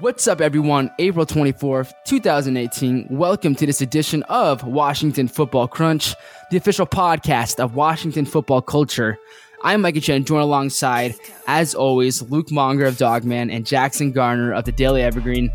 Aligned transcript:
What's 0.00 0.28
up, 0.28 0.42
everyone? 0.42 0.90
April 0.98 1.24
24th, 1.24 1.90
2018. 2.04 3.06
Welcome 3.08 3.54
to 3.54 3.64
this 3.64 3.80
edition 3.80 4.24
of 4.24 4.62
Washington 4.62 5.26
Football 5.26 5.68
Crunch, 5.68 6.14
the 6.50 6.58
official 6.58 6.86
podcast 6.86 7.58
of 7.58 7.76
Washington 7.76 8.26
football 8.26 8.60
culture. 8.60 9.16
I'm 9.62 9.80
Micah 9.80 10.02
Chen, 10.02 10.26
joined 10.26 10.42
alongside, 10.42 11.14
as 11.46 11.74
always, 11.74 12.20
Luke 12.20 12.48
Mounger 12.48 12.86
of 12.86 12.96
Dawgman 12.96 13.50
and 13.50 13.64
Jackson 13.64 14.12
Gardner 14.12 14.52
of 14.52 14.66
the 14.66 14.72
Daily 14.72 15.02
Evergreen. 15.02 15.50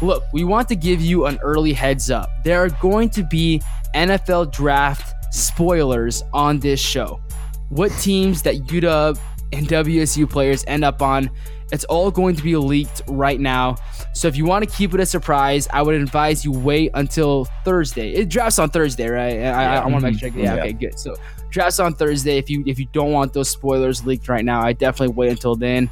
Look, 0.00 0.22
we 0.32 0.44
want 0.44 0.66
to 0.68 0.76
give 0.76 1.02
you 1.02 1.26
an 1.26 1.38
early 1.42 1.74
heads 1.74 2.10
up. 2.10 2.30
There 2.42 2.64
are 2.64 2.70
going 2.70 3.10
to 3.10 3.22
be 3.22 3.60
NFL 3.94 4.50
draft 4.50 5.34
spoilers 5.34 6.22
on 6.32 6.60
this 6.60 6.80
show. 6.80 7.20
What 7.68 7.92
teams 8.00 8.40
that 8.42 8.54
UW 8.66 9.18
and 9.54 9.66
WSU 9.66 10.28
players 10.28 10.64
end 10.66 10.84
up 10.84 11.00
on 11.02 11.30
it's 11.72 11.84
all 11.84 12.10
going 12.10 12.36
to 12.36 12.42
be 12.42 12.56
leaked 12.56 13.02
right 13.08 13.40
now. 13.40 13.76
So 14.12 14.28
if 14.28 14.36
you 14.36 14.44
want 14.44 14.68
to 14.68 14.76
keep 14.76 14.94
it 14.94 15.00
a 15.00 15.06
surprise, 15.06 15.66
I 15.72 15.82
would 15.82 15.94
advise 15.94 16.44
you 16.44 16.52
wait 16.52 16.90
until 16.94 17.46
Thursday. 17.64 18.12
It 18.12 18.28
drafts 18.28 18.58
on 18.58 18.70
Thursday, 18.70 19.08
right? 19.08 19.40
I, 19.40 19.76
I, 19.76 19.76
I 19.76 19.86
want 19.86 20.04
to 20.04 20.10
make 20.12 20.20
mm-hmm. 20.20 20.36
sure. 20.36 20.44
Yeah, 20.44 20.54
yeah, 20.54 20.60
okay, 20.60 20.72
good. 20.72 20.98
So 20.98 21.16
drafts 21.50 21.80
on 21.80 21.94
Thursday. 21.94 22.38
If 22.38 22.48
you 22.50 22.62
if 22.66 22.78
you 22.78 22.86
don't 22.92 23.12
want 23.12 23.32
those 23.32 23.50
spoilers 23.50 24.06
leaked 24.06 24.28
right 24.28 24.44
now, 24.44 24.60
I 24.60 24.72
definitely 24.72 25.14
wait 25.14 25.30
until 25.30 25.56
then. 25.56 25.90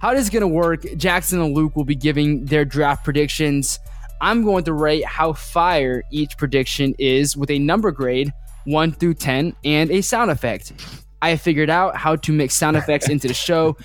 How 0.00 0.12
this 0.12 0.22
is 0.22 0.30
gonna 0.30 0.48
work? 0.48 0.84
Jackson 0.96 1.40
and 1.40 1.54
Luke 1.54 1.76
will 1.76 1.84
be 1.84 1.94
giving 1.94 2.44
their 2.44 2.64
draft 2.64 3.04
predictions. 3.04 3.78
I'm 4.20 4.44
going 4.44 4.64
to 4.64 4.72
rate 4.72 5.04
how 5.04 5.32
fire 5.32 6.02
each 6.10 6.36
prediction 6.36 6.94
is 6.98 7.36
with 7.36 7.50
a 7.50 7.58
number 7.58 7.90
grade, 7.90 8.32
one 8.64 8.92
through 8.92 9.14
ten, 9.14 9.54
and 9.64 9.90
a 9.90 10.00
sound 10.00 10.30
effect. 10.30 10.72
I 11.22 11.30
have 11.30 11.40
figured 11.40 11.70
out 11.70 11.96
how 11.96 12.16
to 12.16 12.32
mix 12.32 12.54
sound 12.54 12.76
effects 12.82 13.08
into 13.08 13.28
the 13.28 13.34
show 13.34 13.76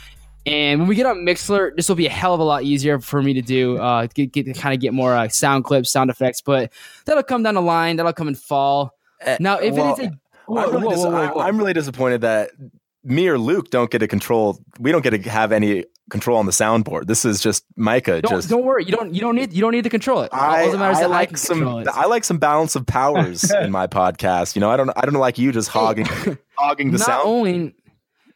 and 0.48 0.80
when 0.80 0.88
we 0.88 0.96
get 0.96 1.06
on 1.06 1.18
Mixlr, 1.18 1.76
this 1.76 1.90
will 1.90 1.98
be 1.98 2.06
a 2.06 2.10
hell 2.10 2.34
of 2.34 2.40
a 2.40 2.44
lot 2.44 2.64
easier 2.64 3.02
for 3.02 3.22
me 3.22 3.34
to 3.34 3.42
do. 3.42 3.78
Uh, 3.78 4.08
get, 4.14 4.32
get 4.32 4.58
kind 4.58 4.74
of 4.74 4.80
get 4.80 4.94
more 4.94 5.14
uh, 5.14 5.28
sound 5.28 5.66
clips, 5.66 5.92
sound 5.92 6.10
effects, 6.10 6.40
but 6.40 6.72
that'll 7.06 7.22
come 7.22 7.44
down 7.44 7.56
the 7.56 7.62
line. 7.62 7.98
That'll 7.98 8.14
come 8.14 8.30
in 8.30 8.36
fall. 8.36 8.94
Uh, 9.26 9.36
now, 9.42 9.58
if 9.58 9.74
well, 9.74 9.94
it 9.94 10.04
is 10.04 10.08
a, 10.08 10.20
whoa, 10.46 10.62
I'm, 10.62 10.72
really 10.72 10.86
whoa, 10.86 10.92
dis- 10.92 11.04
whoa, 11.04 11.40
I'm 11.42 11.58
really 11.58 11.74
disappointed 11.74 12.22
that 12.22 12.52
me 13.04 13.28
or 13.28 13.38
Luke 13.38 13.72
don't 13.72 13.92
get 13.92 14.00
to 14.00 14.08
control. 14.08 14.58
We 14.80 14.94
don't 14.94 15.02
get 15.02 15.22
to 15.22 15.30
have 15.30 15.52
any 15.52 15.84
control 16.10 16.38
on 16.38 16.46
the 16.46 16.54
soundboard. 16.54 17.08
This 17.08 17.26
is 17.26 17.42
just 17.42 17.66
Micah. 17.76 18.22
Don't, 18.22 18.32
just 18.32 18.50
don't 18.50 18.64
worry. 18.64 18.86
You 18.86 18.94
don't. 18.94 19.14
You 19.14 19.20
don't 19.20 19.36
need. 19.36 19.52
You 19.52 19.60
don't 19.60 19.74
need 19.74 19.84
to 19.84 19.90
control 19.90 20.22
it. 20.22 20.30
I, 20.32 20.70
I 20.70 21.06
like 21.08 21.34
I 21.34 21.36
some. 21.36 21.68
I 21.68 22.06
like 22.06 22.24
some 22.24 22.38
balance 22.38 22.78
of 22.78 22.86
powers 22.86 23.52
in 23.62 23.72
my 23.72 23.88
podcast. 23.88 24.56
You 24.56 24.62
know, 24.62 24.70
I 24.70 24.78
don't. 24.78 24.92
I 24.96 25.02
don't 25.02 25.14
like 25.16 25.38
you 25.38 25.52
just 25.52 25.68
hogging, 25.68 26.08
hogging 26.58 26.92
the 26.92 26.98
not 26.98 27.08
sound. 27.08 27.28
Only, 27.28 27.76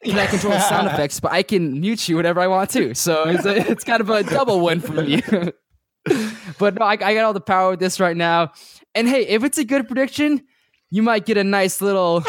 can 0.04 0.18
I 0.18 0.26
control 0.28 0.60
sound 0.60 0.88
effects, 0.94 1.20
but 1.20 1.32
I 1.32 1.44
can 1.44 1.80
mute 1.80 2.08
you 2.10 2.18
whenever 2.18 2.40
I 2.40 2.48
want 2.48 2.70
to. 2.72 2.94
So 2.96 3.28
it's, 3.28 3.46
a, 3.46 3.70
it's 3.72 3.84
kind 3.84 4.02
of 4.02 4.10
a 4.10 4.24
double 4.24 4.62
win 4.62 4.80
for 4.80 4.94
me. 4.94 5.22
but 6.60 6.76
no, 6.76 6.86
I, 6.86 6.94
I 6.94 7.14
got 7.14 7.26
all 7.26 7.34
the 7.34 7.42
power 7.42 7.72
with 7.72 7.80
this 7.80 8.00
right 8.00 8.18
now. 8.18 8.52
And 8.96 9.08
hey, 9.08 9.28
if 9.28 9.44
it's 9.44 9.58
a 9.58 9.64
good 9.64 9.88
prediction, 9.88 10.44
you 10.90 11.02
might 11.04 11.26
get 11.26 11.38
a 11.38 11.44
nice 11.44 11.82
little. 11.82 12.24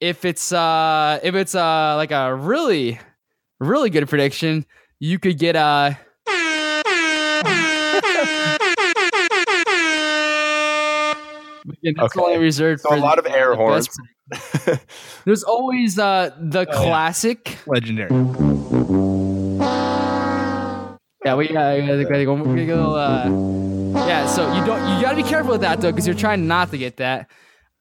If 0.00 0.24
it's 0.24 0.52
uh 0.52 1.18
if 1.22 1.34
it's 1.34 1.54
uh 1.54 1.94
like 1.96 2.10
a 2.10 2.34
really 2.34 3.00
really 3.58 3.90
good 3.90 4.08
prediction, 4.08 4.66
you 5.00 5.18
could 5.18 5.38
get 5.38 5.56
a 5.56 5.98
Again, 11.66 11.94
that's 11.96 12.16
okay. 12.16 12.24
only 12.24 12.38
reserved 12.38 12.82
so 12.82 12.90
for 12.90 12.96
a 12.96 13.00
lot 13.00 13.18
of 13.18 13.26
air 13.26 13.54
horns. 13.54 13.88
There's 15.24 15.42
always 15.44 15.98
uh, 15.98 16.30
the 16.38 16.66
oh, 16.68 16.72
classic, 16.72 17.50
yeah. 17.50 17.58
legendary. 17.66 18.10
Yeah, 21.24 21.36
we 21.36 21.48
got 21.48 21.76
to 21.76 22.66
go. 22.66 22.96
Uh, 22.96 23.28
yeah, 24.06 24.26
so 24.26 24.52
you 24.54 24.64
don't 24.66 24.80
you 24.94 25.02
got 25.02 25.10
to 25.10 25.16
be 25.16 25.22
careful 25.22 25.52
with 25.52 25.62
that 25.62 25.80
though, 25.80 25.90
because 25.90 26.06
you're 26.06 26.16
trying 26.16 26.46
not 26.46 26.70
to 26.72 26.78
get 26.78 26.98
that. 26.98 27.30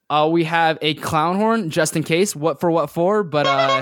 Uh, 0.09 0.29
we 0.31 0.45
have 0.45 0.77
a 0.81 0.93
clown 0.95 1.37
horn 1.37 1.69
just 1.69 1.95
in 1.97 2.03
case. 2.03 2.35
What 2.35 2.61
for? 2.61 2.71
What 2.71 2.89
for? 2.89 3.23
But 3.23 3.47
uh, 3.47 3.81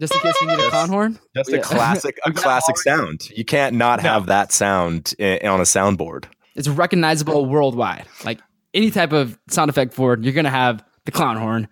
just 0.00 0.14
in 0.14 0.20
case 0.20 0.34
we 0.40 0.48
need 0.48 0.58
a 0.58 0.70
clown 0.70 0.88
horn. 0.88 1.18
Just 1.36 1.52
a 1.52 1.56
yeah. 1.56 1.62
classic, 1.62 2.18
a 2.24 2.32
classic 2.32 2.78
sound. 2.78 3.28
You 3.30 3.44
can't 3.44 3.76
not 3.76 4.00
have 4.00 4.26
that 4.26 4.50
sound 4.50 5.14
in, 5.18 5.46
on 5.46 5.60
a 5.60 5.64
soundboard. 5.64 6.24
It's 6.56 6.68
recognizable 6.68 7.46
worldwide. 7.46 8.06
Like 8.24 8.40
any 8.74 8.90
type 8.90 9.12
of 9.12 9.38
sound 9.48 9.68
effect 9.68 9.94
for 9.94 10.14
it, 10.14 10.22
you're 10.22 10.32
gonna 10.32 10.50
have 10.50 10.84
the 11.04 11.12
clown 11.12 11.36
horn. 11.36 11.68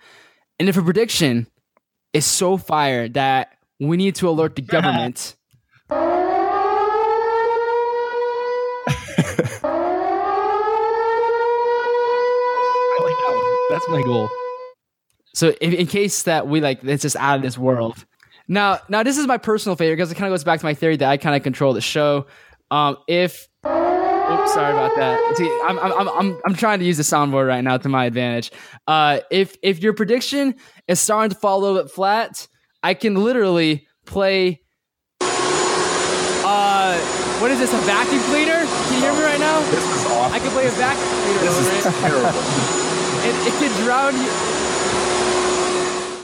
And 0.59 0.69
if 0.69 0.77
a 0.77 0.83
prediction 0.83 1.47
is 2.13 2.27
so 2.27 2.57
fire 2.57 3.09
that 3.11 3.59
we 3.81 3.97
need 3.97 4.17
to 4.17 4.29
alert 4.29 4.57
the 4.57 4.63
government. 4.63 5.37
That's 13.71 13.89
my 13.89 14.03
goal. 14.03 14.29
So 15.35 15.51
in, 15.61 15.73
in, 15.75 15.87
case 15.87 16.25
that 16.25 16.49
we 16.49 16.61
like 16.61 16.83
it's 16.83 17.03
just 17.03 17.17
out 17.17 17.37
of 17.37 17.43
this 17.43 17.57
world. 17.57 18.05
Now 18.49 18.81
now 18.89 19.03
this 19.03 19.19
is 19.19 19.27
my 19.27 19.39
personal 19.39 19.77
favorite 19.77 19.97
because 19.97 20.11
it 20.11 20.17
kind 20.17 20.27
of 20.27 20.33
goes 20.33 20.43
back 20.43 20.59
to 20.61 20.67
my 20.67 20.75
theory 20.75 20.97
that 20.97 21.09
I 21.09 21.17
kind 21.17 21.37
of 21.37 21.43
control 21.43 21.75
the 21.75 21.81
show. 21.81 22.27
Um, 22.71 22.97
if 23.07 23.48
Oops, 24.31 24.53
sorry 24.53 24.73
about 24.73 24.95
that. 24.97 25.37
See, 25.37 25.49
I'm, 25.65 25.79
I'm, 25.79 26.09
I'm, 26.09 26.41
I'm 26.45 26.55
trying 26.55 26.81
to 26.81 26.85
use 26.85 26.99
the 26.99 27.03
soundboard 27.03 27.49
right 27.49 27.63
now 27.63 27.79
to 27.79 27.89
my 27.89 28.05
advantage. 28.05 28.51
Uh, 28.87 29.21
if 29.31 29.57
if 29.63 29.83
your 29.83 29.95
prediction 29.95 30.55
is 30.87 31.01
starting 31.01 31.31
to 31.31 31.37
fall 31.37 31.59
a 31.59 31.61
little 31.61 31.83
bit 31.83 31.91
flat, 31.91 32.47
I 32.83 32.95
can 32.95 33.15
literally 33.23 33.87
play. 34.07 34.61
Uh, 35.21 36.99
what 37.41 37.51
is 37.51 37.59
this? 37.59 37.73
A 37.73 37.79
vacuum 37.79 38.21
cleaner? 38.25 38.65
Can 38.65 38.95
you 38.95 39.01
hear 39.01 39.13
me 39.15 39.23
right 39.23 39.41
now? 39.41 39.61
This 39.71 39.85
is 39.85 40.07
awesome. 40.07 40.35
I 40.35 40.39
can 40.39 40.51
play 40.51 40.67
a 40.67 40.71
vacuum 40.71 41.09
cleaner. 41.09 41.41
This 41.41 41.59
is 41.59 41.87
it. 41.87 41.93
terrible. 42.01 42.29
it, 43.25 43.35
it 43.49 43.55
can 43.59 43.85
drown 43.85 44.15
you 44.15 44.59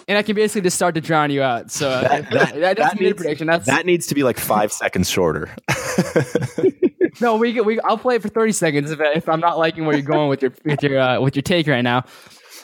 and 0.07 0.19
I 0.19 0.23
can 0.23 0.35
basically 0.35 0.63
just 0.63 0.77
start 0.77 0.95
to 0.97 1.01
drown 1.01 1.31
you 1.31 1.43
out. 1.43 1.71
So 1.71 1.89
that, 1.89 2.11
that, 2.31 2.55
that, 2.61 2.77
that 2.77 3.01
needs, 3.01 3.17
prediction. 3.17 3.47
That's, 3.47 3.67
that 3.67 3.87
needs 3.87 4.07
to 4.09 4.15
be 4.15 4.23
like 4.23 4.39
five 4.39 4.73
seconds 4.73 5.09
shorter. 5.09 5.55
no, 7.21 7.37
we 7.37 7.61
we 7.61 7.81
I'll 7.81 7.99
play 7.99 8.17
it 8.17 8.23
for 8.23 8.29
thirty 8.29 8.53
seconds 8.53 8.91
if, 8.91 9.01
if 9.01 9.29
I'm 9.29 9.41
not 9.41 9.59
liking 9.59 9.85
where 9.85 9.97
you're 9.97 10.05
going 10.05 10.29
with 10.29 10.43
your 10.43 10.53
with 10.65 10.83
your 10.83 10.99
uh, 10.99 11.21
with 11.21 11.37
your 11.37 11.43
take 11.43 11.67
right 11.67 11.83
now. 11.83 12.05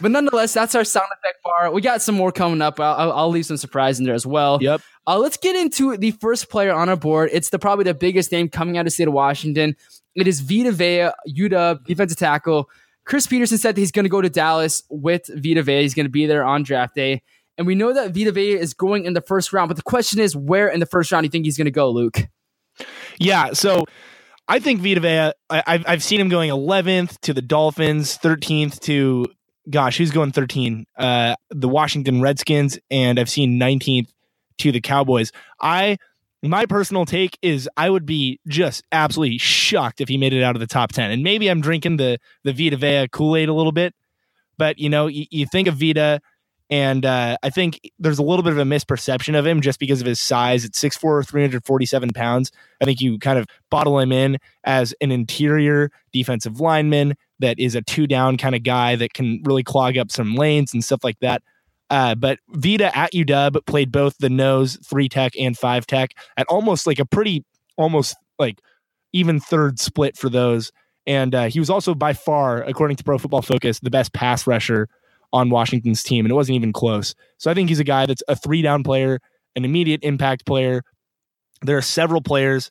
But 0.00 0.10
nonetheless, 0.12 0.54
that's 0.54 0.74
our 0.74 0.84
sound 0.84 1.08
effect 1.18 1.42
bar. 1.44 1.70
We 1.70 1.82
got 1.82 2.00
some 2.00 2.14
more 2.14 2.32
coming 2.32 2.62
up. 2.62 2.80
I'll, 2.80 3.12
I'll 3.12 3.28
leave 3.28 3.46
some 3.46 3.58
surprise 3.58 3.98
in 3.98 4.06
there 4.06 4.14
as 4.14 4.26
well. 4.26 4.58
Yep. 4.60 4.80
Uh, 5.06 5.18
let's 5.18 5.36
get 5.36 5.56
into 5.56 5.96
the 5.96 6.12
first 6.12 6.48
player 6.48 6.72
on 6.72 6.88
our 6.88 6.96
board. 6.96 7.30
It's 7.32 7.50
the 7.50 7.58
probably 7.58 7.84
the 7.84 7.94
biggest 7.94 8.32
name 8.32 8.48
coming 8.48 8.78
out 8.78 8.86
of 8.86 8.92
state 8.92 9.08
of 9.08 9.14
Washington. 9.14 9.76
It 10.14 10.26
is 10.26 10.40
Vita 10.40 10.72
Vea, 10.72 11.10
UW 11.28 11.84
defensive 11.84 12.18
tackle. 12.18 12.68
Chris 13.04 13.26
Petersen 13.26 13.58
said 13.58 13.74
that 13.74 13.80
he's 13.80 13.92
going 13.92 14.04
to 14.04 14.10
go 14.10 14.20
to 14.20 14.30
Dallas 14.30 14.82
with 14.88 15.26
Vita 15.34 15.62
Vea. 15.62 15.82
He's 15.82 15.94
going 15.94 16.06
to 16.06 16.10
be 16.10 16.26
there 16.26 16.44
on 16.44 16.62
draft 16.62 16.94
day. 16.94 17.22
And 17.58 17.66
we 17.66 17.74
know 17.74 17.92
that 17.92 18.14
Vita 18.14 18.32
Vea 18.32 18.52
is 18.52 18.72
going 18.72 19.04
in 19.04 19.12
the 19.12 19.20
first 19.20 19.52
round. 19.52 19.68
But 19.68 19.76
the 19.76 19.82
question 19.82 20.20
is, 20.20 20.34
where 20.34 20.68
in 20.68 20.80
the 20.80 20.86
first 20.86 21.12
round 21.12 21.24
do 21.24 21.26
you 21.26 21.30
think 21.30 21.44
he's 21.44 21.56
going 21.56 21.66
to 21.66 21.70
go, 21.70 21.90
Luke? 21.90 22.28
Yeah. 23.18 23.52
So 23.52 23.84
I 24.50 24.58
think 24.58 24.80
Vita 24.80 24.98
Vea, 24.98 25.32
I, 25.48 25.62
have 25.64 25.84
I've 25.86 26.02
seen 26.02 26.20
him 26.20 26.28
going 26.28 26.50
11th 26.50 27.20
to 27.20 27.32
the 27.32 27.40
Dolphins, 27.40 28.18
13th 28.18 28.80
to, 28.80 29.26
gosh, 29.70 29.96
who's 29.96 30.10
going 30.10 30.32
13? 30.32 30.86
Uh, 30.98 31.36
the 31.50 31.68
Washington 31.68 32.20
Redskins, 32.20 32.76
and 32.90 33.20
I've 33.20 33.30
seen 33.30 33.60
19th 33.60 34.08
to 34.58 34.72
the 34.72 34.80
Cowboys. 34.80 35.30
I, 35.60 35.98
my 36.42 36.66
personal 36.66 37.04
take 37.04 37.38
is 37.42 37.68
I 37.76 37.90
would 37.90 38.04
be 38.04 38.40
just 38.48 38.82
absolutely 38.90 39.38
shocked 39.38 40.00
if 40.00 40.08
he 40.08 40.18
made 40.18 40.32
it 40.32 40.42
out 40.42 40.56
of 40.56 40.60
the 40.60 40.66
top 40.66 40.90
10. 40.90 41.12
And 41.12 41.22
maybe 41.22 41.48
I'm 41.48 41.60
drinking 41.60 41.98
the, 41.98 42.18
the 42.42 42.52
Vita 42.52 42.76
Vea 42.76 43.06
Kool 43.06 43.36
Aid 43.36 43.48
a 43.48 43.54
little 43.54 43.70
bit, 43.70 43.94
but 44.58 44.80
you 44.80 44.88
know, 44.88 45.06
you, 45.06 45.26
you 45.30 45.46
think 45.46 45.68
of 45.68 45.76
Vita, 45.76 46.20
and 46.70 47.04
uh, 47.04 47.36
I 47.42 47.50
think 47.50 47.80
there's 47.98 48.20
a 48.20 48.22
little 48.22 48.44
bit 48.44 48.52
of 48.52 48.58
a 48.58 48.62
misperception 48.62 49.36
of 49.36 49.44
him 49.44 49.60
just 49.60 49.80
because 49.80 50.00
of 50.00 50.06
his 50.06 50.20
size. 50.20 50.64
At 50.64 50.72
6'4, 50.72 51.26
347 51.26 52.10
pounds. 52.10 52.52
I 52.80 52.84
think 52.84 53.00
you 53.00 53.18
kind 53.18 53.40
of 53.40 53.46
bottle 53.70 53.98
him 53.98 54.12
in 54.12 54.38
as 54.62 54.94
an 55.00 55.10
interior 55.10 55.90
defensive 56.12 56.60
lineman 56.60 57.16
that 57.40 57.58
is 57.58 57.74
a 57.74 57.82
two 57.82 58.06
down 58.06 58.36
kind 58.36 58.54
of 58.54 58.62
guy 58.62 58.94
that 58.96 59.14
can 59.14 59.42
really 59.44 59.64
clog 59.64 59.98
up 59.98 60.12
some 60.12 60.36
lanes 60.36 60.72
and 60.72 60.84
stuff 60.84 61.02
like 61.02 61.18
that. 61.20 61.42
Uh, 61.90 62.14
but 62.14 62.38
Vita 62.50 62.96
at 62.96 63.12
UW 63.12 63.66
played 63.66 63.90
both 63.90 64.16
the 64.18 64.30
nose, 64.30 64.78
three 64.86 65.08
tech, 65.08 65.32
and 65.36 65.58
five 65.58 65.88
tech 65.88 66.12
at 66.36 66.46
almost 66.46 66.86
like 66.86 67.00
a 67.00 67.04
pretty, 67.04 67.44
almost 67.76 68.14
like 68.38 68.60
even 69.12 69.40
third 69.40 69.80
split 69.80 70.16
for 70.16 70.28
those. 70.28 70.70
And 71.04 71.34
uh, 71.34 71.46
he 71.46 71.58
was 71.58 71.68
also 71.68 71.96
by 71.96 72.12
far, 72.12 72.62
according 72.62 72.96
to 72.98 73.02
Pro 73.02 73.18
Football 73.18 73.42
Focus, 73.42 73.80
the 73.80 73.90
best 73.90 74.12
pass 74.12 74.46
rusher 74.46 74.88
on 75.32 75.50
Washington's 75.50 76.02
team, 76.02 76.24
and 76.24 76.32
it 76.32 76.34
wasn't 76.34 76.56
even 76.56 76.72
close. 76.72 77.14
So 77.38 77.50
I 77.50 77.54
think 77.54 77.68
he's 77.68 77.80
a 77.80 77.84
guy 77.84 78.06
that's 78.06 78.22
a 78.28 78.36
three 78.36 78.62
down 78.62 78.82
player, 78.82 79.20
an 79.56 79.64
immediate 79.64 80.00
impact 80.02 80.46
player. 80.46 80.82
There 81.62 81.76
are 81.76 81.82
several 81.82 82.20
players 82.20 82.70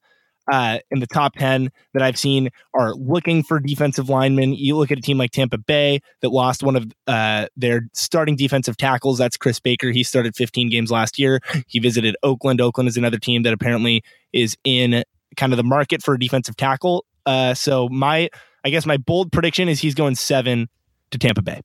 uh, 0.51 0.79
in 0.89 0.99
the 0.99 1.07
top 1.07 1.35
10 1.35 1.71
that 1.93 2.01
I've 2.01 2.17
seen 2.17 2.49
are 2.73 2.93
looking 2.95 3.43
for 3.43 3.59
defensive 3.59 4.09
linemen. 4.09 4.53
You 4.53 4.75
look 4.77 4.91
at 4.91 4.97
a 4.97 5.01
team 5.01 5.17
like 5.17 5.31
Tampa 5.31 5.57
Bay 5.57 6.01
that 6.21 6.29
lost 6.29 6.63
one 6.63 6.75
of 6.75 6.91
uh, 7.07 7.47
their 7.55 7.87
starting 7.93 8.35
defensive 8.35 8.77
tackles. 8.77 9.17
That's 9.17 9.37
Chris 9.37 9.59
Baker. 9.59 9.91
He 9.91 10.03
started 10.03 10.35
15 10.35 10.69
games 10.69 10.91
last 10.91 11.19
year. 11.19 11.39
He 11.67 11.79
visited 11.79 12.15
Oakland. 12.23 12.61
Oakland 12.61 12.89
is 12.89 12.97
another 12.97 13.19
team 13.19 13.43
that 13.43 13.53
apparently 13.53 14.03
is 14.33 14.57
in 14.63 15.03
kind 15.37 15.53
of 15.53 15.57
the 15.57 15.63
market 15.63 16.01
for 16.01 16.15
a 16.15 16.19
defensive 16.19 16.55
tackle. 16.57 17.05
Uh, 17.25 17.53
so 17.53 17.87
my, 17.89 18.29
I 18.65 18.69
guess 18.69 18.85
my 18.85 18.97
bold 18.97 19.31
prediction 19.31 19.69
is 19.69 19.79
he's 19.79 19.95
going 19.95 20.15
seven 20.15 20.67
to 21.11 21.17
Tampa 21.17 21.41
Bay. 21.41 21.61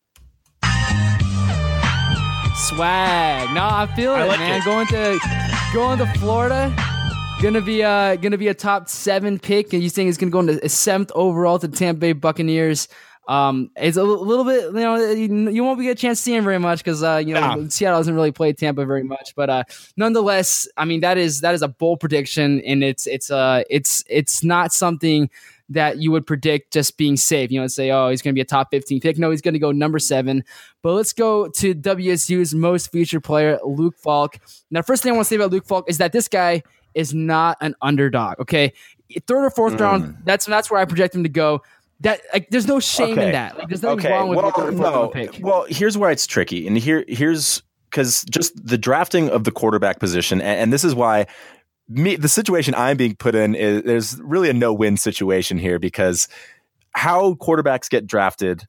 Swag. 2.69 3.55
No, 3.55 3.63
I 3.63 3.87
feel 3.95 4.13
I 4.13 4.25
it, 4.25 4.29
like 4.29 4.41
man. 4.41 4.61
It. 4.61 4.65
Going 4.65 4.87
to 4.89 5.19
going 5.73 5.99
to 5.99 6.07
Florida 6.19 6.75
Gonna 7.43 7.61
be 7.61 7.83
uh 7.83 8.17
gonna 8.17 8.39
be 8.39 8.49
a 8.49 8.55
top 8.55 8.89
seven 8.89 9.39
pick, 9.39 9.75
and 9.75 9.83
you 9.83 9.91
think 9.91 10.09
it's 10.09 10.17
gonna 10.17 10.31
go 10.31 10.41
into 10.41 10.65
a 10.65 10.69
seventh 10.71 11.13
overall 11.15 11.59
to 11.59 11.69
Tampa 11.69 11.99
Bay 12.01 12.13
Buccaneers. 12.15 12.89
Um, 13.29 13.71
it's 13.77 13.97
a 13.97 14.03
little 14.03 14.45
bit, 14.45 14.65
you 14.65 14.73
know, 14.73 14.97
you, 14.97 15.51
you 15.51 15.65
won't 15.65 15.81
get 15.81 15.91
a 15.91 15.95
chance 15.95 16.19
to 16.19 16.23
see 16.23 16.35
him 16.35 16.45
very 16.45 16.59
much 16.59 16.85
because, 16.85 17.03
uh, 17.03 17.23
you 17.25 17.33
know, 17.33 17.67
Seattle 17.71 17.99
doesn't 17.99 18.15
really 18.15 18.33
play 18.33 18.53
Tampa 18.53 18.85
very 18.85 19.03
much. 19.03 19.35
But 19.35 19.49
uh, 19.51 19.65
nonetheless, 19.97 20.69
I 20.77 20.85
mean, 20.85 21.01
that 21.01 21.19
is 21.19 21.41
that 21.41 21.55
is 21.55 21.63
a 21.63 21.69
bold 21.69 22.01
prediction, 22.01 22.61
and 22.63 22.83
it's 22.85 23.07
it's 23.07 23.31
uh 23.31 23.63
it's 23.69 24.05
it's 24.09 24.43
not 24.45 24.73
something 24.73 25.29
that 25.75 25.99
you 25.99 26.11
would 26.11 26.27
predict 26.27 26.73
just 26.73 26.97
being 26.97 27.17
safe. 27.17 27.51
You 27.51 27.61
know, 27.61 27.67
say, 27.67 27.91
oh, 27.91 28.09
he's 28.11 28.23
going 28.23 28.33
to 28.33 28.35
be 28.35 28.41
a 28.41 28.47
top 28.47 28.71
15 28.71 29.01
pick. 29.01 29.19
No, 29.19 29.31
he's 29.31 29.43
going 29.43 29.55
to 29.55 29.61
go 29.61 29.73
number 29.73 29.99
seven. 29.99 30.45
But 30.83 30.95
let's 30.95 31.13
go 31.13 31.49
to 31.49 31.75
WSU's 31.75 32.55
most 32.55 32.91
featured 32.91 33.23
player, 33.23 33.59
Luke 33.65 33.97
Falk. 33.97 34.39
Now, 34.71 34.83
first 34.83 35.03
thing 35.03 35.13
I 35.13 35.15
want 35.15 35.27
to 35.27 35.29
say 35.29 35.37
about 35.37 35.51
Luke 35.51 35.67
Falk 35.67 35.89
is 35.89 35.99
that 35.99 36.13
this 36.13 36.29
guy 36.29 36.63
is 36.95 37.13
not 37.13 37.59
an 37.61 37.75
underdog. 37.83 38.41
Okay, 38.41 38.73
third 39.27 39.45
or 39.45 39.51
fourth 39.51 39.75
mm. 39.75 39.81
round. 39.81 40.17
That's 40.25 40.47
that's 40.47 40.71
where 40.71 40.81
I 40.81 40.85
project 40.85 41.15
him 41.15 41.23
to 41.25 41.29
go. 41.29 41.63
That 42.01 42.21
like, 42.33 42.51
there's 42.51 42.67
no 42.67 42.81
shame 42.81 43.13
okay. 43.13 43.27
in 43.27 43.33
that. 43.33 43.59
Like, 43.59 43.69
there's 43.69 43.83
nothing 43.83 44.01
okay. 44.01 44.11
wrong 44.11 44.29
with 44.29 44.39
well, 44.39 44.51
third 44.51 44.75
or 44.75 44.77
fourth 44.77 44.93
no. 44.95 45.09
pick. 45.09 45.39
Well, 45.41 45.67
here's 45.69 45.97
where 45.97 46.11
it's 46.11 46.27
tricky, 46.27 46.67
and 46.67 46.77
here 46.77 47.05
here's 47.09 47.63
because 47.91 48.25
just 48.25 48.67
the 48.67 48.79
drafting 48.79 49.29
of 49.31 49.45
the 49.45 49.53
quarterback 49.53 50.01
position, 50.01 50.41
and, 50.41 50.61
and 50.61 50.73
this 50.73 50.85
is 50.85 50.95
why 50.95 51.27
me 51.89 52.17
the 52.17 52.29
situation 52.29 52.75
I'm 52.75 52.97
being 52.97 53.17
put 53.17 53.35
in 53.35 53.55
is 53.55 53.83
there's 53.83 54.21
really 54.21 54.51
a 54.51 54.55
no 54.55 54.73
win 54.73 54.97
situation 54.97 55.59
here 55.59 55.79
because 55.79 56.29
how 56.93 57.35
quarterbacks 57.35 57.91
get 57.91 58.07
drafted 58.07 58.67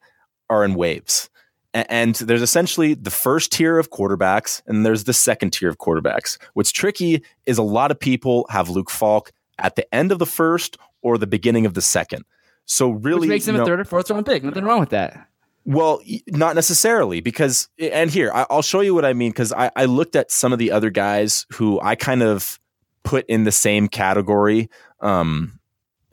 are 0.50 0.64
in 0.64 0.76
waves. 0.76 1.30
And 1.74 2.16
there's 2.16 2.42
essentially 2.42 2.94
the 2.94 3.12
first 3.12 3.52
tier 3.52 3.78
of 3.78 3.90
quarterbacks, 3.90 4.62
and 4.66 4.86
there's 4.86 5.04
the 5.04 5.12
second 5.12 5.52
tier 5.52 5.68
of 5.68 5.78
quarterbacks. 5.78 6.38
What's 6.54 6.72
tricky 6.72 7.22
is 7.46 7.58
a 7.58 7.64
lot 7.64 7.92
of 7.92 8.00
people 8.00 8.46
have 8.50 8.70
Luke 8.70 8.90
Falk 8.90 9.34
at 9.60 9.76
the 9.76 9.94
end 9.94 10.14
of 10.14 10.20
the 10.20 10.26
first 10.26 10.78
or 11.02 11.18
the 11.18 11.28
beginning 11.28 11.66
of 11.66 11.74
the 11.74 11.82
second. 11.82 12.24
So 12.66 12.92
really, 12.92 13.22
Which 13.22 13.30
makes 13.30 13.48
him 13.48 13.56
you 13.56 13.60
know, 13.60 13.64
a 13.64 13.68
third 13.68 13.80
or 13.82 13.84
fourth 13.84 14.10
round 14.10 14.26
pick. 14.26 14.42
Nothing 14.42 14.64
wrong 14.64 14.80
with 14.80 14.90
that. 14.90 15.28
Well, 15.66 16.02
not 16.28 16.56
necessarily 16.56 17.20
because, 17.20 17.68
and 17.78 18.10
here 18.10 18.32
I'll 18.34 18.62
show 18.62 18.80
you 18.80 18.94
what 18.94 19.04
I 19.04 19.14
mean 19.14 19.32
because 19.32 19.52
I, 19.52 19.72
I 19.76 19.86
looked 19.86 20.16
at 20.16 20.32
some 20.32 20.54
of 20.54 20.60
the 20.60 20.72
other 20.72 20.92
guys 20.92 21.46
who 21.54 21.82
I 21.82 21.96
kind 21.96 22.24
of 22.24 22.60
put 23.06 23.26
in 23.28 23.46
the 23.46 23.52
same 23.52 23.88
category. 23.88 24.70
Um, 25.00 25.60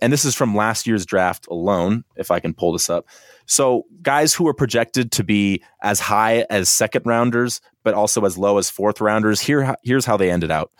and 0.00 0.12
this 0.12 0.24
is 0.24 0.34
from 0.34 0.54
last 0.54 0.86
year's 0.86 1.06
draft 1.06 1.46
alone, 1.48 2.04
if 2.16 2.30
I 2.30 2.40
can 2.40 2.54
pull 2.54 2.72
this 2.72 2.90
up. 2.90 3.06
So, 3.46 3.86
guys 4.02 4.34
who 4.34 4.46
are 4.48 4.54
projected 4.54 5.12
to 5.12 5.24
be 5.24 5.62
as 5.82 6.00
high 6.00 6.44
as 6.50 6.68
second 6.68 7.02
rounders, 7.06 7.60
but 7.82 7.94
also 7.94 8.24
as 8.24 8.38
low 8.38 8.58
as 8.58 8.70
fourth 8.70 9.00
rounders, 9.00 9.40
here, 9.40 9.74
here's 9.82 10.04
how 10.04 10.16
they 10.16 10.30
ended 10.30 10.50
out 10.50 10.70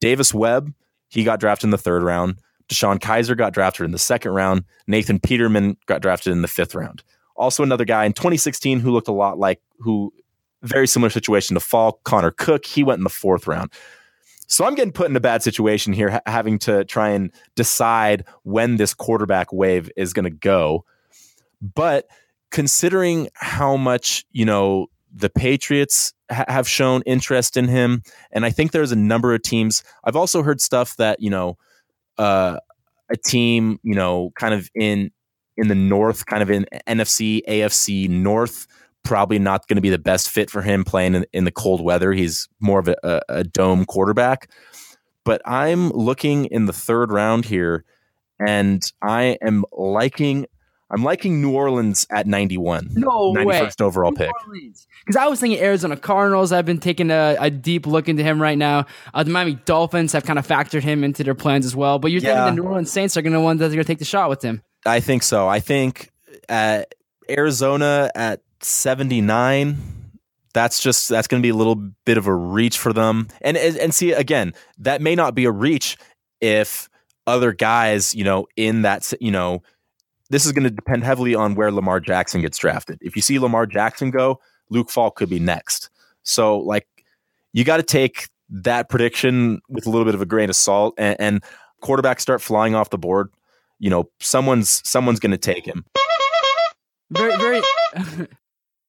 Davis 0.00 0.32
Webb, 0.34 0.72
he 1.08 1.24
got 1.24 1.40
drafted 1.40 1.64
in 1.66 1.70
the 1.70 1.78
third 1.78 2.02
round. 2.02 2.38
DeShone 2.68 2.98
Kizer 2.98 3.36
got 3.36 3.54
drafted 3.54 3.84
in 3.84 3.92
the 3.92 3.98
second 3.98 4.32
round. 4.32 4.64
Nathan 4.86 5.18
Peterman 5.18 5.76
got 5.86 6.02
drafted 6.02 6.32
in 6.32 6.42
the 6.42 6.48
fifth 6.48 6.74
round. 6.74 7.02
Also, 7.36 7.62
another 7.62 7.84
guy 7.84 8.04
in 8.04 8.12
2016 8.12 8.80
who 8.80 8.90
looked 8.90 9.08
a 9.08 9.12
lot 9.12 9.38
like, 9.38 9.60
who 9.78 10.12
very 10.62 10.86
similar 10.86 11.10
situation 11.10 11.54
to 11.54 11.60
Falk, 11.60 12.02
Connor 12.04 12.32
Cook, 12.32 12.66
he 12.66 12.82
went 12.82 12.98
in 12.98 13.04
the 13.04 13.10
fourth 13.10 13.46
round. 13.46 13.72
So 14.48 14.64
I'm 14.64 14.74
getting 14.74 14.92
put 14.92 15.08
in 15.08 15.16
a 15.16 15.20
bad 15.20 15.42
situation 15.42 15.92
here, 15.92 16.10
ha- 16.10 16.20
having 16.26 16.58
to 16.60 16.84
try 16.84 17.10
and 17.10 17.30
decide 17.54 18.24
when 18.42 18.76
this 18.76 18.94
quarterback 18.94 19.52
wave 19.52 19.90
is 19.96 20.12
going 20.12 20.24
to 20.24 20.30
go. 20.30 20.84
But 21.60 22.06
considering 22.50 23.28
how 23.34 23.76
much, 23.76 24.24
you 24.32 24.44
know, 24.44 24.86
the 25.14 25.28
Patriots 25.28 26.14
ha- 26.30 26.46
have 26.48 26.66
shown 26.66 27.02
interest 27.02 27.56
in 27.56 27.68
him, 27.68 28.02
and 28.32 28.44
I 28.44 28.50
think 28.50 28.72
there's 28.72 28.92
a 28.92 28.96
number 28.96 29.34
of 29.34 29.42
teams. 29.42 29.82
I've 30.04 30.16
also 30.16 30.42
heard 30.42 30.60
stuff 30.60 30.96
that, 30.96 31.20
you 31.20 31.30
know, 31.30 31.58
uh, 32.16 32.58
a 33.10 33.16
team, 33.16 33.78
you 33.82 33.94
know, 33.94 34.32
kind 34.34 34.54
of 34.54 34.70
in 34.74 35.10
in 35.56 35.68
the 35.68 35.74
north, 35.74 36.24
kind 36.26 36.42
of 36.42 36.50
in 36.50 36.66
NFC, 36.86 37.42
AFC 37.48 38.08
North 38.08 38.66
probably 39.08 39.38
not 39.38 39.66
going 39.66 39.76
to 39.76 39.82
be 39.82 39.90
the 39.90 39.98
best 39.98 40.28
fit 40.28 40.50
for 40.50 40.60
him 40.60 40.84
playing 40.84 41.14
in, 41.14 41.26
in 41.32 41.44
the 41.44 41.50
cold 41.50 41.80
weather. 41.80 42.12
He's 42.12 42.46
more 42.60 42.78
of 42.78 42.88
a, 42.88 43.22
a, 43.28 43.42
dome 43.42 43.86
quarterback. 43.86 44.50
But 45.24 45.40
I'm 45.46 45.88
looking 45.90 46.44
in 46.44 46.66
the 46.66 46.74
third 46.74 47.10
round 47.10 47.46
here, 47.46 47.84
and 48.38 48.82
I 49.02 49.38
am 49.42 49.64
liking. 49.72 50.46
I'm 50.90 51.04
liking 51.04 51.42
New 51.42 51.52
Orleans 51.52 52.06
at 52.10 52.26
91. 52.26 52.88
No 52.92 53.34
91st 53.34 53.44
way. 53.44 53.86
overall 53.86 54.10
New 54.10 54.16
pick. 54.16 54.30
Because 55.04 55.16
I 55.16 55.26
was 55.26 55.38
thinking 55.38 55.60
Arizona 55.60 55.98
Cardinals. 55.98 56.50
I've 56.50 56.64
been 56.64 56.80
taking 56.80 57.10
a, 57.10 57.36
a 57.38 57.50
deep 57.50 57.86
look 57.86 58.08
into 58.08 58.22
him 58.22 58.40
right 58.40 58.56
now. 58.56 58.86
Uh, 59.12 59.22
the 59.22 59.30
Miami 59.30 59.54
Dolphins 59.66 60.12
have 60.12 60.24
kind 60.24 60.38
of 60.38 60.46
factored 60.46 60.82
him 60.82 61.04
into 61.04 61.24
their 61.24 61.34
plans 61.34 61.66
as 61.66 61.76
well. 61.76 61.98
But 61.98 62.10
you're 62.10 62.22
yeah. 62.22 62.44
thinking 62.44 62.56
the 62.56 62.62
New 62.62 62.68
Orleans 62.68 62.90
Saints 62.90 63.18
are 63.18 63.22
going 63.22 63.34
to 63.34 63.40
one 63.40 63.58
that's 63.58 63.74
going 63.74 63.84
to 63.84 63.86
take 63.86 63.98
the 63.98 64.06
shot 64.06 64.30
with 64.30 64.40
him. 64.40 64.62
I 64.86 65.00
think 65.00 65.24
so. 65.24 65.46
I 65.46 65.60
think 65.60 66.10
uh, 66.48 66.84
Arizona 67.28 68.10
at 68.14 68.40
79 68.60 69.76
that's 70.54 70.80
just 70.80 71.08
that's 71.08 71.28
going 71.28 71.40
to 71.40 71.46
be 71.46 71.50
a 71.50 71.54
little 71.54 71.76
bit 72.04 72.18
of 72.18 72.26
a 72.26 72.34
reach 72.34 72.78
for 72.78 72.92
them. 72.92 73.28
And, 73.42 73.56
and 73.56 73.94
see 73.94 74.12
again 74.12 74.54
that 74.78 75.00
may 75.00 75.14
not 75.14 75.34
be 75.34 75.44
a 75.44 75.50
reach 75.50 75.96
if 76.40 76.88
other 77.26 77.52
guys 77.52 78.14
you 78.14 78.24
know 78.24 78.46
in 78.56 78.82
that 78.82 79.12
you 79.20 79.30
know 79.30 79.62
this 80.30 80.46
is 80.46 80.52
going 80.52 80.64
to 80.64 80.70
depend 80.70 81.04
heavily 81.04 81.34
on 81.34 81.54
where 81.54 81.70
Lamar 81.70 82.00
Jackson 82.00 82.40
gets 82.40 82.58
drafted. 82.58 82.98
If 83.00 83.16
you 83.16 83.22
see 83.22 83.38
Lamar 83.38 83.66
Jackson 83.66 84.10
go 84.10 84.40
Luke 84.70 84.90
Falk 84.90 85.16
could 85.16 85.30
be 85.30 85.38
next. 85.38 85.90
So 86.22 86.58
like 86.58 86.86
you 87.52 87.64
got 87.64 87.78
to 87.78 87.82
take 87.82 88.28
that 88.50 88.88
prediction 88.88 89.60
with 89.68 89.86
a 89.86 89.90
little 89.90 90.04
bit 90.04 90.14
of 90.14 90.22
a 90.22 90.26
grain 90.26 90.48
of 90.48 90.56
salt 90.56 90.94
and, 90.98 91.16
and 91.20 91.44
quarterbacks 91.82 92.20
start 92.20 92.40
flying 92.40 92.74
off 92.74 92.90
the 92.90 92.98
board 92.98 93.30
you 93.78 93.90
know 93.90 94.10
someone's 94.20 94.82
someone's 94.84 95.20
going 95.20 95.30
to 95.30 95.38
take 95.38 95.64
him. 95.64 95.84
Very 97.10 97.36
very 97.36 97.62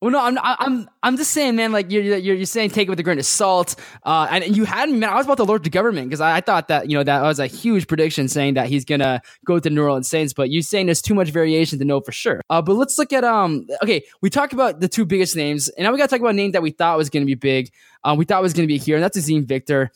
Well, 0.01 0.11
no, 0.11 0.19
I'm, 0.23 0.37
I'm, 0.41 0.89
I'm 1.03 1.17
just 1.17 1.31
saying, 1.31 1.57
man. 1.57 1.73
Like 1.73 1.91
you're, 1.91 2.01
you're, 2.01 2.35
you're 2.35 2.45
saying, 2.45 2.69
take 2.69 2.87
it 2.87 2.89
with 2.89 3.01
a 3.01 3.03
grain 3.03 3.19
of 3.19 3.25
salt. 3.25 3.75
Uh, 4.03 4.27
and 4.31 4.55
you 4.55 4.63
had 4.63 4.89
man. 4.89 5.09
I 5.09 5.15
was 5.15 5.25
about 5.25 5.37
to 5.37 5.43
alert 5.43 5.65
the 5.65 5.69
government 5.69 6.07
because 6.07 6.21
I, 6.21 6.37
I, 6.37 6.41
thought 6.41 6.69
that 6.69 6.89
you 6.89 6.97
know 6.97 7.03
that 7.03 7.21
was 7.21 7.37
a 7.37 7.47
huge 7.47 7.85
prediction 7.85 8.29
saying 8.29 8.53
that 8.53 8.67
he's 8.67 8.85
gonna 8.85 9.21
go 9.45 9.59
to 9.59 9.69
New 9.69 9.83
Orleans 9.83 10.07
Saints. 10.07 10.31
But 10.31 10.51
you 10.51 10.61
saying 10.61 10.85
there's 10.85 11.01
too 11.01 11.13
much 11.13 11.31
variation 11.31 11.79
to 11.79 11.85
know 11.85 11.99
for 11.99 12.13
sure. 12.13 12.39
Uh, 12.49 12.61
but 12.61 12.75
let's 12.75 12.97
look 12.97 13.11
at 13.11 13.25
um. 13.25 13.68
Okay, 13.83 14.06
we 14.21 14.29
talked 14.29 14.53
about 14.53 14.79
the 14.79 14.87
two 14.87 15.06
biggest 15.06 15.35
names, 15.35 15.68
and 15.68 15.83
now 15.83 15.91
we 15.91 15.97
got 15.97 16.06
to 16.06 16.09
talk 16.11 16.21
about 16.21 16.29
a 16.29 16.33
name 16.33 16.51
that 16.51 16.61
we 16.61 16.71
thought 16.71 16.97
was 16.97 17.09
gonna 17.09 17.25
be 17.25 17.35
big. 17.35 17.69
Um, 18.06 18.18
we 18.18 18.23
thought 18.23 18.41
was 18.41 18.53
gonna 18.53 18.68
be 18.68 18.77
here, 18.77 18.95
and 18.95 19.03
that's 19.03 19.18
Azeem 19.18 19.45
Victor. 19.45 19.91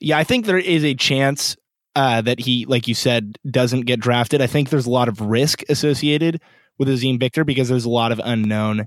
Yeah, 0.00 0.18
I 0.18 0.24
think 0.24 0.44
there 0.44 0.58
is 0.58 0.84
a 0.84 0.94
chance 0.94 1.56
uh, 1.94 2.20
that 2.20 2.40
he, 2.40 2.66
like 2.66 2.88
you 2.88 2.94
said, 2.94 3.38
doesn't 3.50 3.86
get 3.86 4.00
drafted. 4.00 4.42
I 4.42 4.48
think 4.48 4.68
there's 4.68 4.86
a 4.86 4.90
lot 4.90 5.08
of 5.08 5.22
risk 5.22 5.62
associated 5.70 6.42
with 6.76 6.88
Azeem 6.88 7.18
Victor 7.18 7.42
because 7.42 7.70
there's 7.70 7.86
a 7.86 7.90
lot 7.90 8.12
of 8.12 8.20
unknown 8.22 8.86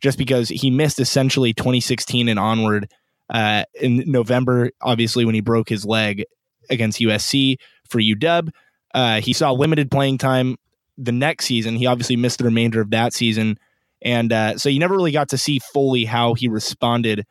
just 0.00 0.18
because 0.18 0.48
he 0.48 0.70
missed 0.70 1.00
essentially 1.00 1.52
2016 1.52 2.28
and 2.28 2.38
onward 2.38 2.90
uh, 3.28 3.64
in 3.74 4.04
November, 4.06 4.70
obviously, 4.80 5.24
when 5.24 5.34
he 5.34 5.40
broke 5.40 5.68
his 5.68 5.84
leg 5.84 6.24
against 6.68 7.00
USC 7.00 7.56
for 7.88 8.00
UW. 8.00 8.50
Uh, 8.92 9.20
he 9.20 9.32
saw 9.32 9.52
limited 9.52 9.90
playing 9.90 10.18
time 10.18 10.56
the 10.98 11.12
next 11.12 11.46
season. 11.46 11.76
He 11.76 11.86
obviously 11.86 12.16
missed 12.16 12.38
the 12.38 12.44
remainder 12.44 12.80
of 12.80 12.90
that 12.90 13.12
season. 13.12 13.58
And 14.02 14.32
uh, 14.32 14.58
so 14.58 14.68
you 14.68 14.78
never 14.78 14.94
really 14.94 15.12
got 15.12 15.28
to 15.30 15.38
see 15.38 15.58
fully 15.58 16.04
how 16.04 16.34
he 16.34 16.48
responded 16.48 17.26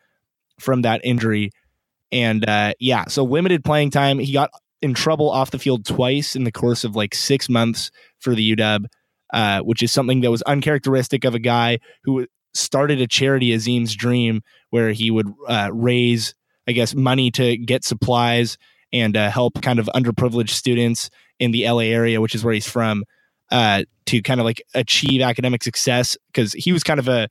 from 0.58 0.82
that 0.82 1.00
injury. 1.04 1.50
And 2.12 2.48
uh, 2.48 2.74
yeah, 2.78 3.06
so 3.06 3.24
limited 3.24 3.64
playing 3.64 3.90
time. 3.90 4.18
He 4.18 4.32
got 4.32 4.50
in 4.82 4.94
trouble 4.94 5.30
off 5.30 5.50
the 5.50 5.58
field 5.58 5.84
twice 5.84 6.34
in 6.34 6.44
the 6.44 6.52
course 6.52 6.84
of 6.84 6.96
like 6.96 7.14
six 7.14 7.48
months 7.48 7.90
for 8.18 8.34
the 8.34 8.56
UW, 8.56 8.86
uh, 9.32 9.60
which 9.60 9.82
is 9.82 9.92
something 9.92 10.20
that 10.22 10.30
was 10.30 10.42
uncharacteristic 10.42 11.24
of 11.24 11.34
a 11.34 11.38
guy 11.38 11.78
who 12.04 12.26
started 12.54 13.00
a 13.00 13.06
charity, 13.06 13.52
Azeem's 13.52 13.94
Dream, 13.94 14.42
where 14.70 14.92
he 14.92 15.10
would 15.10 15.32
uh, 15.46 15.70
raise, 15.72 16.34
I 16.68 16.72
guess, 16.72 16.94
money 16.94 17.30
to 17.32 17.56
get 17.56 17.84
supplies 17.84 18.58
and 18.92 19.16
uh, 19.16 19.30
help 19.30 19.62
kind 19.62 19.78
of 19.78 19.88
underprivileged 19.94 20.50
students 20.50 21.10
in 21.38 21.52
the 21.52 21.68
LA 21.68 21.84
area, 21.84 22.20
which 22.20 22.34
is 22.34 22.44
where 22.44 22.54
he's 22.54 22.68
from, 22.68 23.04
uh, 23.50 23.84
to 24.06 24.22
kind 24.22 24.40
of 24.40 24.44
like 24.44 24.62
achieve 24.74 25.20
academic 25.20 25.62
success. 25.62 26.16
Because 26.32 26.52
he 26.52 26.72
was 26.72 26.82
kind 26.82 27.00
of 27.00 27.08
a 27.08 27.28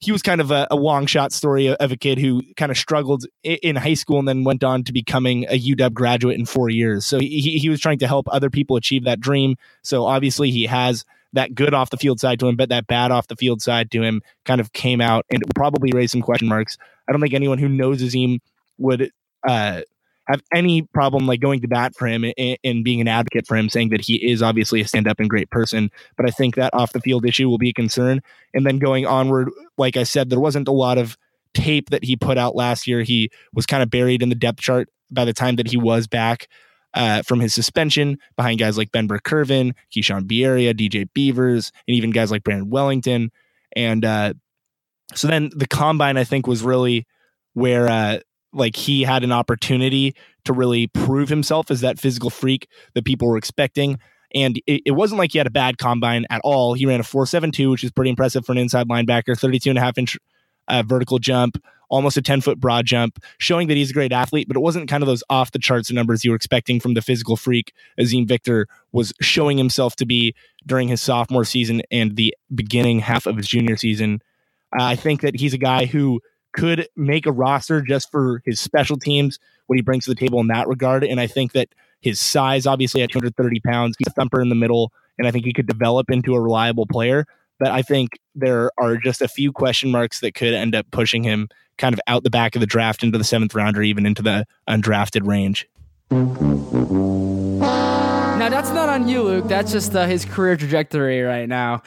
he 0.00 0.12
was 0.12 0.22
kind 0.22 0.40
of 0.40 0.50
a, 0.50 0.66
a, 0.70 0.76
long 0.76 1.04
shot 1.04 1.30
story 1.30 1.68
of 1.68 1.92
a 1.92 1.96
kid 1.96 2.18
who 2.18 2.42
kind 2.56 2.72
of 2.72 2.78
struggled 2.78 3.26
in 3.42 3.76
high 3.76 3.94
school 3.94 4.18
and 4.18 4.26
then 4.26 4.44
went 4.44 4.64
on 4.64 4.82
to 4.84 4.94
becoming 4.94 5.44
a 5.50 5.60
UW 5.60 5.92
graduate 5.92 6.38
in 6.38 6.46
four 6.46 6.70
years. 6.70 7.04
So 7.04 7.18
he, 7.18 7.58
he 7.58 7.68
was 7.68 7.80
trying 7.80 7.98
to 7.98 8.06
help 8.06 8.26
other 8.30 8.48
people 8.48 8.76
achieve 8.76 9.04
that 9.04 9.20
dream. 9.20 9.56
So 9.82 10.06
obviously 10.06 10.50
he 10.50 10.64
has 10.64 11.04
that 11.32 11.54
good 11.54 11.74
off 11.74 11.90
the 11.90 11.96
field 11.96 12.20
side 12.20 12.40
to 12.40 12.48
him, 12.48 12.56
but 12.56 12.68
that 12.68 12.86
bad 12.86 13.10
off 13.10 13.28
the 13.28 13.36
field 13.36 13.62
side 13.62 13.90
to 13.92 14.02
him 14.02 14.22
kind 14.44 14.60
of 14.60 14.72
came 14.72 15.00
out 15.00 15.24
and 15.30 15.42
probably 15.54 15.92
raised 15.92 16.12
some 16.12 16.22
question 16.22 16.48
marks. 16.48 16.76
I 17.08 17.12
don't 17.12 17.20
think 17.20 17.34
anyone 17.34 17.58
who 17.58 17.68
knows 17.68 18.02
Azim 18.02 18.40
would 18.78 19.10
uh, 19.46 19.82
have 20.28 20.42
any 20.54 20.82
problem 20.82 21.26
like 21.26 21.40
going 21.40 21.60
to 21.60 21.68
bat 21.68 21.94
for 21.94 22.06
him 22.06 22.24
and, 22.24 22.58
and 22.62 22.84
being 22.84 23.00
an 23.00 23.08
advocate 23.08 23.46
for 23.46 23.56
him, 23.56 23.68
saying 23.68 23.90
that 23.90 24.00
he 24.00 24.16
is 24.30 24.42
obviously 24.42 24.80
a 24.80 24.86
stand 24.86 25.08
up 25.08 25.20
and 25.20 25.30
great 25.30 25.50
person. 25.50 25.90
But 26.16 26.26
I 26.26 26.30
think 26.30 26.56
that 26.56 26.74
off 26.74 26.92
the 26.92 27.00
field 27.00 27.26
issue 27.26 27.48
will 27.48 27.58
be 27.58 27.70
a 27.70 27.74
concern. 27.74 28.22
And 28.54 28.66
then 28.66 28.78
going 28.78 29.06
onward, 29.06 29.50
like 29.76 29.96
I 29.96 30.04
said, 30.04 30.30
there 30.30 30.40
wasn't 30.40 30.68
a 30.68 30.72
lot 30.72 30.98
of 30.98 31.16
tape 31.52 31.90
that 31.90 32.04
he 32.04 32.16
put 32.16 32.38
out 32.38 32.54
last 32.54 32.86
year. 32.86 33.02
He 33.02 33.30
was 33.52 33.66
kind 33.66 33.82
of 33.82 33.90
buried 33.90 34.22
in 34.22 34.28
the 34.28 34.34
depth 34.34 34.60
chart 34.60 34.88
by 35.10 35.24
the 35.24 35.32
time 35.32 35.56
that 35.56 35.68
he 35.68 35.76
was 35.76 36.06
back. 36.06 36.48
Uh, 36.92 37.22
from 37.22 37.38
his 37.38 37.54
suspension 37.54 38.18
behind 38.36 38.58
guys 38.58 38.76
like 38.76 38.90
Ben 38.90 39.06
Burr-Kirven, 39.06 39.74
Keishawn 39.94 40.22
Bierria, 40.22 40.74
DJ 40.74 41.08
Beavers, 41.14 41.70
and 41.86 41.96
even 41.96 42.10
guys 42.10 42.32
like 42.32 42.42
Brandon 42.42 42.68
Wellington. 42.68 43.30
And 43.76 44.04
uh, 44.04 44.34
so 45.14 45.28
then 45.28 45.50
the 45.54 45.68
combine, 45.68 46.16
I 46.16 46.24
think, 46.24 46.48
was 46.48 46.64
really 46.64 47.06
where 47.54 47.88
uh, 47.88 48.18
like 48.52 48.76
he 48.76 49.02
had 49.02 49.24
an 49.24 49.32
opportunity 49.32 50.14
to 50.44 50.52
really 50.52 50.88
prove 50.88 51.28
himself 51.28 51.70
as 51.70 51.80
that 51.82 51.98
physical 51.98 52.30
freak 52.30 52.68
that 52.94 53.04
people 53.04 53.28
were 53.28 53.36
expecting. 53.36 53.98
And 54.34 54.60
it, 54.66 54.82
it 54.86 54.90
wasn't 54.92 55.18
like 55.18 55.32
he 55.32 55.38
had 55.38 55.46
a 55.46 55.50
bad 55.50 55.78
combine 55.78 56.24
at 56.30 56.40
all. 56.44 56.74
He 56.74 56.86
ran 56.86 57.00
a 57.00 57.04
4.72, 57.04 57.70
which 57.70 57.84
is 57.84 57.90
pretty 57.90 58.10
impressive 58.10 58.44
for 58.44 58.52
an 58.52 58.58
inside 58.58 58.88
linebacker, 58.88 59.38
32 59.38 59.70
and 59.70 59.78
a 59.78 59.82
half 59.82 59.98
inch 59.98 60.16
uh, 60.68 60.82
vertical 60.86 61.18
jump, 61.18 61.62
almost 61.90 62.16
a 62.16 62.22
10 62.22 62.40
foot 62.40 62.58
broad 62.58 62.86
jump, 62.86 63.22
showing 63.38 63.68
that 63.68 63.76
he's 63.76 63.90
a 63.90 63.94
great 63.94 64.12
athlete, 64.12 64.48
but 64.48 64.56
it 64.56 64.60
wasn't 64.60 64.88
kind 64.88 65.02
of 65.02 65.06
those 65.06 65.22
off 65.28 65.50
the 65.50 65.58
charts 65.58 65.90
numbers 65.90 66.24
you 66.24 66.30
were 66.30 66.36
expecting 66.36 66.80
from 66.80 66.94
the 66.94 67.02
physical 67.02 67.36
freak 67.36 67.74
Azeem 67.98 68.26
Victor 68.26 68.66
was 68.92 69.12
showing 69.20 69.58
himself 69.58 69.96
to 69.96 70.06
be 70.06 70.34
during 70.66 70.88
his 70.88 71.02
sophomore 71.02 71.44
season 71.44 71.82
and 71.90 72.16
the 72.16 72.34
beginning 72.54 73.00
half 73.00 73.26
of 73.26 73.36
his 73.36 73.48
junior 73.48 73.76
season. 73.76 74.22
I 74.78 74.96
think 74.96 75.20
that 75.20 75.38
he's 75.38 75.52
a 75.52 75.58
guy 75.58 75.86
who 75.86 76.20
could 76.52 76.88
make 76.96 77.26
a 77.26 77.32
roster 77.32 77.80
just 77.80 78.10
for 78.10 78.42
his 78.44 78.60
special 78.60 78.96
teams, 78.96 79.38
what 79.66 79.76
he 79.76 79.82
brings 79.82 80.04
to 80.04 80.10
the 80.10 80.16
table 80.16 80.40
in 80.40 80.48
that 80.48 80.68
regard. 80.68 81.04
And 81.04 81.20
I 81.20 81.26
think 81.26 81.52
that 81.52 81.68
his 82.00 82.20
size, 82.20 82.66
obviously 82.66 83.02
at 83.02 83.10
230 83.10 83.60
pounds, 83.60 83.96
he's 83.98 84.08
a 84.08 84.14
thumper 84.14 84.40
in 84.40 84.48
the 84.48 84.54
middle, 84.54 84.92
and 85.18 85.26
I 85.26 85.30
think 85.30 85.44
he 85.44 85.52
could 85.52 85.66
develop 85.66 86.10
into 86.10 86.34
a 86.34 86.40
reliable 86.40 86.86
player. 86.86 87.26
But 87.58 87.72
I 87.72 87.82
think 87.82 88.18
there 88.34 88.70
are 88.78 88.96
just 88.96 89.20
a 89.20 89.28
few 89.28 89.52
question 89.52 89.90
marks 89.90 90.20
that 90.20 90.34
could 90.34 90.54
end 90.54 90.74
up 90.74 90.86
pushing 90.90 91.22
him 91.22 91.48
kind 91.80 91.94
of 91.94 92.00
out 92.06 92.22
the 92.22 92.30
back 92.30 92.54
of 92.54 92.60
the 92.60 92.66
draft 92.66 93.02
into 93.02 93.18
the 93.18 93.24
seventh 93.24 93.54
round 93.54 93.76
or 93.76 93.82
even 93.82 94.06
into 94.06 94.22
the 94.22 94.46
undrafted 94.68 95.26
range. 95.26 95.68
Now 98.40 98.48
that's 98.48 98.70
not 98.70 98.88
on 98.88 99.08
you, 99.08 99.22
Luke. 99.22 99.48
That's 99.48 99.72
just 99.72 99.96
uh, 99.96 100.06
his 100.06 100.24
career 100.24 100.56
trajectory 100.56 101.22
right 101.22 101.48
now. 101.48 101.82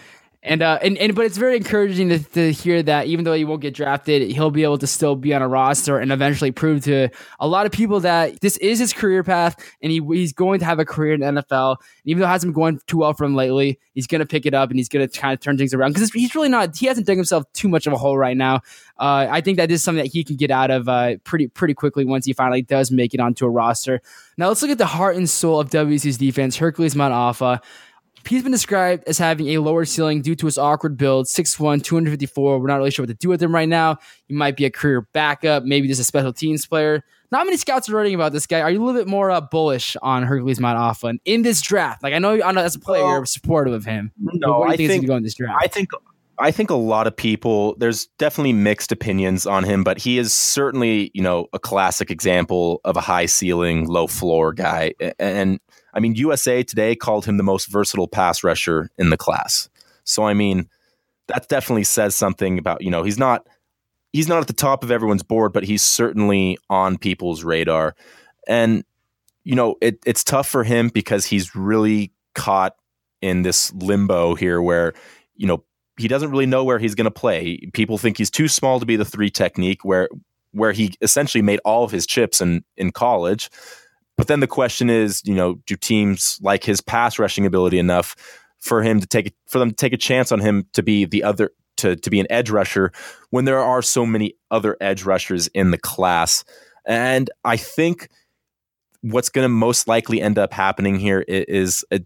And, 0.45 0.61
uh, 0.61 0.77
and 0.81 0.97
and 0.97 1.15
but 1.15 1.25
it's 1.25 1.37
very 1.37 1.55
encouraging 1.55 2.09
to, 2.09 2.19
to 2.19 2.51
hear 2.51 2.83
that 2.83 3.07
even 3.07 3.23
though 3.23 3.33
he 3.33 3.45
won't 3.45 3.61
get 3.61 3.73
drafted, 3.73 4.29
he'll 4.29 4.51
be 4.51 4.63
able 4.63 4.77
to 4.77 4.87
still 4.87 5.15
be 5.15 5.33
on 5.33 5.41
a 5.41 5.47
roster 5.47 5.99
and 5.99 6.11
eventually 6.11 6.51
prove 6.51 6.83
to 6.83 7.07
a 7.39 7.47
lot 7.47 7.65
of 7.65 7.71
people 7.71 8.01
that 8.01 8.41
this 8.41 8.57
is 8.57 8.77
his 8.77 8.91
career 8.91 9.23
path 9.23 9.55
and 9.81 9.89
he, 9.89 10.01
he's 10.11 10.33
going 10.33 10.59
to 10.59 10.65
have 10.65 10.79
a 10.79 10.85
career 10.85 11.13
in 11.13 11.21
NFL. 11.21 11.77
And 11.79 11.87
even 12.05 12.19
though 12.19 12.27
it 12.27 12.31
hasn't 12.31 12.53
been 12.53 12.61
going 12.61 12.79
too 12.87 12.97
well 12.97 13.13
for 13.13 13.23
him 13.23 13.35
lately, 13.35 13.79
he's 13.93 14.05
going 14.05 14.19
to 14.19 14.25
pick 14.25 14.45
it 14.45 14.53
up 14.53 14.69
and 14.69 14.77
he's 14.77 14.89
going 14.89 15.07
to 15.07 15.19
kind 15.19 15.33
of 15.33 15.39
turn 15.39 15.57
things 15.57 15.73
around 15.73 15.93
because 15.93 16.11
he's 16.11 16.35
really 16.35 16.49
not. 16.49 16.75
He 16.75 16.87
hasn't 16.87 17.07
dug 17.07 17.15
himself 17.15 17.45
too 17.53 17.69
much 17.69 17.87
of 17.87 17.93
a 17.93 17.97
hole 17.97 18.17
right 18.17 18.35
now. 18.35 18.57
Uh, 18.99 19.27
I 19.29 19.39
think 19.39 19.55
that 19.57 19.71
is 19.71 19.81
something 19.81 20.03
that 20.03 20.11
he 20.11 20.25
can 20.25 20.35
get 20.35 20.51
out 20.51 20.71
of 20.71 20.89
uh, 20.89 21.17
pretty 21.23 21.47
pretty 21.47 21.73
quickly 21.73 22.03
once 22.03 22.25
he 22.25 22.33
finally 22.33 22.61
does 22.61 22.91
make 22.91 23.13
it 23.13 23.21
onto 23.21 23.45
a 23.45 23.49
roster. 23.49 24.01
Now 24.37 24.49
let's 24.49 24.61
look 24.61 24.71
at 24.71 24.77
the 24.77 24.85
heart 24.85 25.15
and 25.15 25.29
soul 25.29 25.61
of 25.61 25.69
WSU's 25.69 26.17
defense, 26.17 26.57
Hercules 26.57 26.95
Mataafa. 26.95 27.61
He's 28.27 28.43
been 28.43 28.51
described 28.51 29.03
as 29.07 29.17
having 29.17 29.49
a 29.49 29.57
lower 29.59 29.85
ceiling 29.85 30.21
due 30.21 30.35
to 30.35 30.45
his 30.45 30.57
awkward 30.57 30.97
build, 30.97 31.25
6'1, 31.25 31.83
254. 31.83 32.59
We're 32.59 32.67
not 32.67 32.77
really 32.77 32.91
sure 32.91 33.03
what 33.03 33.09
to 33.09 33.13
do 33.15 33.29
with 33.29 33.41
him 33.41 33.53
right 33.53 33.67
now. 33.67 33.97
He 34.27 34.33
might 34.33 34.55
be 34.55 34.65
a 34.65 34.71
career 34.71 35.07
backup, 35.13 35.63
maybe 35.63 35.87
just 35.87 35.99
a 36.01 36.03
special 36.03 36.33
teams 36.33 36.65
player. 36.65 37.03
Not 37.31 37.45
many 37.45 37.57
scouts 37.57 37.89
are 37.89 37.95
writing 37.95 38.13
about 38.13 38.31
this 38.31 38.45
guy. 38.45 38.61
Are 38.61 38.69
you 38.69 38.81
a 38.81 38.83
little 38.85 39.01
bit 39.01 39.07
more 39.07 39.31
uh, 39.31 39.41
bullish 39.41 39.97
on 40.01 40.23
Hercules 40.23 40.59
Mataafa 40.59 41.17
in 41.25 41.41
this 41.41 41.61
draft? 41.61 42.03
Like 42.03 42.13
I 42.13 42.19
know, 42.19 42.41
I 42.43 42.51
know 42.51 42.61
as 42.61 42.75
a 42.75 42.79
player, 42.79 43.01
you're 43.01 43.25
supportive 43.25 43.73
of 43.73 43.85
him. 43.85 44.11
No, 44.19 44.59
what 44.59 44.77
do 44.77 44.83
you 44.83 44.87
I 44.87 44.91
think, 44.91 45.01
think 45.01 45.07
go 45.07 45.15
in 45.15 45.23
this 45.23 45.33
draft? 45.33 45.59
I 45.61 45.67
think 45.67 45.89
I 46.39 46.51
think 46.51 46.69
a 46.69 46.75
lot 46.75 47.07
of 47.07 47.15
people 47.15 47.75
there's 47.77 48.07
definitely 48.17 48.53
mixed 48.53 48.91
opinions 48.91 49.45
on 49.45 49.63
him, 49.63 49.83
but 49.83 49.97
he 49.97 50.17
is 50.17 50.33
certainly, 50.33 51.11
you 51.13 51.21
know, 51.21 51.47
a 51.53 51.59
classic 51.59 52.11
example 52.11 52.81
of 52.85 52.97
a 52.97 53.01
high 53.01 53.25
ceiling, 53.25 53.87
low 53.87 54.07
floor 54.07 54.53
guy. 54.53 54.93
And 55.19 55.59
I 55.93 55.99
mean, 55.99 56.15
USA 56.15 56.63
Today 56.63 56.95
called 56.95 57.25
him 57.25 57.37
the 57.37 57.43
most 57.43 57.67
versatile 57.67 58.07
pass 58.07 58.43
rusher 58.43 58.89
in 58.97 59.09
the 59.09 59.17
class. 59.17 59.69
So 60.03 60.23
I 60.23 60.33
mean, 60.33 60.69
that 61.27 61.47
definitely 61.47 61.83
says 61.83 62.15
something 62.15 62.57
about 62.57 62.81
you 62.81 62.91
know 62.91 63.03
he's 63.03 63.17
not 63.17 63.47
he's 64.11 64.27
not 64.27 64.39
at 64.39 64.47
the 64.47 64.53
top 64.53 64.83
of 64.83 64.91
everyone's 64.91 65.23
board, 65.23 65.53
but 65.53 65.63
he's 65.63 65.81
certainly 65.81 66.57
on 66.69 66.97
people's 66.97 67.43
radar. 67.43 67.95
And 68.47 68.83
you 69.43 69.55
know, 69.55 69.75
it, 69.81 69.99
it's 70.05 70.23
tough 70.23 70.47
for 70.47 70.63
him 70.63 70.89
because 70.89 71.25
he's 71.25 71.55
really 71.55 72.13
caught 72.33 72.75
in 73.21 73.41
this 73.41 73.73
limbo 73.73 74.35
here, 74.35 74.61
where 74.61 74.93
you 75.35 75.47
know 75.47 75.63
he 75.99 76.07
doesn't 76.07 76.31
really 76.31 76.45
know 76.45 76.63
where 76.63 76.79
he's 76.79 76.95
going 76.95 77.05
to 77.05 77.11
play. 77.11 77.57
People 77.73 77.97
think 77.97 78.17
he's 78.17 78.31
too 78.31 78.47
small 78.47 78.79
to 78.79 78.85
be 78.85 78.95
the 78.95 79.05
three 79.05 79.29
technique, 79.29 79.83
where 79.83 80.09
where 80.51 80.71
he 80.71 80.93
essentially 81.01 81.41
made 81.41 81.59
all 81.65 81.83
of 81.83 81.91
his 81.91 82.05
chips 82.05 82.41
in 82.41 82.63
in 82.77 82.91
college. 82.91 83.49
But 84.17 84.27
then 84.27 84.39
the 84.39 84.47
question 84.47 84.89
is, 84.89 85.21
you 85.25 85.33
know, 85.33 85.55
do 85.65 85.75
teams 85.75 86.37
like 86.41 86.63
his 86.63 86.81
pass 86.81 87.17
rushing 87.17 87.45
ability 87.45 87.79
enough 87.79 88.15
for 88.59 88.81
him 88.81 88.99
to 88.99 89.07
take 89.07 89.33
for 89.47 89.59
them 89.59 89.69
to 89.69 89.75
take 89.75 89.93
a 89.93 89.97
chance 89.97 90.31
on 90.31 90.39
him 90.39 90.67
to 90.73 90.83
be 90.83 91.05
the 91.05 91.23
other 91.23 91.51
to 91.77 91.95
to 91.95 92.09
be 92.09 92.19
an 92.19 92.27
edge 92.29 92.49
rusher 92.49 92.91
when 93.31 93.45
there 93.45 93.59
are 93.59 93.81
so 93.81 94.05
many 94.05 94.35
other 94.51 94.77
edge 94.79 95.03
rushers 95.03 95.47
in 95.47 95.71
the 95.71 95.77
class? 95.77 96.43
And 96.85 97.29
I 97.43 97.57
think 97.57 98.09
what's 99.01 99.29
going 99.29 99.45
to 99.45 99.49
most 99.49 99.87
likely 99.87 100.21
end 100.21 100.37
up 100.37 100.53
happening 100.53 100.99
here 100.99 101.25
is 101.27 101.83
a 101.91 102.01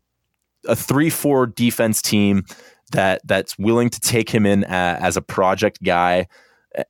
a 0.68 0.76
three 0.76 1.10
four 1.10 1.46
defense 1.46 2.02
team 2.02 2.44
that 2.92 3.22
that's 3.26 3.58
willing 3.58 3.90
to 3.90 4.00
take 4.00 4.30
him 4.30 4.46
in 4.46 4.64
as 4.66 5.18
a 5.18 5.22
project 5.22 5.84
guy, 5.84 6.28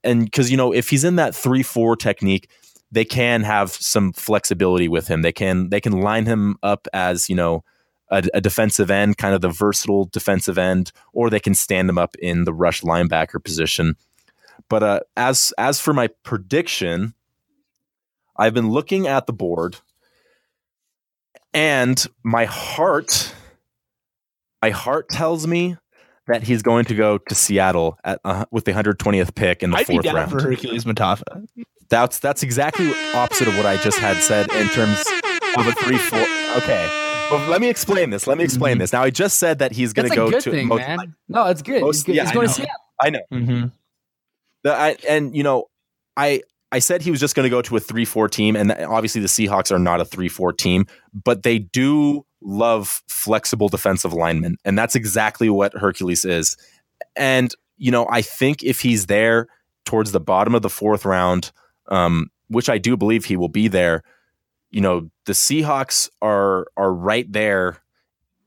and 0.04 0.26
because 0.26 0.52
you 0.52 0.58
know 0.58 0.74
if 0.74 0.90
he's 0.90 1.04
in 1.04 1.16
that 1.16 1.36
three 1.36 1.64
four 1.64 1.96
technique 1.96 2.50
they 2.92 3.06
can 3.06 3.44
have 3.44 3.72
some 3.72 4.14
flexibility 4.14 4.88
with 4.88 5.08
him. 5.08 5.22
They 5.22 5.32
can 5.32 5.70
they 5.70 5.82
can 5.82 6.02
line 6.02 6.26
him 6.26 6.58
up 6.64 6.88
as 6.94 7.30
you 7.30 7.36
know 7.36 7.64
a, 8.10 8.24
a, 8.34 8.42
defensive 8.42 8.90
end, 8.90 9.18
kind 9.18 9.36
of 9.36 9.42
the 9.42 9.50
versatile 9.50 10.06
defensive 10.06 10.58
end, 10.58 10.92
or 11.12 11.30
they 11.30 11.40
can 11.40 11.54
stand 11.54 11.90
him 11.90 11.98
up 11.98 12.16
in 12.18 12.46
the 12.46 12.54
rush 12.54 12.82
linebacker 12.82 13.44
position. 13.44 13.96
But 14.70 14.84
uh, 14.84 15.00
as 15.16 15.54
as 15.58 15.80
for 15.80 15.94
my 15.94 16.08
prediction, 16.24 17.14
I've 18.38 18.54
been 18.54 18.70
looking 18.70 19.08
at 19.08 19.26
the 19.26 19.34
board, 19.34 19.78
and 21.54 22.06
my 22.24 22.46
heart, 22.46 23.34
my 24.62 24.70
heart 24.70 25.10
tells 25.10 25.46
me 25.46 25.78
that 26.28 26.44
he's 26.44 26.62
going 26.62 26.86
to 26.86 26.96
go 26.96 27.18
to 27.18 27.36
Seattle 27.36 27.98
at 28.04 28.20
uh, 28.24 28.46
with 28.52 28.66
the 28.66 28.74
120th 28.74 29.36
pick 29.36 29.64
in 29.64 29.72
the 29.72 29.78
I'd 29.78 29.88
fourth 29.88 30.04
be 30.04 30.08
down 30.08 30.16
round 30.16 30.32
for 30.32 30.42
Hercules 30.42 30.86
Mataafa. 30.86 31.48
That's 31.90 32.20
that's 32.20 32.44
exactly 32.44 32.94
opposite 33.14 33.48
of 33.48 33.56
what 33.58 33.66
I 33.66 33.78
just 33.78 33.98
had 34.00 34.18
said 34.18 34.52
in 34.52 34.68
terms 34.70 35.04
of 35.58 35.68
a 35.68 35.72
three 35.74 35.98
four. 35.98 36.20
Okay, 36.58 37.28
but 37.30 37.50
let 37.50 37.62
me 37.62 37.70
explain 37.70 38.10
this. 38.10 38.28
Let 38.28 38.38
me 38.38 38.44
explain 38.44 38.74
mm-hmm. 38.74 38.82
this. 38.82 38.94
Now 38.94 39.04
I 39.04 39.10
just 39.10 39.38
said 39.38 39.60
that 39.60 39.72
he's 39.72 39.94
going 39.94 40.10
to 40.10 40.16
go 40.16 40.30
to. 40.30 40.52
Thing, 40.52 40.68
most, 40.68 40.80
man. 40.80 41.16
No, 41.30 41.46
it's 41.46 41.62
good. 41.62 41.82
Most, 41.82 42.06
good. 42.06 42.16
Yeah, 42.16 42.24
he's 42.24 42.34
going 42.34 42.48
to 42.48 42.54
Seattle. 42.54 42.76
I 43.02 43.10
know. 43.10 43.22
Mm-hmm. 43.32 43.68
The, 44.64 44.74
I, 44.74 44.98
and 45.08 45.36
you 45.36 45.44
know, 45.44 45.70
I 46.18 46.42
I 46.72 46.80
said 46.80 47.02
he 47.02 47.12
was 47.12 47.22
just 47.22 47.36
going 47.36 47.46
to 47.46 47.50
go 47.50 47.62
to 47.62 47.78
a 47.78 47.80
three 47.80 48.06
four 48.06 48.28
team, 48.28 48.58
and 48.58 48.72
obviously 48.72 49.22
the 49.22 49.28
Seahawks 49.28 49.72
are 49.72 49.80
not 49.80 50.02
a 50.02 50.06
three 50.06 50.30
four 50.30 50.52
team, 50.52 50.88
but 51.14 51.44
they 51.44 51.60
do 51.60 52.26
love 52.42 53.02
flexible 53.08 53.70
defensive 53.70 54.14
linemen, 54.14 54.58
and 54.66 54.78
that's 54.78 54.96
exactly 54.96 55.50
what 55.50 55.74
Hercules 55.74 56.26
is. 56.26 56.58
And 57.16 57.54
you 57.78 57.92
know, 57.92 58.08
I 58.10 58.22
think 58.22 58.64
if 58.64 58.82
he's 58.82 59.06
there 59.06 59.48
towards 59.86 60.12
the 60.12 60.20
bottom 60.20 60.56
of 60.56 60.62
the 60.64 60.70
fourth 60.70 61.06
round 61.06 61.52
um, 61.90 62.30
which 62.48 62.70
I 62.70 62.78
do 62.78 62.98
believe 62.98 63.26
he 63.26 63.38
will 63.38 63.50
be 63.50 63.68
there. 63.68 64.04
You 64.72 64.82
know, 64.82 65.10
the 65.26 65.34
Seahawks 65.34 66.10
are 66.22 66.68
are 66.76 66.94
right 66.94 67.32
there 67.32 67.78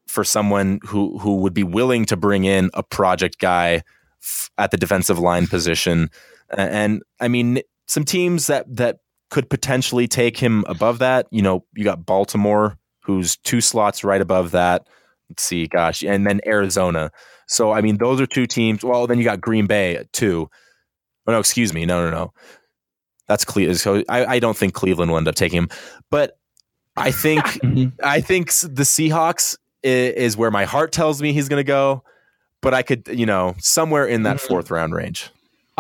for 0.07 0.25
someone 0.25 0.81
who 0.85 1.19
who 1.19 1.37
would 1.37 1.55
be 1.55 1.63
willing 1.63 2.05
to 2.07 2.17
bring 2.17 2.45
in 2.45 2.71
a 2.75 2.83
project 2.83 3.39
guy 3.39 3.83
f- 4.23 4.51
at 4.59 4.71
the 4.71 4.77
defensive 4.77 5.19
line 5.19 5.47
position. 5.47 6.11
And 6.51 7.03
I 7.21 7.29
mean, 7.29 7.61
some 7.87 8.05
teams 8.05 8.47
that 8.49 8.67
that 8.77 8.99
could 9.31 9.49
potentially 9.49 10.09
take 10.09 10.37
him 10.37 10.65
above 10.67 10.99
that. 10.99 11.27
You 11.31 11.43
know, 11.43 11.65
you 11.75 11.85
got 11.85 12.05
Baltimore, 12.05 12.77
who's 13.17 13.37
two 13.39 13.61
slots 13.61 14.05
right 14.05 14.21
above 14.21 14.51
that. 14.53 14.87
let's 15.29 15.43
see, 15.43 15.67
gosh, 15.67 16.03
and 16.03 16.27
then 16.27 16.41
Arizona. 16.47 17.11
So 17.47 17.73
I 17.73 17.81
mean, 17.81 17.99
those 17.99 18.21
are 18.21 18.27
two 18.27 18.47
teams. 18.47 18.83
Well, 18.85 19.07
then 19.07 19.19
you 19.19 19.25
got 19.25 19.41
Green 19.41 19.67
Bay 19.67 20.05
too. 20.13 20.49
Oh 21.27 21.33
no, 21.33 21.39
excuse 21.39 21.73
me, 21.75 21.85
no, 21.87 22.05
no, 22.05 22.11
no. 22.11 22.33
That's 23.29 23.45
Cleveland. 23.45 23.79
So 23.81 24.03
I, 24.09 24.25
I 24.37 24.39
don't 24.39 24.57
think 24.57 24.75
Cleveland 24.75 25.11
will 25.11 25.19
end 25.19 25.29
up 25.29 25.35
taking 25.37 25.59
him, 25.59 25.69
but 26.11 26.39
I 26.97 27.11
think 27.13 27.45
Mhm. 27.63 27.93
I 28.03 28.21
think 28.21 28.51
the 28.53 28.83
Seahawks 28.85 29.57
is, 29.83 30.15
is 30.15 30.37
where 30.37 30.51
my 30.51 30.65
heart 30.65 30.93
tells 30.93 31.21
me 31.23 31.33
he's 31.33 31.49
going 31.49 31.61
to 31.61 31.65
go. 31.65 32.03
But 32.63 32.75
I 32.75 32.83
could, 32.83 33.09
you 33.09 33.25
know, 33.27 33.55
somewhere 33.59 34.07
in 34.07 34.25
that 34.25 34.37
Mhm. 34.37 34.41
fourth 34.49 34.71
round 34.71 34.95
range. 34.95 35.31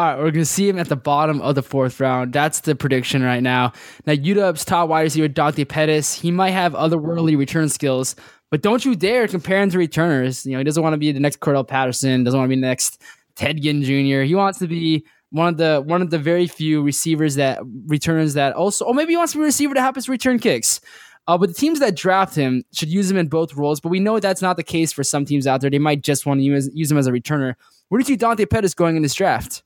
All 0.01 0.07
right, 0.07 0.17
we're 0.17 0.31
going 0.31 0.37
to 0.37 0.47
see 0.47 0.67
him 0.67 0.79
at 0.79 0.89
the 0.89 0.97
bottom 0.97 1.43
of 1.43 1.57
the 1.57 1.63
fourth 1.63 2.01
round. 2.01 2.33
That's 2.33 2.61
the 2.61 2.75
prediction 2.75 3.23
right 3.23 3.43
now. 3.43 3.75
Now, 4.07 4.15
UW's 4.15 4.65
top 4.65 4.89
wide 4.89 5.03
receiver, 5.03 5.29
Dante 5.29 5.67
Pettis, 5.67 6.15
he 6.15 6.31
might 6.31 6.53
have 6.53 6.73
otherworldly 6.73 7.37
return 7.37 7.69
skills, 7.69 8.17
but 8.51 8.63
don't 8.63 8.83
you 8.83 8.97
dare 8.97 9.29
compare 9.29 9.61
him 9.61 9.69
to 9.69 9.77
returners. 9.77 10.47
You 10.47 10.53
know, 10.53 10.59
he 10.59 10.65
doesn't 10.65 10.83
want 10.83 10.95
to 10.95 10.97
be 10.97 11.13
the 11.13 11.21
next 11.21 11.41
Cordarrelle 11.41 11.69
Patterson, 11.69 12.25
doesn't 12.25 12.41
want 12.41 12.49
to 12.49 12.57
be 12.57 12.59
the 12.59 12.67
next 12.67 13.03
Ted 13.37 13.61
Ginn 13.61 13.83
Jr. 13.83 14.23
He 14.23 14.35
wants 14.35 14.59
to 14.61 14.67
be 14.67 15.05
one 15.33 15.49
of 15.49 15.59
the 15.59 15.83
one 15.85 16.01
of 16.01 16.09
the 16.09 16.19
very 16.19 16.47
few 16.47 16.81
receivers 16.81 17.35
that 17.35 17.61
returns 17.85 18.33
that 18.33 18.55
also, 18.55 18.87
or 18.87 18.95
maybe 18.95 19.13
he 19.13 19.19
wants 19.19 19.33
to 19.33 19.39
be 19.39 19.43
a 19.43 19.45
receiver 19.45 19.75
that 19.75 19.83
happens 19.83 20.07
to 20.07 20.13
return 20.13 20.39
kicks. 20.39 20.81
Uh, 21.27 21.37
but 21.37 21.51
the 21.51 21.55
teams 21.55 21.79
that 21.81 21.95
draft 21.95 22.35
him 22.35 22.65
should 22.73 22.89
use 22.89 23.11
him 23.11 23.19
in 23.19 23.29
both 23.29 23.55
roles. 23.55 23.81
But 23.81 23.91
we 23.91 24.01
know 24.01 24.19
that's 24.19 24.41
not 24.41 24.57
the 24.57 24.63
case 24.63 24.95
for 24.95 25.05
some 25.05 25.27
teams 25.27 25.47
out 25.47 25.61
there. 25.61 25.69
They 25.69 25.79
might 25.79 26.01
just 26.01 26.25
want 26.25 26.41
to 26.41 26.45
use, 26.45 26.71
use 26.73 26.91
him 26.91 26.97
as 26.97 27.07
a 27.07 27.13
returner. 27.13 27.53
Where 27.91 27.99
do 27.99 28.03
you 28.03 28.15
see 28.15 28.17
Dante 28.17 28.47
Pettis 28.47 28.73
going 28.73 28.97
in 28.97 29.03
this 29.03 29.13
draft? 29.13 29.63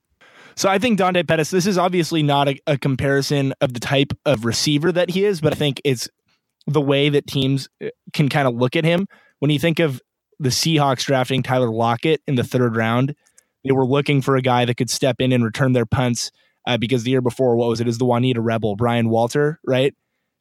So 0.57 0.69
I 0.69 0.79
think 0.79 0.99
Dante 0.99 1.23
Pettis, 1.23 1.51
this 1.51 1.67
is 1.67 1.79
obviously 1.79 2.23
not 2.23 2.49
a, 2.49 2.61
a 2.67 2.79
comparison 2.79 3.55
of 3.61 3.75
the 3.75 3.81
type 3.81 4.13
of 4.25 4.45
receiver 4.45 4.93
that 4.93 5.11
he 5.11 5.25
is, 5.25 5.41
but 5.41 5.53
I 5.53 5.57
think 5.57 5.81
it's 5.85 6.09
the 6.67 6.81
way 6.81 7.09
that 7.09 7.27
teams 7.27 7.69
uh, 7.83 7.89
can 8.13 8.29
kind 8.29 8.47
of 8.47 8.55
look 8.55 8.77
at 8.77 8.85
him. 8.85 9.07
When 9.41 9.51
you 9.51 9.59
think 9.59 9.81
of 9.81 10.01
the 10.39 10.49
Seahawks 10.49 11.05
drafting 11.05 11.43
Tyler 11.43 11.71
Lockett 11.71 12.23
in 12.27 12.37
the 12.37 12.45
third 12.45 12.77
round, 12.77 13.15
they 13.65 13.73
were 13.73 13.87
looking 13.87 14.23
for 14.23 14.37
a 14.37 14.43
guy 14.43 14.65
that 14.65 14.77
could 14.77 14.91
step 14.91 15.17
in 15.21 15.33
and 15.33 15.45
return 15.45 15.73
their 15.73 15.87
punts 15.87 16.31
uh, 16.67 16.77
because 16.77 17.03
the 17.03 17.11
year 17.11 17.21
before, 17.21 17.57
what 17.57 17.69
was 17.69 17.81
it? 17.81 17.89
Is 17.89 17.99
the 17.99 18.05
Juanita 18.05 18.41
Rebel, 18.41 18.77
Brian 18.77 19.09
Walter, 19.09 19.59
right? 19.65 19.95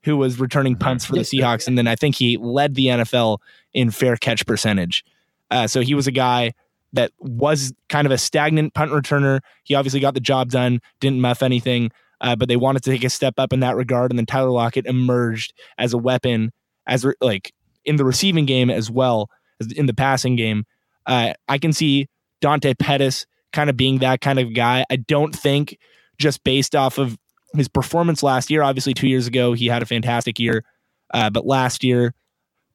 Who 0.05 0.17
was 0.17 0.39
returning 0.39 0.75
punts 0.75 1.05
for 1.05 1.13
the 1.13 1.21
Seahawks. 1.21 1.67
And 1.67 1.77
then 1.77 1.87
I 1.87 1.95
think 1.95 2.15
he 2.15 2.37
led 2.37 2.75
the 2.75 2.87
NFL 2.87 3.39
in 3.73 3.89
fair 3.89 4.17
catch 4.17 4.45
percentage. 4.45 5.03
Uh, 5.49 5.67
so 5.67 5.81
he 5.81 5.95
was 5.95 6.07
a 6.07 6.11
guy 6.11 6.53
that 6.93 7.11
was 7.19 7.73
kind 7.89 8.05
of 8.05 8.11
a 8.11 8.17
stagnant 8.17 8.73
punt 8.73 8.91
returner. 8.91 9.39
He 9.63 9.75
obviously 9.75 9.99
got 9.99 10.13
the 10.13 10.19
job 10.19 10.49
done, 10.49 10.79
didn't 10.99 11.21
muff 11.21 11.43
anything, 11.43 11.91
uh, 12.21 12.35
but 12.35 12.47
they 12.47 12.55
wanted 12.55 12.83
to 12.83 12.91
take 12.91 13.03
a 13.03 13.09
step 13.09 13.33
up 13.37 13.51
in 13.51 13.59
that 13.61 13.75
regard. 13.75 14.11
And 14.11 14.17
then 14.17 14.25
Tyler 14.25 14.51
Lockett 14.51 14.85
emerged 14.85 15.53
as 15.77 15.93
a 15.93 15.97
weapon, 15.97 16.51
as 16.87 17.03
re- 17.03 17.15
like 17.19 17.53
in 17.83 17.97
the 17.97 18.05
receiving 18.05 18.45
game 18.45 18.69
as 18.69 18.89
well 18.89 19.29
as 19.59 19.71
in 19.71 19.87
the 19.87 19.93
passing 19.93 20.35
game. 20.35 20.65
Uh, 21.05 21.33
I 21.49 21.57
can 21.57 21.73
see 21.73 22.07
Dante 22.39 22.73
Pettis 22.75 23.25
kind 23.51 23.69
of 23.69 23.75
being 23.75 23.99
that 23.99 24.21
kind 24.21 24.39
of 24.39 24.53
guy. 24.53 24.85
I 24.89 24.95
don't 24.95 25.35
think 25.35 25.77
just 26.17 26.43
based 26.43 26.75
off 26.75 26.97
of 26.97 27.17
his 27.55 27.67
performance 27.67 28.23
last 28.23 28.49
year. 28.49 28.63
Obviously, 28.63 28.93
two 28.93 29.07
years 29.07 29.27
ago 29.27 29.53
he 29.53 29.67
had 29.67 29.81
a 29.81 29.85
fantastic 29.85 30.39
year, 30.39 30.63
uh, 31.13 31.29
but 31.29 31.45
last 31.45 31.83
year 31.83 32.13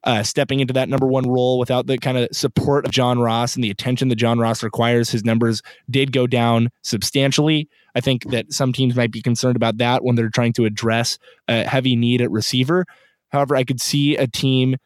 uh, 0.08 0.22
stepping 0.22 0.60
into 0.60 0.72
that 0.72 0.88
number 0.88 1.06
one 1.06 1.28
role 1.28 1.58
without 1.58 1.86
the 1.86 1.98
kind 1.98 2.16
of 2.16 2.28
support 2.32 2.86
of 2.86 2.90
John 2.90 3.18
Ross 3.18 3.54
and 3.54 3.62
the 3.62 3.70
attention 3.70 4.08
that 4.08 4.16
John 4.16 4.38
Ross 4.38 4.62
requires, 4.62 5.10
his 5.10 5.22
numbers 5.22 5.60
did 5.90 6.12
go 6.12 6.26
down 6.26 6.70
substantially. 6.80 7.68
I 7.94 8.00
think 8.00 8.30
that 8.30 8.50
some 8.50 8.72
teams 8.72 8.96
might 8.96 9.12
be 9.12 9.20
concerned 9.20 9.54
about 9.54 9.76
that 9.78 10.02
when 10.02 10.16
they're 10.16 10.30
trying 10.30 10.54
to 10.54 10.64
address 10.64 11.18
a 11.46 11.64
heavy 11.64 11.94
need 11.94 12.22
at 12.22 12.30
receiver. 12.30 12.86
However, 13.28 13.54
I 13.54 13.64
could 13.64 13.82
see 13.82 14.16
a 14.16 14.26
team 14.26 14.76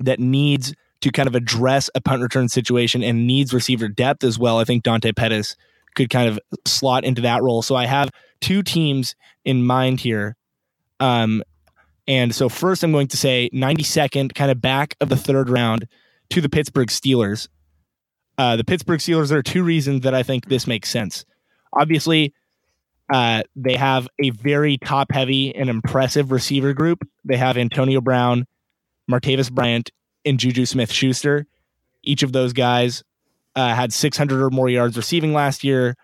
that 0.00 0.18
needs 0.18 0.74
to 1.02 1.12
kind 1.12 1.28
of 1.28 1.36
address 1.36 1.88
a 1.94 2.00
punt 2.00 2.20
return 2.20 2.48
situation 2.48 3.04
and 3.04 3.28
needs 3.28 3.54
receiver 3.54 3.86
depth 3.86 4.24
as 4.24 4.40
well. 4.40 4.58
I 4.58 4.64
think 4.64 4.82
Dante 4.82 5.12
Pettis 5.12 5.54
could 5.94 6.10
kind 6.10 6.28
of 6.28 6.40
slot 6.66 7.04
into 7.04 7.22
that 7.22 7.44
role. 7.44 7.62
So 7.62 7.76
I 7.76 7.86
have 7.86 8.10
two 8.40 8.64
teams 8.64 9.14
in 9.44 9.64
mind 9.64 10.00
here. 10.00 10.34
Um, 10.98 11.44
and 12.06 12.34
so 12.34 12.48
first, 12.48 12.82
I'm 12.82 12.92
going 12.92 13.08
to 13.08 13.16
say 13.16 13.48
92nd, 13.52 14.34
kind 14.34 14.50
of 14.50 14.60
back 14.60 14.96
of 15.00 15.08
the 15.08 15.16
third 15.16 15.48
round 15.48 15.86
to 16.30 16.40
the 16.40 16.48
Pittsburgh 16.48 16.88
Steelers. 16.88 17.48
Uh, 18.38 18.56
the 18.56 18.64
Pittsburgh 18.64 18.98
Steelers, 18.98 19.28
there 19.28 19.38
are 19.38 19.42
two 19.42 19.62
reasons 19.62 20.02
that 20.02 20.14
I 20.14 20.22
think 20.22 20.46
this 20.46 20.66
makes 20.66 20.88
sense. 20.88 21.24
Obviously, 21.72 22.34
uh, 23.12 23.42
they 23.54 23.76
have 23.76 24.08
a 24.22 24.30
very 24.30 24.78
top 24.78 25.12
heavy 25.12 25.54
and 25.54 25.68
impressive 25.68 26.32
receiver 26.32 26.72
group. 26.72 27.06
They 27.24 27.36
have 27.36 27.56
Antonio 27.56 28.00
Brown, 28.00 28.46
Martavis 29.10 29.52
Bryant, 29.52 29.90
and 30.24 30.40
Juju 30.40 30.66
Smith 30.66 30.90
Schuster. 30.90 31.46
Each 32.02 32.22
of 32.22 32.32
those 32.32 32.52
guys 32.52 33.04
uh, 33.54 33.74
had 33.74 33.92
600 33.92 34.42
or 34.42 34.50
more 34.50 34.68
yards 34.68 34.96
receiving 34.96 35.32
last 35.32 35.62
year 35.62 35.96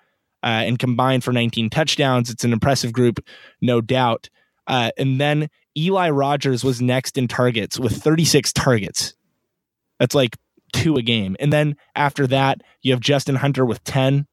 uh, 0.42 0.46
and 0.46 0.78
combined 0.78 1.24
for 1.24 1.32
19 1.32 1.70
touchdowns. 1.70 2.30
It's 2.30 2.44
an 2.44 2.52
impressive 2.52 2.92
group, 2.92 3.24
no 3.60 3.80
doubt. 3.80 4.28
Uh, 4.66 4.90
and 4.98 5.20
then 5.20 5.48
Eli 5.78 6.10
Rogers 6.10 6.64
was 6.64 6.82
next 6.82 7.16
in 7.16 7.28
targets 7.28 7.78
with 7.78 8.02
36 8.02 8.52
targets. 8.52 9.14
That's 10.00 10.14
like 10.14 10.36
two 10.72 10.96
a 10.96 11.02
game. 11.02 11.36
And 11.40 11.52
then 11.52 11.76
after 11.94 12.26
that, 12.26 12.60
you 12.82 12.92
have 12.92 13.00
Justin 13.00 13.36
Hunter 13.36 13.64
with 13.64 13.82
10 13.84 14.26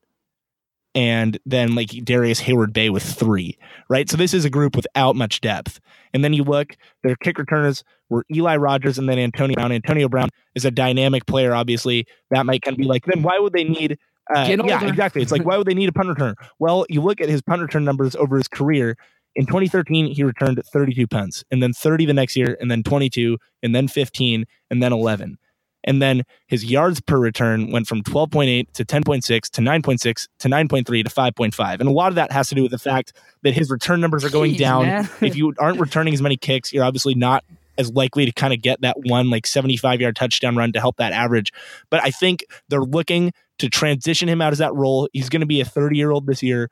and 0.93 1.37
then 1.45 1.75
like 1.75 1.89
Darrius 1.89 2.41
Heyward-Bey 2.41 2.89
with 2.89 3.03
three, 3.03 3.57
right? 3.89 4.09
So 4.09 4.15
this 4.17 4.33
is 4.33 4.45
a 4.45 4.49
group 4.49 4.75
without 4.75 5.15
much 5.15 5.41
depth. 5.41 5.79
And 6.13 6.23
then 6.23 6.33
you 6.33 6.43
look, 6.43 6.77
their 7.03 7.17
kick 7.17 7.37
returners 7.37 7.83
were 8.09 8.25
Eli 8.33 8.55
Rogers 8.55 8.97
and 8.97 9.09
then 9.09 9.19
Antonio 9.19 9.55
Brown. 9.55 9.71
Antonio 9.71 10.07
Brown 10.07 10.29
is 10.55 10.63
a 10.63 10.71
dynamic 10.71 11.25
player, 11.25 11.53
obviously. 11.53 12.05
That 12.31 12.45
might 12.45 12.61
kind 12.61 12.75
of 12.75 12.79
be 12.79 12.85
like, 12.85 13.05
then 13.05 13.23
why 13.23 13.39
would 13.39 13.53
they 13.53 13.65
need 13.65 13.97
uh, 14.33 14.47
yeah, 14.49 14.83
exactly. 14.85 15.21
It's 15.21 15.31
like, 15.31 15.45
why 15.45 15.55
would 15.55 15.67
they 15.67 15.75
need 15.75 15.87
a 15.87 15.91
punt 15.91 16.09
returner? 16.09 16.33
Well, 16.57 16.87
you 16.89 16.99
look 17.01 17.21
at 17.21 17.29
his 17.29 17.43
punt 17.43 17.61
return 17.61 17.85
numbers 17.85 18.15
over 18.15 18.37
his 18.37 18.47
career. 18.47 18.97
In 19.35 19.45
2013, 19.45 20.13
he 20.13 20.23
returned 20.23 20.61
32 20.71 21.07
punts, 21.07 21.43
and 21.51 21.61
then 21.61 21.73
30 21.73 22.05
the 22.05 22.13
next 22.13 22.35
year, 22.35 22.57
and 22.59 22.71
then 22.71 22.83
22, 22.83 23.37
and 23.63 23.75
then 23.75 23.87
15, 23.87 24.45
and 24.69 24.81
then 24.81 24.93
11. 24.93 25.37
And 25.85 26.01
then 26.01 26.23
his 26.47 26.65
yards 26.65 26.99
per 26.99 27.17
return 27.17 27.71
went 27.71 27.87
from 27.87 28.01
12.8 28.01 28.71
to 28.73 28.85
10.6 28.85 29.49
to 29.51 29.61
9.6 29.61 30.27
to 30.39 30.47
9.3 30.47 30.85
to 30.85 31.09
5.5. 31.09 31.79
And 31.79 31.87
a 31.87 31.91
lot 31.91 32.09
of 32.09 32.15
that 32.15 32.31
has 32.31 32.49
to 32.49 32.55
do 32.55 32.63
with 32.63 32.71
the 32.71 32.79
fact 32.79 33.13
that 33.43 33.53
his 33.53 33.69
return 33.69 34.01
numbers 34.01 34.25
are 34.25 34.29
going 34.29 34.53
Jeez, 34.55 34.57
down. 34.57 35.07
if 35.21 35.35
you 35.35 35.53
aren't 35.59 35.79
returning 35.79 36.13
as 36.13 36.21
many 36.21 36.37
kicks, 36.37 36.73
you're 36.73 36.83
obviously 36.83 37.13
not 37.13 37.43
as 37.77 37.91
likely 37.91 38.25
to 38.25 38.31
kind 38.31 38.53
of 38.53 38.61
get 38.61 38.81
that 38.81 38.95
one 39.05 39.29
like 39.29 39.45
75 39.45 40.01
yard 40.01 40.15
touchdown 40.15 40.55
run 40.55 40.71
to 40.71 40.79
help 40.79 40.97
that 40.97 41.13
average. 41.13 41.51
But 41.89 42.03
I 42.03 42.09
think 42.09 42.45
they're 42.69 42.81
looking 42.81 43.31
to 43.59 43.69
transition 43.69 44.27
him 44.27 44.41
out 44.41 44.53
of 44.53 44.59
that 44.59 44.73
role. 44.73 45.07
He's 45.13 45.29
going 45.29 45.41
to 45.41 45.45
be 45.45 45.61
a 45.61 45.65
30 45.65 45.97
year 45.97 46.11
old 46.11 46.25
this 46.25 46.41
year. 46.41 46.69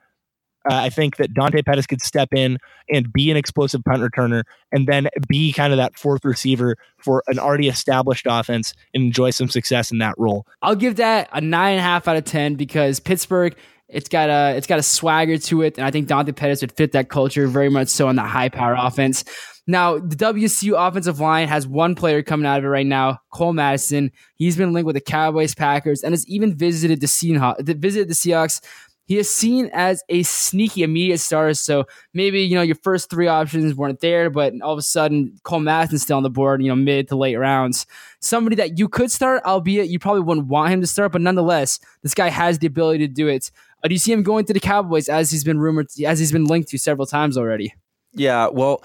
Uh, 0.68 0.74
I 0.74 0.90
think 0.90 1.16
that 1.16 1.34
Dante 1.34 1.62
Pettis 1.62 1.86
could 1.86 2.00
step 2.00 2.28
in 2.34 2.58
and 2.90 3.12
be 3.12 3.30
an 3.30 3.36
explosive 3.36 3.82
punt 3.84 4.02
returner 4.02 4.44
and 4.72 4.86
then 4.86 5.08
be 5.28 5.52
kind 5.52 5.72
of 5.72 5.76
that 5.76 5.98
fourth 5.98 6.24
receiver 6.24 6.76
for 6.98 7.22
an 7.26 7.38
already 7.38 7.68
established 7.68 8.26
offense 8.28 8.72
and 8.94 9.04
enjoy 9.04 9.30
some 9.30 9.48
success 9.48 9.90
in 9.90 9.98
that 9.98 10.14
role. 10.16 10.46
I'll 10.62 10.76
give 10.76 10.96
that 10.96 11.28
a 11.32 11.40
nine 11.40 11.72
and 11.72 11.80
a 11.80 11.82
half 11.82 12.08
out 12.08 12.16
of 12.16 12.24
ten 12.24 12.54
because 12.54 13.00
Pittsburgh. 13.00 13.56
It's 13.86 14.08
got 14.08 14.30
a 14.30 14.56
it's 14.56 14.66
got 14.66 14.78
a 14.78 14.82
swagger 14.82 15.36
to 15.36 15.60
it, 15.60 15.76
and 15.76 15.86
I 15.86 15.90
think 15.90 16.08
Dante 16.08 16.32
Pettis 16.32 16.62
would 16.62 16.72
fit 16.72 16.92
that 16.92 17.10
culture 17.10 17.46
very 17.46 17.68
much 17.68 17.88
so 17.88 18.08
in 18.08 18.16
the 18.16 18.22
high 18.22 18.48
power 18.48 18.74
offense. 18.76 19.24
Now, 19.66 19.98
the 19.98 20.16
WSU 20.16 20.74
offensive 20.76 21.20
line 21.20 21.48
has 21.48 21.66
one 21.66 21.94
player 21.94 22.22
coming 22.22 22.46
out 22.46 22.58
of 22.58 22.64
it 22.64 22.68
right 22.68 22.86
now, 22.86 23.20
Cole 23.32 23.54
Madison. 23.54 24.10
He's 24.36 24.56
been 24.56 24.72
linked 24.72 24.86
with 24.86 24.94
the 24.94 25.00
Cowboys, 25.00 25.54
Packers, 25.54 26.02
and 26.02 26.12
has 26.12 26.26
even 26.26 26.54
visited 26.54 27.00
the 27.00 27.06
Seahawks. 27.06 27.64
Visited 27.78 28.08
the 28.08 28.14
Seahawks. 28.14 28.60
He 29.06 29.18
is 29.18 29.30
seen 29.30 29.70
as 29.72 30.02
a 30.08 30.22
sneaky 30.22 30.82
immediate 30.82 31.18
starter. 31.18 31.54
So 31.54 31.86
maybe 32.14 32.42
you 32.42 32.54
know 32.54 32.62
your 32.62 32.76
first 32.76 33.10
three 33.10 33.26
options 33.26 33.74
weren't 33.74 34.00
there, 34.00 34.30
but 34.30 34.54
all 34.62 34.72
of 34.72 34.78
a 34.78 34.82
sudden 34.82 35.38
Cole 35.42 35.60
Madison's 35.60 36.02
still 36.02 36.16
on 36.16 36.22
the 36.22 36.30
board. 36.30 36.62
You 36.62 36.68
know, 36.68 36.76
mid 36.76 37.08
to 37.08 37.16
late 37.16 37.36
rounds. 37.36 37.86
Somebody 38.20 38.56
that 38.56 38.78
you 38.78 38.88
could 38.88 39.10
start, 39.10 39.44
albeit 39.44 39.88
you 39.88 39.98
probably 39.98 40.22
wouldn't 40.22 40.46
want 40.46 40.72
him 40.72 40.80
to 40.80 40.86
start, 40.86 41.12
but 41.12 41.20
nonetheless, 41.20 41.80
this 42.02 42.14
guy 42.14 42.30
has 42.30 42.58
the 42.58 42.66
ability 42.66 43.06
to 43.06 43.12
do 43.12 43.28
it. 43.28 43.50
Uh, 43.82 43.88
do 43.88 43.94
you 43.94 43.98
see 43.98 44.12
him 44.12 44.22
going 44.22 44.46
to 44.46 44.54
the 44.54 44.60
Cowboys 44.60 45.10
as 45.10 45.30
he's 45.30 45.44
been 45.44 45.58
rumored, 45.58 45.88
as 46.06 46.18
he's 46.18 46.32
been 46.32 46.44
linked 46.44 46.70
to 46.70 46.78
several 46.78 47.06
times 47.06 47.36
already? 47.36 47.74
Yeah, 48.14 48.48
well, 48.48 48.82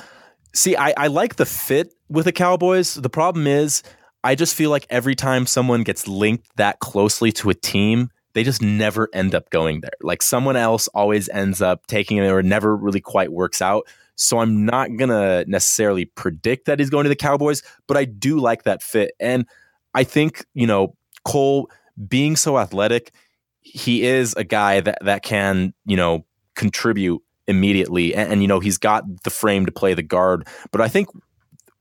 see, 0.53 0.75
I, 0.75 0.93
I 0.97 1.07
like 1.07 1.37
the 1.37 1.45
fit 1.45 1.93
with 2.09 2.25
the 2.25 2.31
Cowboys. 2.33 2.95
The 2.95 3.09
problem 3.09 3.47
is, 3.47 3.83
I 4.23 4.35
just 4.35 4.55
feel 4.55 4.69
like 4.69 4.85
every 4.89 5.15
time 5.15 5.45
someone 5.45 5.83
gets 5.83 6.07
linked 6.07 6.47
that 6.57 6.79
closely 6.79 7.31
to 7.33 7.49
a 7.49 7.53
team, 7.53 8.09
they 8.33 8.43
just 8.43 8.61
never 8.61 9.09
end 9.13 9.33
up 9.33 9.49
going 9.49 9.81
there. 9.81 9.91
Like 10.01 10.21
someone 10.21 10.55
else 10.55 10.87
always 10.89 11.29
ends 11.29 11.61
up 11.61 11.87
taking 11.87 12.17
it 12.17 12.27
or 12.27 12.43
never 12.43 12.75
really 12.75 13.01
quite 13.01 13.31
works 13.31 13.61
out. 13.61 13.87
So 14.15 14.39
I'm 14.39 14.65
not 14.65 14.89
going 14.97 15.09
to 15.09 15.45
necessarily 15.47 16.05
predict 16.05 16.65
that 16.65 16.79
he's 16.79 16.89
going 16.89 17.05
to 17.05 17.09
the 17.09 17.15
Cowboys, 17.15 17.63
but 17.87 17.97
I 17.97 18.05
do 18.05 18.39
like 18.39 18.63
that 18.63 18.83
fit. 18.83 19.13
And 19.19 19.45
I 19.93 20.03
think, 20.03 20.45
you 20.53 20.67
know, 20.67 20.95
Cole 21.23 21.69
being 22.07 22.35
so 22.35 22.57
athletic, 22.57 23.13
he 23.61 24.03
is 24.03 24.33
a 24.33 24.43
guy 24.43 24.81
that, 24.81 24.99
that 25.03 25.23
can, 25.23 25.73
you 25.85 25.95
know, 25.95 26.25
contribute 26.55 27.21
immediately. 27.47 28.13
And, 28.13 28.33
and, 28.33 28.41
you 28.41 28.47
know, 28.47 28.59
he's 28.59 28.77
got 28.77 29.05
the 29.23 29.29
frame 29.29 29.65
to 29.65 29.71
play 29.71 29.93
the 29.93 30.03
guard. 30.03 30.47
But 30.71 30.81
I 30.81 30.89
think 30.89 31.07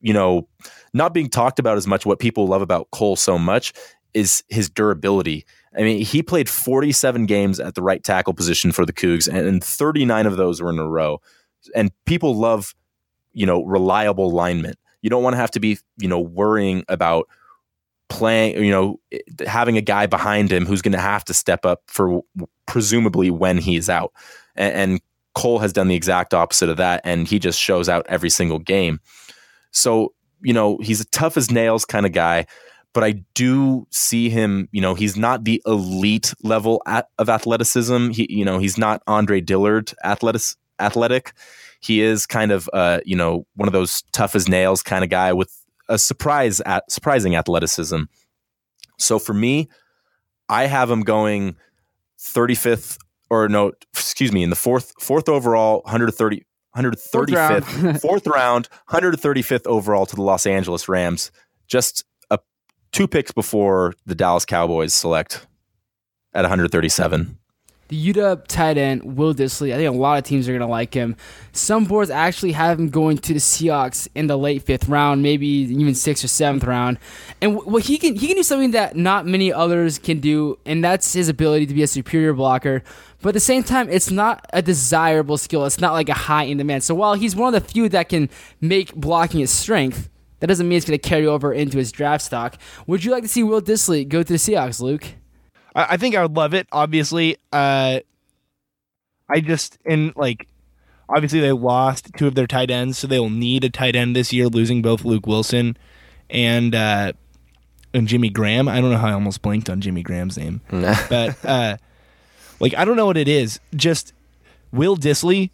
you 0.01 0.13
know, 0.13 0.49
not 0.95 1.13
being 1.13 1.29
talked 1.29 1.59
about 1.59 1.77
as 1.77 1.87
much. 1.87 2.07
What 2.07 2.19
people 2.19 2.47
love 2.47 2.63
about 2.63 2.91
Cole 2.91 3.17
so 3.17 3.39
much 3.39 3.73
is 4.14 4.42
his 4.49 4.68
durability. 4.68 5.44
I 5.77 5.83
mean, 5.83 6.05
he 6.05 6.23
played 6.23 6.49
47 6.49 7.27
games 7.27 7.61
at 7.61 7.75
the 7.75 7.83
right 7.83 8.03
tackle 8.03 8.35
position 8.35 8.73
for 8.73 8.85
the 8.85 8.92
Cougs, 8.92 9.29
and 9.29 9.62
39 9.62 10.27
of 10.27 10.37
those 10.37 10.61
were 10.61 10.71
in 10.71 10.79
a 10.79 10.88
row. 10.88 11.21
And 11.75 11.92
people 12.05 12.35
love, 12.35 12.75
you 13.33 13.47
know, 13.47 13.62
reliable 13.64 14.31
linemen. 14.31 14.75
You 15.03 15.11
don't 15.11 15.23
want 15.23 15.35
to 15.35 15.38
have 15.38 15.51
to 15.53 15.61
be, 15.61 15.79
you 15.99 16.09
know, 16.09 16.21
worrying 16.21 16.85
about 16.88 17.29
playing, 18.09 18.64
you 18.64 18.71
know, 18.71 18.99
having 19.47 19.77
a 19.77 19.83
guy 19.83 20.07
behind 20.07 20.51
him 20.51 20.66
who's 20.66 20.83
going 20.83 20.92
to 20.92 20.99
have 20.99 21.25
to 21.27 21.35
step 21.35 21.64
up 21.64 21.83
for 21.87 22.23
presumably 22.66 23.31
when 23.31 23.59
he's 23.59 23.88
out. 23.88 24.12
And, 24.57 24.75
and 24.75 25.01
Cole 25.35 25.59
has 25.59 25.73
done 25.73 25.88
the 25.88 25.94
exact 25.94 26.35
opposite 26.35 26.68
of 26.68 26.79
that, 26.79 27.01
and 27.05 27.29
he 27.29 27.38
just 27.38 27.61
shows 27.61 27.88
out 27.88 28.07
every 28.09 28.31
single 28.31 28.59
game. 28.59 29.01
So, 29.71 30.14
you 30.40 30.53
know, 30.53 30.79
he's 30.79 31.01
a 31.01 31.07
tough 31.07 31.37
as 31.37 31.51
nails 31.51 31.85
kind 31.85 32.07
of 32.07 32.12
guy 32.12 32.47
but 32.99 33.05
I 33.05 33.13
do 33.35 33.87
see 33.91 34.29
him. 34.29 34.69
You 34.73 34.81
know, 34.81 34.97
he's 34.97 35.17
not 35.17 35.45
the 35.45 35.63
elite 35.67 36.35
level 36.43 36.83
at, 36.85 37.09
of 37.17 37.29
athleticism. 37.29 38.11
He, 38.11 38.27
you 38.29 38.45
know, 38.45 38.59
he's 38.59 38.77
not 38.77 39.05
Andre 39.07 39.41
Dillard 39.41 39.95
athletic. 40.03 40.43
Athletic. 40.81 41.33
He 41.79 42.01
is 42.01 42.27
kind 42.27 42.51
of, 42.51 42.69
uh, 42.73 42.99
you 43.05 43.15
know, 43.15 43.47
one 43.55 43.69
of 43.69 43.73
those 43.73 44.03
tough 44.11 44.35
as 44.35 44.49
nails 44.49 44.83
kind 44.83 45.05
of 45.05 45.11
guy 45.11 45.33
with 45.33 45.65
a 45.89 45.97
surprise 45.97 46.61
at 46.63 46.91
surprising 46.91 47.37
athleticism. 47.37 48.03
So 48.99 49.21
for 49.21 49.33
me, 49.33 49.69
I 50.49 50.67
have 50.67 50.91
him 50.91 51.03
going 51.03 51.55
35th 52.19 52.99
or 53.31 53.49
no, 53.49 53.71
excuse 53.93 54.33
me, 54.33 54.43
in 54.43 54.51
the 54.51 54.57
fourth 54.57 54.93
fourth 54.99 55.29
overall, 55.29 55.83
130 55.85 56.45
135th 56.77 56.99
fourth 57.13 57.31
round, 57.31 58.01
fourth 58.01 58.27
round 58.27 58.69
135th 58.91 59.69
overall 59.69 60.05
to 60.05 60.17
the 60.17 60.23
Los 60.23 60.47
Angeles 60.47 60.89
Rams. 60.89 61.31
Just 61.69 62.05
two 62.92 63.09
picks 63.09 63.33
before 63.33 63.94
the 64.07 64.14
Dallas 64.14 64.44
Cowboys 64.44 64.94
select 64.94 65.46
at 66.33 66.42
137. 66.42 67.38
The 67.88 68.12
UW 68.12 68.46
tight 68.46 68.77
end, 68.77 69.16
Will 69.16 69.35
Dissly. 69.35 69.72
I 69.72 69.77
think 69.77 69.88
a 69.88 69.96
lot 69.96 70.18
of 70.18 70.24
teams 70.24 70.46
are 70.46 70.53
going 70.53 70.61
to 70.61 70.66
like 70.66 70.92
him. 70.92 71.16
Some 71.53 71.87
boards 71.87 72.11
actually 72.11 72.53
have 72.53 72.79
him 72.79 72.90
going 72.90 73.16
to 73.16 73.33
the 73.33 73.38
Seahawks 73.38 74.09
in 74.14 74.27
the 74.27 74.37
late 74.37 74.62
fifth 74.62 74.90
round, 74.90 75.22
maybe 75.22 75.46
even 75.46 75.94
sixth 75.94 76.22
or 76.22 76.29
seventh 76.29 76.64
round. 76.64 76.98
And 77.40 77.57
what 77.57 77.85
he 77.85 77.96
can 77.96 78.14
he 78.14 78.27
can 78.27 78.37
do 78.37 78.42
something 78.42 78.72
that 78.72 78.94
not 78.94 79.24
many 79.24 79.51
others 79.51 79.98
can 79.98 80.20
do, 80.20 80.59
and 80.66 80.85
that's 80.85 81.14
his 81.14 81.31
ability 81.31 81.64
to 81.64 81.72
be 81.72 81.83
a 81.83 81.87
superior 81.87 82.35
blocker. 82.35 82.83
But 83.22 83.31
at 83.31 83.35
the 83.35 83.40
same 83.40 83.62
time, 83.62 83.88
it's 83.88 84.11
not 84.11 84.44
a 84.53 84.61
desirable 84.61 85.38
skill. 85.38 85.64
It's 85.64 85.81
not 85.81 85.94
like 85.94 86.11
a 86.11 86.14
high 86.14 86.44
in 86.44 86.59
demand. 86.59 86.85
So 86.85 86.94
while 86.94 87.14
he's 87.14 87.35
one 87.35 87.55
of 87.55 87.62
the 87.62 87.66
few 87.66 87.88
that 87.88 88.11
can 88.11 88.29
make 88.61 88.94
blocking 88.94 89.40
his 89.40 89.51
strength, 89.51 90.11
that 90.40 90.46
doesn't 90.46 90.68
mean 90.68 90.77
it's 90.77 90.87
going 90.87 90.98
to 90.98 91.09
carry 91.09 91.27
over 91.27 91.53
into 91.53 91.79
his 91.79 91.92
draft 91.92 92.24
stock. 92.24 92.57
Would 92.87 93.05
you 93.05 93.11
like 93.11 93.22
to 93.22 93.29
see 93.29 93.42
Will 93.42 93.62
Dissly 93.62 94.07
go 94.07 94.22
to 94.22 94.33
the 94.33 94.38
Seahawks, 94.38 94.81
Luke? 94.81 95.05
I, 95.74 95.87
I 95.90 95.96
think 95.96 96.14
I 96.14 96.22
would 96.22 96.37
love 96.37 96.55
it. 96.55 96.66
Obviously, 96.72 97.37
uh, 97.53 98.01
I 99.29 99.40
just 99.40 99.79
in 99.85 100.12
like 100.16 100.48
obviously 101.09 101.40
they 101.40 101.53
lost 101.53 102.11
two 102.16 102.27
of 102.27 102.35
their 102.35 102.46
tight 102.46 102.70
ends, 102.70 102.98
so 102.98 103.07
they 103.07 103.18
will 103.18 103.31
need 103.31 103.64
a 103.64 103.70
tight 103.70 103.96
end 103.96 104.14
this 104.14 104.33
year, 104.33 104.48
losing 104.48 104.83
both 104.83 105.05
Luke 105.05 105.27
Wilson 105.27 105.77
and 106.31 106.74
uh, 106.74 107.12
and 107.92 108.09
Jimmy 108.09 108.31
Graham. 108.31 108.68
I 108.68 108.81
don't 108.81 108.90
know 108.90 108.98
how 108.98 109.09
I 109.09 109.12
almost 109.12 109.42
blinked 109.42 109.68
on 109.68 109.81
Jimmy 109.81 110.03
Graham's 110.03 110.38
name, 110.38 110.61
but 110.70 111.44
uh, 111.44 111.77
like 112.61 112.74
I 112.77 112.85
don't 112.85 112.96
know 112.96 113.07
what 113.07 113.16
it 113.16 113.29
is. 113.29 113.61
Just 113.74 114.12
Will 114.72 114.96
Dissly 114.96 115.51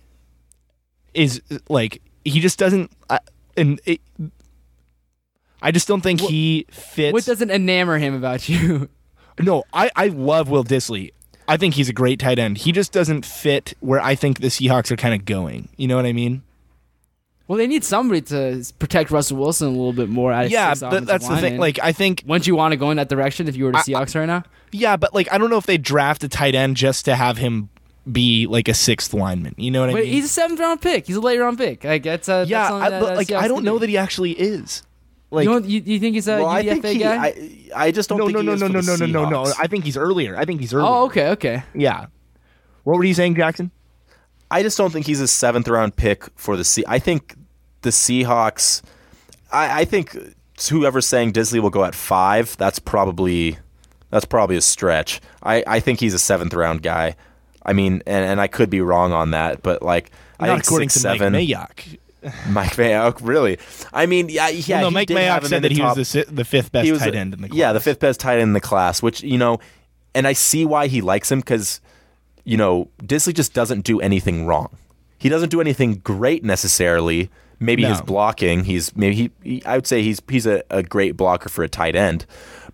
is 1.15 1.41
like 1.69 2.03
he 2.25 2.41
just 2.41 2.59
doesn't. 2.59 2.91
Uh, 3.09 3.19
and 3.57 3.81
it, 3.85 4.01
I 5.65 5.71
just 5.71 5.89
don't 5.89 6.03
think 6.03 6.21
what, 6.21 6.31
he 6.31 6.67
fits. 6.71 7.15
What 7.15 7.25
doesn't 7.25 7.49
enamor 7.49 7.99
him 7.99 8.15
about 8.15 8.49
you? 8.49 8.91
no, 9.41 9.65
I, 9.73 9.91
I 9.97 10.09
love 10.09 10.51
Will 10.51 10.63
Dissly. 10.63 11.13
I 11.49 11.57
think 11.57 11.75
he's 11.75 11.89
a 11.89 11.93
great 11.93 12.21
tight 12.21 12.39
end. 12.39 12.59
He 12.59 12.71
just 12.71 12.93
doesn't 12.93 13.25
fit 13.25 13.75
where 13.81 14.01
I 14.01 14.15
think 14.15 14.41
the 14.41 14.49
Seahawks 14.49 14.91
are 14.91 14.97
kind 14.97 15.15
of 15.15 15.25
going. 15.25 15.71
You 15.77 15.89
know 15.89 15.97
what 15.97 16.07
I 16.07 16.13
mean? 16.13 16.43
Well, 17.49 17.59
they 17.59 17.67
need 17.67 17.85
somebody 17.85 18.21
to 18.23 18.65
protect 18.79 19.11
Russell 19.11 19.39
Wilson 19.39 19.69
a 19.69 19.71
little 19.71 19.93
bit 19.93 20.09
more. 20.09 20.33
Out 20.33 20.47
of 20.47 20.51
yeah, 20.51 20.75
but 20.79 21.07
that's 21.07 21.29
the 21.29 21.37
thing. 21.39 21.59
Like, 21.59 21.79
I 21.83 21.93
think 21.93 22.25
wouldn't 22.27 22.47
you 22.47 22.57
want 22.57 22.73
to 22.73 22.77
go 22.77 22.91
in 22.91 22.99
that 22.99 23.09
direction 23.09 23.49
if 23.49 23.57
you 23.57 23.65
were 23.65 23.73
the 23.73 23.79
Seahawks 23.79 24.17
I, 24.17 24.21
right 24.21 24.27
now? 24.27 24.45
Yeah, 24.71 24.97
but 24.97 25.15
like, 25.15 25.31
I 25.33 25.39
don't 25.39 25.51
know 25.51 25.59
if 25.59 25.67
they 25.67 25.79
draft 25.79 26.25
a 26.25 26.29
tight 26.29 26.55
end 26.55 26.77
just 26.77 27.05
to 27.07 27.17
have 27.17 27.39
him 27.39 27.71
be 28.11 28.47
like 28.47 28.69
a 28.69 28.75
sixth 28.75 29.15
lineman. 29.15 29.55
You 29.57 29.71
know 29.71 29.81
what 29.81 29.93
but 29.93 29.99
I 29.99 30.03
mean? 30.03 30.13
He's 30.13 30.27
a 30.27 30.29
seventh 30.29 30.61
round 30.61 30.81
pick. 30.83 31.07
He's 31.07 31.17
a 31.17 31.21
late 31.21 31.39
round 31.39 31.59
pick. 31.59 31.85
Like 31.85 32.03
that's 32.03 32.29
a 32.29 32.45
yeah. 32.47 32.71
That's 32.71 32.95
I, 32.95 33.01
but, 33.01 33.17
like 33.17 33.33
I 33.33 33.49
don't 33.49 33.65
know 33.65 33.79
that 33.79 33.89
he 33.89 33.97
actually 33.97 34.33
is. 34.33 34.83
Like, 35.31 35.45
you, 35.45 35.53
don't, 35.53 35.65
you, 35.65 35.81
you 35.81 35.99
think 35.99 36.15
he's 36.15 36.29
a 36.29 36.37
well, 36.37 36.47
UDFA 36.47 36.71
I 36.71 36.81
think 36.81 36.85
he, 36.85 36.99
guy? 36.99 37.27
I, 37.27 37.87
I 37.87 37.91
just 37.91 38.09
don't. 38.09 38.19
No, 38.19 38.27
think 38.27 38.37
no, 38.37 38.43
no, 38.43 38.55
no, 38.55 38.67
no, 38.69 38.81
no, 38.81 38.95
no, 38.97 39.07
no, 39.07 39.29
no. 39.29 39.53
I 39.59 39.67
think 39.67 39.85
he's 39.85 39.97
earlier. 39.97 40.37
I 40.37 40.45
think 40.45 40.61
he's 40.61 40.73
earlier. 40.73 40.89
Oh, 40.89 41.05
okay, 41.07 41.29
okay. 41.31 41.63
Yeah. 41.75 42.07
What 42.85 42.99
were 42.99 43.05
you 43.05 43.15
saying, 43.15 43.35
Jackson? 43.35 43.71
I 44.51 44.63
just 44.63 44.79
don't 44.79 44.93
think 44.93 45.07
he's 45.07 45.21
a 45.21 45.27
seventh 45.27 45.67
round 45.67 45.97
pick 45.97 46.29
for 46.37 46.57
the 46.57 46.65
Sea. 46.65 46.85
I 46.87 46.99
think 46.99 47.35
the 47.83 47.91
Seahawks. 47.91 48.83
I, 49.51 49.81
I 49.81 49.85
think 49.85 50.17
whoever's 50.71 51.07
saying 51.07 51.33
Dissly 51.33 51.61
will 51.61 51.71
go 51.71 51.85
at 51.85 51.95
five. 51.95 52.57
That's 52.57 52.79
probably 52.79 53.59
that's 54.11 54.25
probably 54.25 54.57
a 54.57 54.61
stretch. 54.61 55.21
I, 55.43 55.65
I 55.67 55.81
think 55.81 56.01
he's 56.01 56.15
a 56.15 56.19
seventh 56.19 56.55
round 56.55 56.83
guy. 56.83 57.17
I 57.67 57.73
mean, 57.73 58.03
and, 58.07 58.25
and 58.25 58.41
I 58.41 58.47
could 58.47 58.71
be 58.71 58.81
wrong 58.81 59.13
on 59.13 59.31
that, 59.33 59.63
but 59.63 59.83
like 59.83 60.11
Not 60.39 60.51
I 60.51 60.53
think 60.53 60.65
according 60.65 60.91
six, 60.91 61.03
to 61.03 61.09
seven. 61.09 61.33
Mike 61.33 61.49
Mayock. 61.49 61.99
Mike 62.49 62.73
Mayock, 62.73 63.19
really? 63.23 63.59
I 63.93 64.07
mean, 64.07 64.29
yeah, 64.29 64.49
yeah. 64.49 64.77
Well, 64.77 64.91
no, 64.91 64.95
Mike 64.95 65.09
Mayock 65.09 65.45
said 65.47 65.63
that 65.63 65.73
he 65.73 65.79
top, 65.79 65.97
was 65.97 66.13
the, 66.13 66.25
the 66.25 66.45
fifth 66.45 66.73
best 66.73 66.89
tight 66.99 67.15
end 67.15 67.35
in 67.35 67.43
the 67.43 67.49
class. 67.49 67.59
Yeah, 67.59 67.73
the 67.73 67.81
fifth 67.81 68.01
best 68.01 68.21
tight 68.21 68.35
end 68.35 68.43
in 68.43 68.53
the 68.55 68.61
class, 68.61 69.03
which 69.03 69.23
you 69.23 69.37
know, 69.37 69.59
and 70.15 70.27
I 70.27 70.33
see 70.33 70.65
why 70.65 70.87
he 70.87 71.01
likes 71.01 71.31
him 71.31 71.41
because 71.41 71.81
you 72.45 72.57
know 72.57 72.89
Dissly 73.03 73.35
just 73.35 73.53
doesn't 73.53 73.83
do 73.83 74.01
anything 74.01 74.47
wrong. 74.47 74.77
He 75.19 75.29
doesn't 75.29 75.51
do 75.51 75.61
anything 75.61 75.97
great 75.97 76.45
necessarily. 76.45 77.31
Maybe 77.61 77.83
no. 77.83 77.91
his 77.91 78.01
blocking. 78.01 78.65
He's 78.65 78.95
maybe 78.97 79.15
he, 79.15 79.31
he, 79.43 79.65
I 79.65 79.77
would 79.77 79.87
say 79.87 80.03
he's 80.03 80.23
he's 80.29 80.47
a, 80.47 80.63
a 80.71 80.83
great 80.83 81.17
blocker 81.17 81.49
for 81.49 81.63
a 81.63 81.69
tight 81.69 81.95
end. 81.95 82.27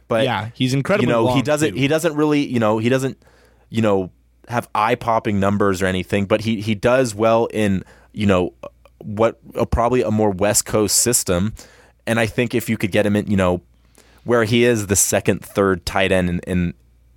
But 0.08 0.24
yeah, 0.24 0.50
he's 0.54 0.74
incredible. 0.74 1.06
You 1.06 1.12
know, 1.12 1.34
he 1.34 1.42
doesn't 1.42 1.72
too. 1.72 1.78
he 1.78 1.88
doesn't 1.88 2.14
really 2.14 2.46
you 2.46 2.60
know 2.60 2.78
he 2.78 2.88
doesn't 2.88 3.20
you 3.68 3.82
know 3.82 4.10
have 4.48 4.68
eye 4.74 4.94
popping 4.94 5.40
numbers 5.40 5.82
or 5.82 5.86
anything, 5.86 6.26
but 6.26 6.40
he 6.40 6.60
he 6.60 6.74
does 6.74 7.14
well 7.14 7.46
in 7.46 7.84
you 8.12 8.26
know 8.26 8.52
what 9.00 9.38
uh, 9.56 9.64
probably 9.64 10.02
a 10.02 10.10
more 10.10 10.30
West 10.30 10.64
Coast 10.64 10.98
system. 10.98 11.54
And 12.06 12.18
I 12.18 12.26
think 12.26 12.54
if 12.54 12.68
you 12.68 12.76
could 12.76 12.92
get 12.92 13.06
him 13.06 13.16
in, 13.16 13.30
you 13.30 13.36
know, 13.36 13.60
where 14.24 14.44
he 14.44 14.64
is 14.64 14.86
the 14.86 14.96
second, 14.96 15.44
third 15.44 15.84
tight 15.86 16.12
end 16.12 16.28
in 16.28 16.40
in, 16.40 16.74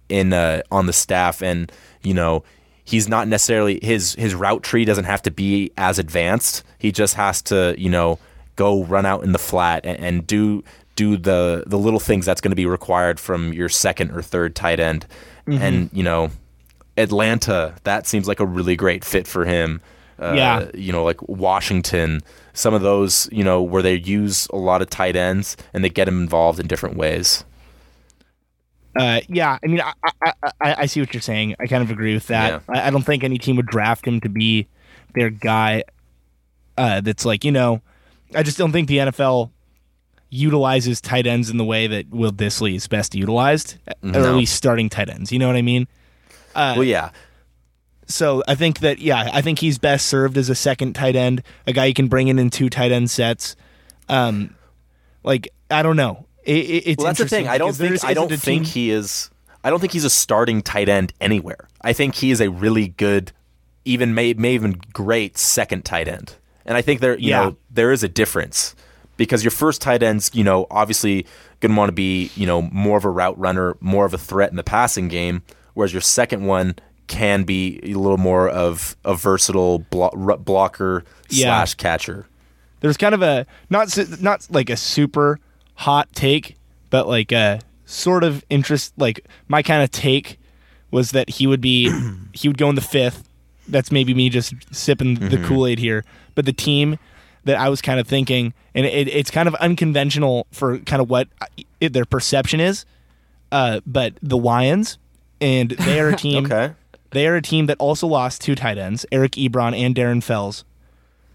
in 0.10 0.34
uh, 0.34 0.62
on 0.72 0.86
the 0.86 0.94
staff, 0.94 1.42
and 1.42 1.72
you 2.02 2.14
know 2.14 2.44
he's 2.84 3.08
not 3.08 3.28
necessarily 3.28 3.80
his 3.82 4.14
his 4.16 4.36
route 4.36 4.64
tree 4.64 4.86
doesn't 4.86 5.06
have 5.06 5.22
to 5.24 5.32
be 5.32 5.72
as 5.78 6.00
advanced. 6.00 6.64
He 6.78 6.92
just 6.92 7.16
has 7.16 7.42
to 7.44 7.76
you 7.78 7.90
know 7.90 8.20
go 8.56 8.84
run 8.84 9.06
out 9.06 9.24
in 9.24 9.32
the 9.32 9.40
flat 9.40 9.86
and, 9.86 10.00
and 10.00 10.28
do 10.28 10.64
do 10.96 11.18
the 11.18 11.64
the 11.66 11.78
little 11.78 12.00
things 12.00 12.26
that's 12.26 12.42
going 12.42 12.52
to 12.52 12.56
be 12.56 12.66
required 12.66 13.20
from 13.20 13.54
your 13.54 13.70
second 13.70 14.12
or 14.12 14.22
third 14.22 14.56
tight 14.56 14.80
end. 14.80 15.06
Mm-hmm. 15.48 15.62
And 15.64 15.90
you 15.94 16.04
know, 16.04 16.30
Atlanta 16.98 17.76
that 17.84 18.08
seems 18.08 18.28
like 18.28 18.40
a 18.40 18.46
really 18.46 18.76
great 18.76 19.04
fit 19.04 19.28
for 19.28 19.46
him. 19.46 19.82
Uh, 20.20 20.34
yeah. 20.36 20.70
You 20.74 20.92
know, 20.92 21.04
like 21.04 21.22
Washington, 21.28 22.22
some 22.54 22.74
of 22.74 22.82
those, 22.82 23.28
you 23.32 23.44
know, 23.44 23.62
where 23.62 23.82
they 23.82 23.96
use 23.96 24.48
a 24.48 24.56
lot 24.56 24.82
of 24.82 24.90
tight 24.90 25.16
ends 25.16 25.58
and 25.74 25.84
they 25.84 25.90
get 25.90 26.06
them 26.06 26.22
involved 26.22 26.60
in 26.60 26.68
different 26.68 26.96
ways. 26.96 27.44
Uh, 28.96 29.22
yeah, 29.28 29.58
I 29.64 29.68
mean, 29.68 29.82
I, 29.82 29.94
I, 30.04 30.34
I, 30.44 30.76
I, 30.82 30.86
see 30.86 31.00
what 31.00 31.16
you're 31.16 31.22
saying. 31.22 31.56
I 31.60 31.66
kind 31.66 31.82
of 31.82 31.90
agree 31.90 32.14
with 32.14 32.28
that. 32.28 32.62
Yeah. 32.70 32.76
I, 32.76 32.88
I, 32.88 32.90
don't 32.92 33.02
think 33.02 33.24
any 33.24 33.40
team 33.40 33.56
would 33.56 33.66
draft 33.66 34.06
him 34.06 34.22
to 34.22 34.30
be 34.30 34.68
their 35.16 35.32
guy. 35.32 35.84
Uh, 36.78 37.02
that's 37.02 37.26
like, 37.26 37.44
you 37.44 37.52
know, 37.52 37.82
I 38.36 38.44
just 38.44 38.56
don't 38.56 38.72
think 38.72 38.88
the 38.88 38.98
NFL 38.98 39.50
utilizes 40.30 41.02
tight 41.02 41.26
ends 41.26 41.50
in 41.50 41.58
the 41.58 41.66
way 41.66 41.88
that 41.88 42.12
Will 42.12 42.32
Dissly 42.32 42.76
is 42.76 42.88
best 42.88 43.16
utilized, 43.16 43.78
no. 44.04 44.20
or 44.20 44.28
at 44.28 44.36
least 44.36 44.56
starting 44.56 44.90
tight 44.90 45.10
ends. 45.10 45.32
You 45.32 45.40
know 45.40 45.48
what 45.48 45.56
I 45.56 45.64
mean? 45.64 45.88
Uh, 46.54 46.76
well, 46.78 46.84
yeah 46.84 47.10
so 48.14 48.44
I 48.48 48.54
think 48.54 48.80
that 48.80 49.00
yeah, 49.00 49.32
I 49.34 49.42
think 49.42 49.58
he's 49.58 49.80
best 49.80 50.06
served 50.06 50.38
as 50.38 50.48
a 50.48 50.56
second 50.56 50.94
tight 50.94 51.16
end, 51.16 51.42
a 51.66 51.74
guy 51.74 51.86
you 51.86 51.96
can 51.96 52.08
bring 52.08 52.28
in 52.28 52.38
in 52.38 52.52
two 52.52 52.70
tight 52.70 52.92
end 52.92 53.10
sets. 53.10 53.56
Um, 54.08 54.56
like 55.24 55.50
I 55.72 55.82
don't 55.82 55.96
know. 55.96 56.28
It, 56.44 56.58
it, 56.58 56.88
it's 56.88 56.98
well, 57.00 57.08
that's 57.08 57.20
the 57.20 57.28
thing. 57.28 57.48
I 57.48 57.58
don't 57.58 57.74
think 57.74 58.06
I 58.06 58.14
don't 58.14 58.32
think 58.32 58.68
he 58.68 58.92
is. 58.92 59.32
I 59.64 59.72
don't 59.72 59.80
think 59.80 59.94
he's 59.94 60.04
a 60.04 60.12
starting 60.12 60.62
tight 60.62 60.90
end 60.90 61.12
anywhere. 61.20 61.68
I 61.82 61.94
think 61.94 62.14
he 62.14 62.30
is 62.30 62.40
a 62.40 62.50
really 62.50 62.90
good, 62.90 63.32
even 63.84 64.14
may, 64.14 64.34
may 64.34 64.54
even 64.54 64.74
great 64.94 65.38
second 65.38 65.84
tight 65.84 66.08
end. 66.08 66.36
And 66.66 66.78
I 66.78 66.82
think 66.82 67.00
there, 67.00 67.18
you 67.18 67.30
yeah. 67.30 67.46
know, 67.46 67.58
there 67.72 67.92
is 67.92 68.04
a 68.04 68.10
difference 68.10 68.76
because 69.18 69.44
your 69.44 69.52
first 69.52 69.82
tight 69.82 70.04
ends, 70.04 70.30
you 70.34 70.44
know, 70.44 70.68
obviously 70.70 71.26
going 71.62 71.72
to 71.72 71.78
want 71.78 71.88
to 71.90 71.94
be, 71.94 72.30
you 72.36 72.46
know, 72.46 72.62
more 72.62 72.98
of 72.98 73.06
a 73.06 73.10
route 73.10 73.40
runner, 73.40 73.76
more 73.80 74.06
of 74.06 74.14
a 74.14 74.18
threat 74.18 74.52
in 74.52 74.58
the 74.58 74.64
passing 74.64 75.08
game. 75.08 75.44
Whereas 75.74 75.94
your 75.94 76.02
second 76.02 76.46
one 76.46 76.76
can 77.08 77.44
be 77.44 77.80
a 77.84 77.94
little 77.94 78.18
more 78.18 78.50
of 78.50 78.96
a 79.04 79.16
versatile 79.16 79.80
blo- 79.80 80.38
blocker 80.38 81.04
yeah. 81.30 81.46
slash 81.48 81.76
catcher. 81.76 82.26
there's 82.80 82.98
kind 82.98 83.16
of 83.16 83.22
a 83.22 83.46
not 83.70 83.98
not 84.22 84.48
like 84.50 84.70
a 84.70 84.78
super 84.78 85.40
hot 85.76 86.12
take, 86.14 86.56
but 86.90 87.08
like 87.08 87.32
a 87.32 87.60
sort 87.86 88.24
of 88.24 88.44
interest. 88.50 88.94
Like 88.98 89.26
my 89.48 89.62
kind 89.62 89.84
of 89.84 89.92
take 89.92 90.40
was 90.92 91.12
that 91.12 91.30
he 91.30 91.48
would 91.48 91.62
be 91.62 91.92
he 92.34 92.48
would 92.48 92.58
go 92.58 92.70
in 92.70 92.76
the 92.76 92.82
fifth. 92.82 93.28
That's 93.68 93.92
maybe 93.92 94.14
me 94.14 94.30
just 94.30 94.54
sipping 94.72 95.16
the 95.16 95.38
Kool 95.38 95.66
Aid 95.66 95.80
here, 95.80 96.04
but 96.36 96.46
the 96.46 96.52
team 96.52 97.00
that 97.46 97.58
I 97.58 97.70
was 97.70 97.82
kind 97.82 98.00
of 98.00 98.08
thinking, 98.08 98.54
and 98.76 98.86
it, 98.86 99.08
it's 99.08 99.32
kind 99.32 99.48
of 99.48 99.56
unconventional 99.56 100.48
for 100.52 100.80
kind 100.80 101.02
of 101.02 101.10
what 101.10 101.28
it, 101.80 101.94
their 101.94 102.06
perception 102.06 102.60
is. 102.60 102.86
Uh, 103.52 103.80
but 103.86 104.16
the 104.22 104.38
Lions, 104.38 104.98
and 105.40 105.72
they 105.72 106.00
are 106.00 106.10
a 106.10 106.16
team. 106.18 106.46
Okay. 106.46 106.74
They 107.14 107.28
are 107.28 107.36
a 107.36 107.42
team 107.42 107.68
that 107.68 107.78
also 107.80 108.08
lost 108.08 108.42
two 108.42 108.56
tight 108.56 108.78
ends, 108.78 109.06
Eric 109.12 109.34
Ebron 109.34 109.78
and 109.78 109.96
Darren 109.96 110.22
Fells. 110.22 110.66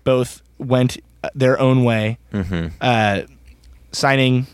Both 0.04 0.42
went 0.58 0.98
uh, 1.22 1.30
their 1.34 1.58
own 1.58 1.84
way, 1.84 2.18
uh, 2.80 3.22
signing 3.92 4.46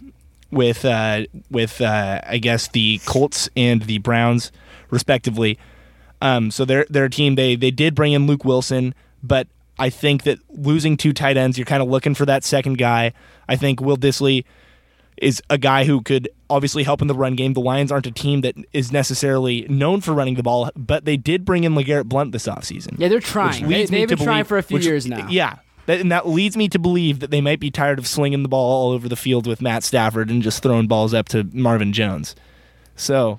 with 0.50 0.84
uh, 0.84 1.24
with 1.50 1.80
uh, 1.80 2.20
I 2.26 2.38
guess 2.38 2.68
the 2.68 3.00
Colts 3.06 3.48
and 3.56 3.82
the 3.82 3.98
Browns, 3.98 4.52
respectively. 4.90 5.58
Um, 6.20 6.50
so 6.50 6.64
they're 6.64 6.86
they're 6.90 7.08
team. 7.08 7.34
They 7.34 7.56
they 7.56 7.70
did 7.70 7.94
bring 7.94 8.12
in 8.12 8.26
Luke 8.26 8.44
Wilson, 8.44 8.94
but 9.22 9.46
I 9.78 9.90
think 9.90 10.22
that 10.24 10.38
losing 10.50 10.96
two 10.96 11.12
tight 11.12 11.36
ends, 11.36 11.58
you're 11.58 11.64
kind 11.66 11.82
of 11.82 11.88
looking 11.88 12.14
for 12.14 12.26
that 12.26 12.44
second 12.44 12.78
guy. 12.78 13.12
I 13.48 13.56
think 13.56 13.80
Will 13.80 13.96
Dissly 13.96 14.44
is 15.16 15.42
a 15.50 15.58
guy 15.58 15.84
who 15.84 16.02
could 16.02 16.28
obviously 16.50 16.82
help 16.82 17.00
in 17.02 17.08
the 17.08 17.14
run 17.14 17.34
game. 17.36 17.52
The 17.54 17.60
Lions 17.60 17.90
aren't 17.92 18.06
a 18.06 18.10
team 18.10 18.40
that 18.42 18.54
is 18.72 18.90
necessarily 18.92 19.66
known 19.68 20.00
for 20.00 20.12
running 20.12 20.34
the 20.34 20.42
ball, 20.42 20.70
but 20.76 21.04
they 21.04 21.16
did 21.16 21.44
bring 21.44 21.64
in 21.64 21.74
LeGarrette 21.74 22.06
Blunt 22.06 22.32
this 22.32 22.46
offseason. 22.46 22.98
Yeah, 22.98 23.08
they're 23.08 23.20
trying. 23.20 23.68
They, 23.68 23.84
they've 23.86 24.08
to 24.08 24.16
been 24.16 24.24
trying 24.26 24.44
for 24.44 24.58
a 24.58 24.62
few 24.62 24.76
which- 24.76 24.86
years 24.86 25.06
now. 25.06 25.28
Yeah. 25.28 25.56
That, 25.86 26.00
and 26.00 26.10
that 26.12 26.26
leads 26.26 26.56
me 26.56 26.68
to 26.70 26.78
believe 26.78 27.20
that 27.20 27.30
they 27.30 27.42
might 27.42 27.60
be 27.60 27.70
tired 27.70 27.98
of 27.98 28.06
slinging 28.06 28.42
the 28.42 28.48
ball 28.48 28.72
all 28.86 28.92
over 28.92 29.06
the 29.06 29.16
field 29.16 29.46
with 29.46 29.60
Matt 29.60 29.84
Stafford 29.84 30.30
and 30.30 30.42
just 30.42 30.62
throwing 30.62 30.86
balls 30.86 31.12
up 31.12 31.28
to 31.28 31.44
Marvin 31.52 31.92
Jones. 31.92 32.34
So 32.96 33.38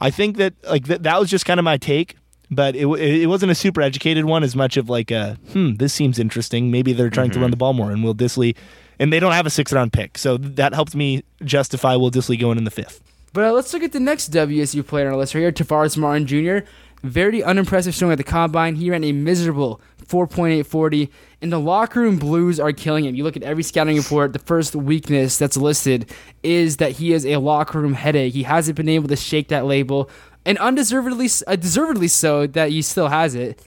I 0.00 0.10
think 0.10 0.36
that 0.36 0.54
like 0.64 0.86
that, 0.86 1.02
that 1.02 1.18
was 1.18 1.28
just 1.30 1.44
kind 1.46 1.58
of 1.58 1.64
my 1.64 1.76
take, 1.76 2.16
but 2.48 2.76
it, 2.76 2.82
w- 2.82 3.02
it 3.02 3.26
wasn't 3.26 3.50
a 3.50 3.56
super 3.56 3.80
educated 3.82 4.24
one 4.24 4.44
as 4.44 4.54
much 4.54 4.76
of 4.76 4.88
like 4.88 5.10
a 5.10 5.34
hmm 5.52 5.74
this 5.74 5.92
seems 5.92 6.20
interesting. 6.20 6.70
Maybe 6.70 6.92
they're 6.92 7.10
trying 7.10 7.32
to 7.32 7.40
run 7.40 7.50
the 7.50 7.56
ball 7.56 7.72
more 7.72 7.90
and 7.90 8.04
Will 8.04 8.14
Dissly, 8.14 8.54
and 8.98 9.12
they 9.12 9.20
don't 9.20 9.32
have 9.32 9.46
a 9.46 9.50
sixth 9.50 9.74
round 9.74 9.92
pick, 9.92 10.18
so 10.18 10.36
that 10.36 10.74
helps 10.74 10.94
me 10.94 11.24
justify 11.44 11.96
Will 11.96 12.10
Dissly 12.10 12.38
going 12.38 12.58
in 12.58 12.64
the 12.64 12.70
fifth. 12.70 13.02
But 13.32 13.44
uh, 13.44 13.52
let's 13.52 13.72
look 13.72 13.82
at 13.82 13.92
the 13.92 14.00
next 14.00 14.32
WSU 14.32 14.86
player 14.86 15.06
on 15.06 15.12
our 15.12 15.18
list 15.18 15.34
right 15.34 15.42
here, 15.42 15.52
Tavares 15.52 15.96
Martin 15.96 16.26
Jr. 16.26 16.66
Very 17.02 17.42
unimpressive 17.44 17.94
showing 17.94 18.12
at 18.12 18.18
the 18.18 18.24
combine. 18.24 18.74
He 18.74 18.90
ran 18.90 19.04
a 19.04 19.12
miserable 19.12 19.80
4.840. 20.06 21.10
And 21.40 21.52
the 21.52 21.60
locker 21.60 22.00
room 22.00 22.18
blues 22.18 22.58
are 22.58 22.72
killing 22.72 23.04
him. 23.04 23.14
You 23.14 23.22
look 23.22 23.36
at 23.36 23.42
every 23.42 23.62
scouting 23.62 23.96
report, 23.96 24.32
the 24.32 24.40
first 24.40 24.74
weakness 24.74 25.38
that's 25.38 25.56
listed 25.56 26.10
is 26.42 26.78
that 26.78 26.92
he 26.92 27.12
is 27.12 27.24
a 27.24 27.36
locker 27.36 27.80
room 27.80 27.92
headache. 27.92 28.34
He 28.34 28.42
hasn't 28.42 28.76
been 28.76 28.88
able 28.88 29.08
to 29.08 29.16
shake 29.16 29.48
that 29.48 29.66
label, 29.66 30.10
and 30.44 30.58
undeservedly, 30.58 31.28
uh, 31.46 31.56
deservedly 31.56 32.08
so 32.08 32.46
that 32.46 32.70
he 32.70 32.82
still 32.82 33.08
has 33.08 33.34
it. 33.34 33.62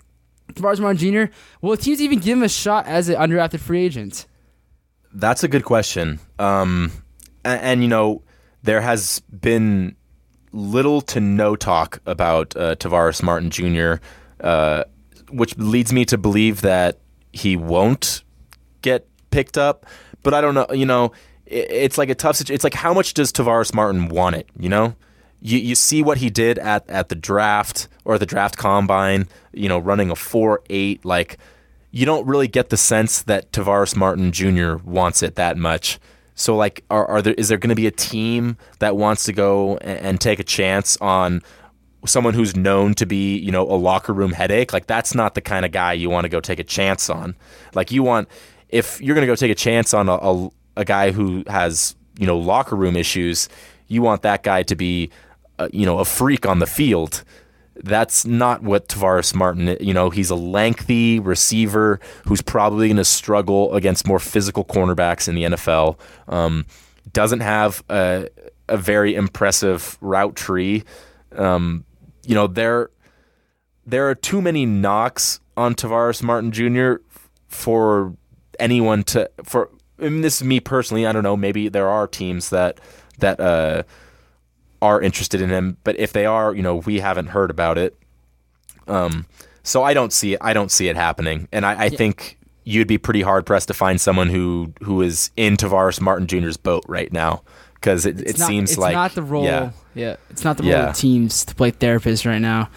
Tavares 0.54 0.80
Martin 0.80 0.98
Jr. 0.98 1.34
Will 1.62 1.78
teams 1.78 2.02
even 2.02 2.20
give 2.20 2.38
him 2.38 2.44
a 2.44 2.50
shot 2.50 2.86
as 2.88 3.08
an 3.08 3.16
undrafted 3.16 3.60
free 3.60 3.86
agent? 3.86 4.26
That's 5.14 5.44
a 5.44 5.48
good 5.48 5.66
question. 5.66 6.20
Um, 6.40 6.92
and, 7.44 7.62
and 7.62 7.82
you 7.84 7.88
know, 7.90 8.24
there 8.64 8.82
has 8.82 9.22
been 9.22 9.96
little 10.52 11.02
to 11.02 11.20
no 11.20 11.56
talk 11.56 12.02
about 12.06 12.56
uh, 12.56 12.76
Tavares 12.76 13.24
Martin 13.24 13.50
Jr., 13.50 14.04
uh, 14.42 14.84
which 15.30 15.58
leads 15.58 15.94
me 15.94 16.06
to 16.06 16.18
believe 16.18 16.62
that 16.62 17.00
he 17.32 17.56
won't 17.56 18.24
get 18.82 19.08
picked 19.32 19.58
up. 19.58 19.86
But 20.24 20.34
I 20.34 20.42
don't 20.42 20.54
know. 20.54 20.68
You 20.72 20.86
know, 20.86 21.14
it, 21.46 21.72
it's 21.72 21.98
like 21.98 22.10
a 22.10 22.16
tough 22.16 22.36
situation. 22.36 22.56
It's 22.56 22.64
like 22.64 22.74
how 22.74 22.94
much 22.94 23.14
does 23.14 23.32
Tavares 23.32 23.74
Martin 23.74 24.10
want 24.10 24.36
it? 24.36 24.48
You 24.58 24.70
know, 24.70 24.96
you 25.42 25.58
you 25.58 25.76
see 25.76 26.04
what 26.04 26.18
he 26.18 26.30
did 26.30 26.60
at 26.60 26.90
at 26.90 27.10
the 27.10 27.16
draft 27.16 27.88
or 28.06 28.18
the 28.18 28.26
draft 28.26 28.58
combine. 28.58 29.28
You 29.54 29.70
know, 29.70 29.80
running 29.80 30.12
a 30.12 30.16
four 30.16 30.62
eight 30.70 31.06
like 31.06 31.38
you 31.92 32.06
don't 32.06 32.26
really 32.26 32.48
get 32.48 32.70
the 32.70 32.78
sense 32.78 33.22
that 33.24 33.52
Tavares 33.52 33.96
Martin 33.96 34.32
Jr. 34.32 34.76
wants 34.84 35.22
it 35.22 35.36
that 35.36 35.58
much. 35.58 36.00
So 36.36 36.56
like, 36.56 36.84
are, 36.90 37.06
are 37.06 37.22
there 37.22 37.34
is 37.34 37.50
there 37.50 37.58
going 37.58 37.70
to 37.70 37.76
be 37.76 37.88
a 37.88 37.92
team 37.92 38.58
that 38.80 38.96
wants 38.96 39.26
to 39.26 39.34
go 39.34 39.78
and, 39.78 40.00
and 40.00 40.22
take 40.22 40.40
a 40.40 40.44
chance 40.44 40.98
on 40.98 41.42
someone 42.06 42.34
who's 42.34 42.56
known 42.56 42.96
to 42.96 43.06
be 43.06 43.38
you 43.38 43.52
know 43.52 43.64
a 43.64 43.76
locker 43.76 44.14
room 44.14 44.32
headache? 44.32 44.74
Like 44.74 44.88
that's 44.88 45.14
not 45.14 45.36
the 45.36 45.42
kind 45.42 45.66
of 45.66 45.72
guy 45.72 45.94
you 45.94 46.10
want 46.10 46.26
to 46.26 46.30
go 46.30 46.40
take 46.40 46.60
a 46.60 46.64
chance 46.64 47.10
on. 47.10 47.36
Like 47.76 47.92
you 47.92 48.04
want 48.04 48.30
if 48.70 49.00
you're 49.02 49.14
going 49.14 49.28
to 49.28 49.32
go 49.32 49.36
take 49.36 49.52
a 49.52 49.56
chance 49.56 49.94
on 49.94 50.08
a, 50.08 50.14
a 50.14 50.50
a 50.78 50.86
guy 50.86 51.12
who 51.12 51.44
has 51.48 51.96
you 52.18 52.26
know 52.26 52.38
locker 52.38 52.76
room 52.76 52.96
issues, 52.96 53.50
you 53.88 54.02
want 54.02 54.22
that 54.22 54.44
guy 54.44 54.64
to 54.64 54.76
be 54.76 55.12
uh, 55.60 55.68
you 55.74 55.86
know 55.86 56.00
a 56.00 56.06
freak 56.06 56.46
on 56.46 56.60
the 56.60 56.66
field 56.68 57.24
that's 57.84 58.26
not 58.26 58.62
what 58.64 58.88
Tavares 58.88 59.34
Martin. 59.34 59.78
You 59.80 59.94
know, 59.94 60.10
he's 60.10 60.30
a 60.30 60.36
lengthy 60.36 61.20
receiver 61.20 62.00
who's 62.26 62.42
probably 62.42 62.88
going 62.88 62.98
to 62.98 63.06
struggle 63.06 63.74
against 63.74 64.08
more 64.08 64.20
physical 64.20 64.64
cornerbacks 64.64 65.28
in 65.28 65.36
the 65.36 65.44
NFL. 65.44 65.98
Um, 66.28 66.66
doesn't 67.14 67.42
have 67.42 67.84
a, 67.90 68.28
a 68.68 68.78
very 68.78 69.16
impressive 69.16 69.98
route 70.02 70.36
tree. 70.36 70.84
Um, 71.36 71.86
you 72.26 72.36
know, 72.36 72.48
there 72.48 72.90
there 73.86 74.10
are 74.10 74.16
too 74.16 74.42
many 74.42 74.66
knocks 74.66 75.40
on 75.58 75.76
Tavares 75.76 76.22
Martin 76.22 76.52
Jr. 76.52 77.04
for 77.48 78.16
anyone 78.60 79.04
to 79.06 79.30
for. 79.44 79.70
This 79.98 80.42
is 80.42 80.48
me 80.48 80.60
personally. 80.60 81.06
I 81.06 81.12
don't 81.12 81.24
know. 81.24 81.38
Maybe 81.38 81.70
there 81.70 81.88
are 81.88 82.08
teams 82.08 82.50
that 82.50 82.80
that 83.20 83.40
uh, 83.40 83.84
are 84.82 85.02
interested 85.02 85.42
in 85.42 85.50
him, 85.50 85.78
but 85.84 86.00
if 86.00 86.12
they 86.14 86.26
are, 86.26 86.54
you 86.56 86.62
know, 86.62 86.78
we 86.78 87.00
haven't 87.00 87.28
heard 87.28 87.50
about 87.52 87.78
it. 87.78 87.96
Um, 88.88 89.26
so 89.64 89.84
I 89.84 89.94
don't 89.94 90.12
see 90.12 90.34
it. 90.34 90.40
I 90.42 90.54
don't 90.54 90.72
see 90.72 90.88
it 90.90 90.96
happening, 90.96 91.48
and 91.52 91.66
I, 91.66 91.84
I 91.86 91.90
think 91.90 92.38
you'd 92.64 92.88
be 92.88 92.98
pretty 92.98 93.22
hard 93.22 93.46
pressed 93.46 93.68
to 93.68 93.74
find 93.74 94.00
someone 94.02 94.30
who 94.30 94.74
who 94.82 95.02
is 95.02 95.30
in 95.38 95.56
Tavares 95.58 96.02
Martin 96.02 96.28
Jr.'s 96.28 96.58
boat 96.58 96.84
right 96.88 97.12
now 97.14 97.44
because 97.76 98.06
it, 98.06 98.20
it 98.22 98.38
not- 98.40 98.48
seems 98.48 98.72
it's 98.72 98.80
like 98.80 98.94
not 98.94 99.14
the 99.14 99.22
role. 99.22 99.44
Yeah, 99.46 99.72
Yeah, 99.94 100.16
it's 100.30 100.44
not 100.44 100.58
the 100.58 100.64
role 100.64 100.72
Yeah. 100.72 100.90
of 100.90 100.96
teams 100.96 101.46
to 101.46 101.56
play 101.56 101.72
therapist 101.72 102.26
right 102.26 102.40
now. 102.42 102.70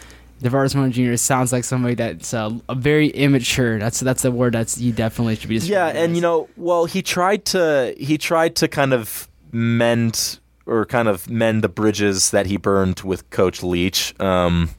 Tavares 0.42 0.74
Martin 0.74 0.92
Jr. 0.92 1.16
sounds 1.16 1.52
like 1.52 1.64
somebody 1.64 1.94
that's 1.94 2.34
uh, 2.34 2.50
a 2.68 2.74
very 2.74 3.08
immature. 3.08 3.78
That's 3.78 4.00
that's 4.00 4.20
the 4.22 4.30
word 4.30 4.52
that's 4.52 4.78
you 4.78 4.92
definitely 4.92 5.36
should 5.36 5.48
be. 5.48 5.56
yeah, 5.56 5.86
and 5.86 6.10
as. 6.10 6.16
you 6.16 6.20
know, 6.20 6.48
well, 6.58 6.84
he 6.84 7.00
tried 7.00 7.46
to 7.46 7.94
he 7.96 8.18
tried 8.18 8.56
to 8.56 8.68
kind 8.68 8.92
of 8.92 9.26
mend 9.52 10.38
or 10.66 10.84
kind 10.86 11.08
of 11.08 11.28
mend 11.28 11.62
the 11.62 11.68
bridges 11.68 12.30
that 12.30 12.46
he 12.46 12.56
burned 12.56 13.00
with 13.00 13.28
Coach 13.30 13.62
Leach. 13.62 14.18
Um, 14.20 14.70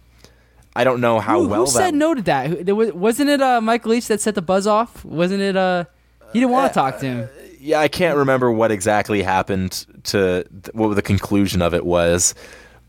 I 0.76 0.84
don't 0.84 1.00
know 1.00 1.20
how 1.20 1.42
who, 1.42 1.48
well 1.48 1.66
who 1.66 1.72
that 1.72 1.72
said 1.72 1.94
no 1.94 2.14
to 2.14 2.22
that? 2.24 2.66
Was, 2.76 2.92
wasn't 2.94 3.30
it 3.30 3.42
uh, 3.42 3.62
Mike 3.62 3.86
Leach 3.86 4.08
that 4.08 4.20
set 4.22 4.36
the 4.36 4.42
buzz 4.42 4.68
off? 4.68 5.06
Wasn't 5.06 5.42
it? 5.42 5.56
Uh, 5.56 5.86
he 6.34 6.40
didn't 6.40 6.52
want 6.52 6.72
to 6.72 6.74
talk 6.74 7.00
to 7.00 7.06
him. 7.06 7.30
yeah, 7.60 7.80
I 7.80 7.88
can't 7.88 8.18
remember 8.18 8.52
what 8.52 8.72
exactly 8.72 9.22
happened 9.24 9.86
to 10.06 10.46
what 10.74 10.94
the 10.96 11.02
conclusion 11.02 11.62
of 11.62 11.74
it 11.74 11.86
was. 11.86 12.36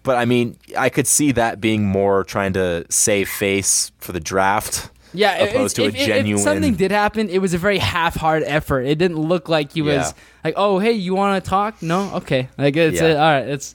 But 0.02 0.16
I 0.16 0.24
mean, 0.24 0.56
I 0.76 0.88
could 0.88 1.06
see 1.06 1.32
that 1.32 1.60
being 1.60 1.84
more 1.84 2.24
trying 2.24 2.52
to 2.54 2.86
save 2.90 3.28
face 3.28 3.92
for 3.98 4.12
the 4.12 4.20
draft. 4.20 4.90
Yeah, 5.14 5.36
it- 5.36 5.50
opposed 5.54 5.76
to 5.76 5.82
a 5.84 5.86
if, 5.86 5.94
if- 5.94 6.06
genuine- 6.06 6.38
If 6.40 6.44
something 6.44 6.74
did 6.74 6.90
happen, 6.90 7.28
it 7.28 7.38
was 7.38 7.54
a 7.54 7.58
very 7.58 7.78
half-hearted 7.78 8.46
effort. 8.48 8.82
It 8.82 8.96
didn't 8.98 9.18
look 9.18 9.48
like 9.48 9.72
he 9.72 9.82
was 9.82 9.94
Yeah. 9.94 10.12
like, 10.44 10.54
"Oh, 10.56 10.78
hey, 10.78 10.92
you 10.92 11.14
want 11.14 11.42
to 11.42 11.48
talk?" 11.48 11.82
No, 11.82 12.12
okay, 12.16 12.48
like 12.58 12.76
it's 12.76 13.00
Yeah. 13.00 13.08
uh, 13.08 13.14
all 13.14 13.32
right. 13.40 13.48
It's. 13.48 13.72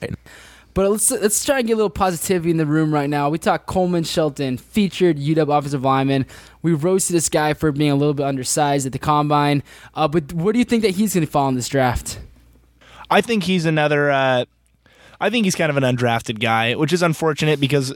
But 0.74 0.90
let's 0.90 1.10
let's 1.10 1.44
try 1.44 1.58
and 1.58 1.66
get 1.66 1.74
a 1.74 1.76
little 1.76 1.90
positivity 1.90 2.50
in 2.50 2.56
the 2.56 2.64
room 2.64 2.94
right 2.94 3.10
now. 3.10 3.28
We 3.28 3.36
talked 3.38 3.66
Coleman 3.66 4.04
Shelton, 4.04 4.56
featured 4.56 5.18
UW 5.18 5.52
offensive 5.58 5.82
lineman. 5.82 6.24
We 6.62 6.72
roasted 6.72 7.14
this 7.14 7.28
guy 7.28 7.52
for 7.52 7.70
being 7.72 7.90
a 7.90 7.94
little 7.94 8.14
bit 8.14 8.24
undersized 8.24 8.86
at 8.86 8.92
the 8.92 8.98
combine. 8.98 9.62
Uh, 9.94 10.08
but 10.08 10.32
what 10.32 10.52
do 10.52 10.58
you 10.58 10.64
think 10.64 10.82
that 10.82 10.92
he's 10.92 11.12
going 11.12 11.26
to 11.26 11.30
fall 11.30 11.46
in 11.50 11.56
this 11.56 11.68
draft? 11.68 12.20
I 13.10 13.20
think 13.20 13.42
he's 13.44 13.66
another. 13.66 14.10
Uh, 14.10 14.44
I 15.20 15.28
think 15.28 15.44
he's 15.44 15.54
kind 15.54 15.68
of 15.70 15.76
an 15.76 15.82
undrafted 15.84 16.40
guy, 16.40 16.74
which 16.74 16.92
is 16.94 17.02
unfortunate 17.02 17.60
because, 17.60 17.94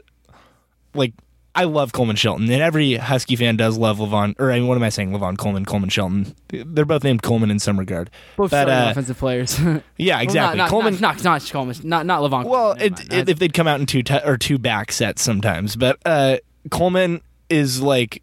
like, 0.93 1.13
I 1.57 1.63
love 1.63 1.91
Coleman 1.91 2.15
Shelton, 2.15 2.49
and 2.49 2.61
every 2.61 2.95
Husky 2.95 3.35
fan 3.35 3.57
does 3.57 3.77
love 3.77 3.97
Lavon. 3.97 4.35
Or 4.39 4.51
I 4.51 4.59
mean, 4.59 4.67
what 4.67 4.75
am 4.75 4.83
I 4.83 4.89
saying? 4.89 5.11
Lavon 5.11 5.37
Coleman, 5.37 5.65
Coleman 5.65 5.89
Shelton. 5.89 6.35
They're 6.49 6.85
both 6.85 7.03
named 7.03 7.23
Coleman 7.23 7.49
in 7.49 7.57
some 7.59 7.79
regard. 7.79 8.09
Both 8.35 8.51
But, 8.51 8.69
uh, 8.69 8.89
offensive 8.91 9.17
players. 9.17 9.59
Yeah, 9.97 10.21
exactly. 10.21 10.57
Well, 10.59 10.67
not, 10.67 10.69
Coleman. 10.69 10.93
not, 11.01 11.23
not, 11.23 11.23
not 11.23 11.49
Coleman, 11.51 11.75
not 11.83 12.05
not 12.05 12.21
Lavon. 12.21 12.45
well, 12.45 12.75
Coleman, 12.75 12.93
it, 12.93 13.13
it, 13.13 13.29
if 13.29 13.39
they'd 13.39 13.53
come 13.53 13.67
out 13.67 13.79
in 13.79 13.87
two 13.87 14.03
te- 14.03 14.21
or 14.23 14.37
two 14.37 14.57
back 14.59 14.91
sets 14.91 15.21
sometimes, 15.23 15.75
but 15.75 15.97
uh, 16.05 16.37
Coleman 16.69 17.21
is 17.49 17.81
like. 17.81 18.21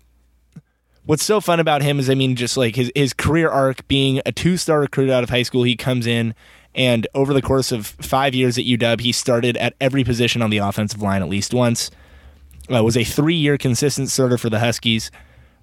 What's 1.07 1.23
so 1.23 1.39
fun 1.43 1.61
about 1.61 1.83
him 1.83 1.99
is, 1.99 2.09
I 2.09 2.15
mean, 2.15 2.35
just 2.35 2.57
like 2.57 2.77
his 2.77 2.91
his 2.95 3.13
career 3.13 3.51
arc 3.51 3.87
being 3.89 4.23
a 4.25 4.33
two 4.33 4.57
star 4.57 4.81
recruit 4.81 5.11
out 5.11 5.23
of 5.23 5.29
high 5.29 5.43
school, 5.43 5.63
he 5.65 5.77
comes 5.77 6.07
in 6.07 6.35
and 6.75 7.07
over 7.15 7.33
the 7.33 7.43
course 7.43 7.73
of 7.73 7.87
five 7.87 8.35
years 8.35 8.59
at 8.59 8.65
UW, 8.65 9.01
he 9.01 9.13
started 9.13 9.57
at 9.59 9.75
every 9.81 10.03
position 10.03 10.43
on 10.43 10.51
the 10.51 10.59
offensive 10.59 11.03
line 11.03 11.23
at 11.23 11.29
least 11.29 11.53
once. 11.55 11.91
Uh, 12.73 12.83
was 12.83 12.97
a 12.97 13.05
three 13.05 13.35
year 13.35 13.59
consistent 13.59 14.09
starter 14.11 14.39
for 14.39 14.49
the 14.49 14.59
Huskies. 14.59 15.11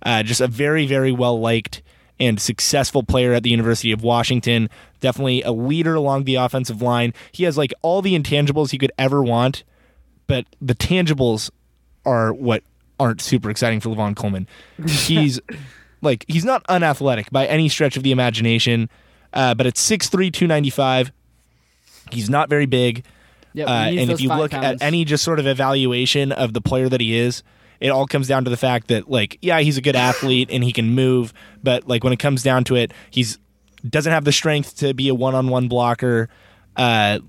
Uh, 0.04 0.24
just 0.24 0.42
a 0.42 0.48
very 0.48 0.86
very 0.86 1.12
well 1.12 1.40
liked 1.40 1.82
and 2.20 2.40
successful 2.40 3.02
player 3.02 3.34
at 3.34 3.42
the 3.42 3.50
University 3.50 3.92
of 3.92 4.04
Washington. 4.04 4.70
Definitely 5.00 5.42
a 5.42 5.52
leader 5.52 5.96
along 5.96 6.26
the 6.26 6.36
offensive 6.36 6.82
line. 6.82 7.14
He 7.32 7.44
has 7.46 7.58
like 7.58 7.74
all 7.82 8.02
the 8.04 8.18
intangibles 8.18 8.72
you 8.72 8.80
could 8.80 8.92
ever 9.00 9.24
want, 9.24 9.64
but 10.28 10.46
the 10.62 10.76
tangibles 10.76 11.50
are 12.06 12.32
what 12.32 12.64
aren't 13.00 13.22
super 13.22 13.50
exciting 13.50 13.80
for 13.80 13.90
Lavon 13.90 14.16
Coleman. 14.16 14.48
He's 14.88 15.40
like 16.04 16.26
he's 16.28 16.46
not 16.46 16.64
unathletic 16.70 17.30
by 17.32 17.46
any 17.48 17.70
stretch 17.70 17.98
of 17.98 18.04
the 18.04 18.12
imagination, 18.12 18.90
uh, 19.34 19.54
but 19.56 19.66
it's 19.66 19.88
6'3", 19.88 20.32
295. 20.32 21.12
He's 22.12 22.30
not 22.30 22.50
very 22.50 22.66
big. 22.66 23.04
Yep, 23.54 23.68
Uh, 23.68 23.72
and 23.72 24.12
if 24.12 24.22
you 24.22 24.30
look 24.30 24.52
pounds. 24.52 24.82
at 24.82 24.86
any 24.86 25.06
just 25.06 25.24
sort 25.24 25.40
of 25.40 25.48
evaluation 25.48 26.32
of 26.32 26.54
the 26.54 26.62
player 26.62 26.88
that 26.90 27.02
he 27.02 27.18
is, 27.18 27.44
it 27.80 27.90
all 27.90 28.06
comes 28.08 28.28
down 28.28 28.44
to 28.46 28.50
the 28.50 28.58
fact 28.58 28.88
that 28.88 29.10
like 29.10 29.38
yeah, 29.42 29.60
he's 29.60 29.78
a 29.78 29.82
good 29.82 29.96
athlete 30.10 30.50
and 30.52 30.64
he 30.64 30.72
can 30.72 30.94
move, 30.96 31.34
but 31.64 31.88
like 31.88 32.04
when 32.04 32.14
it 32.14 32.20
comes 32.20 32.44
down 32.44 32.64
to 32.66 32.76
it, 32.76 32.92
he's 33.10 33.38
doesn't 33.88 34.14
have 34.14 34.26
the 34.26 34.32
strength 34.32 34.78
to 34.78 34.94
be 34.94 35.08
a 35.10 35.16
one-on-one 35.16 35.68
blocker. 35.68 36.30
Uh, 36.78 37.20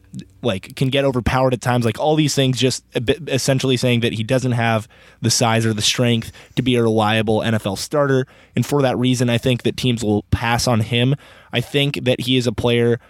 like 0.43 0.77
can 0.77 0.89
get 0.89 1.05
overpowered 1.05 1.53
at 1.53 1.61
times. 1.61 1.85
Like 1.85 1.99
all 1.99 2.15
these 2.15 2.35
things, 2.35 2.61
just 2.61 2.85
essentially 2.95 3.77
saying 3.77 4.01
that 4.01 4.13
he 4.13 4.23
doesn't 4.23 4.53
have 4.53 4.87
the 5.21 5.31
size 5.31 5.67
or 5.67 5.75
the 5.75 5.83
strength 5.83 6.31
to 6.55 6.63
be 6.63 6.77
a 6.77 6.83
reliable 6.83 7.41
NFL 7.41 7.79
starter. 7.79 8.27
And 8.55 8.65
for 8.65 8.83
that 8.83 8.97
reason, 8.97 9.29
I 9.29 9.39
think 9.39 9.65
that 9.65 9.77
teams 9.77 10.05
will 10.05 10.23
pass 10.31 10.69
on 10.69 10.79
him. 10.81 11.17
I 11.53 11.61
think 11.61 12.05
that 12.05 12.21
he 12.21 12.37
is 12.37 12.47
a 12.47 12.53
player 12.53 13.01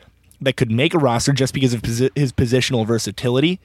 that 0.44 0.56
could 0.56 0.70
make 0.70 0.94
a 0.94 0.98
roster 0.98 1.32
just 1.32 1.54
because 1.54 1.74
of 1.74 1.82
his 1.84 2.32
positional 2.32 2.86
versatility. 2.86 3.60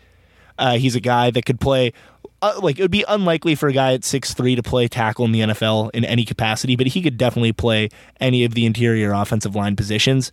Uh, 0.57 0.77
he's 0.77 0.95
a 0.95 0.99
guy 0.99 1.31
that 1.31 1.45
could 1.45 1.59
play. 1.59 1.93
Uh, 2.41 2.59
like 2.61 2.77
it 2.77 2.81
would 2.81 2.91
be 2.91 3.05
unlikely 3.07 3.55
for 3.55 3.67
a 3.67 3.73
guy 3.73 3.93
at 3.93 4.03
six 4.03 4.33
three 4.33 4.55
to 4.55 4.63
play 4.63 4.87
tackle 4.87 5.25
in 5.25 5.31
the 5.31 5.41
NFL 5.41 5.91
in 5.93 6.05
any 6.05 6.23
capacity, 6.23 6.75
but 6.75 6.87
he 6.87 7.01
could 7.01 7.17
definitely 7.17 7.53
play 7.53 7.89
any 8.19 8.43
of 8.43 8.53
the 8.53 8.65
interior 8.65 9.11
offensive 9.11 9.55
line 9.55 9.75
positions, 9.75 10.31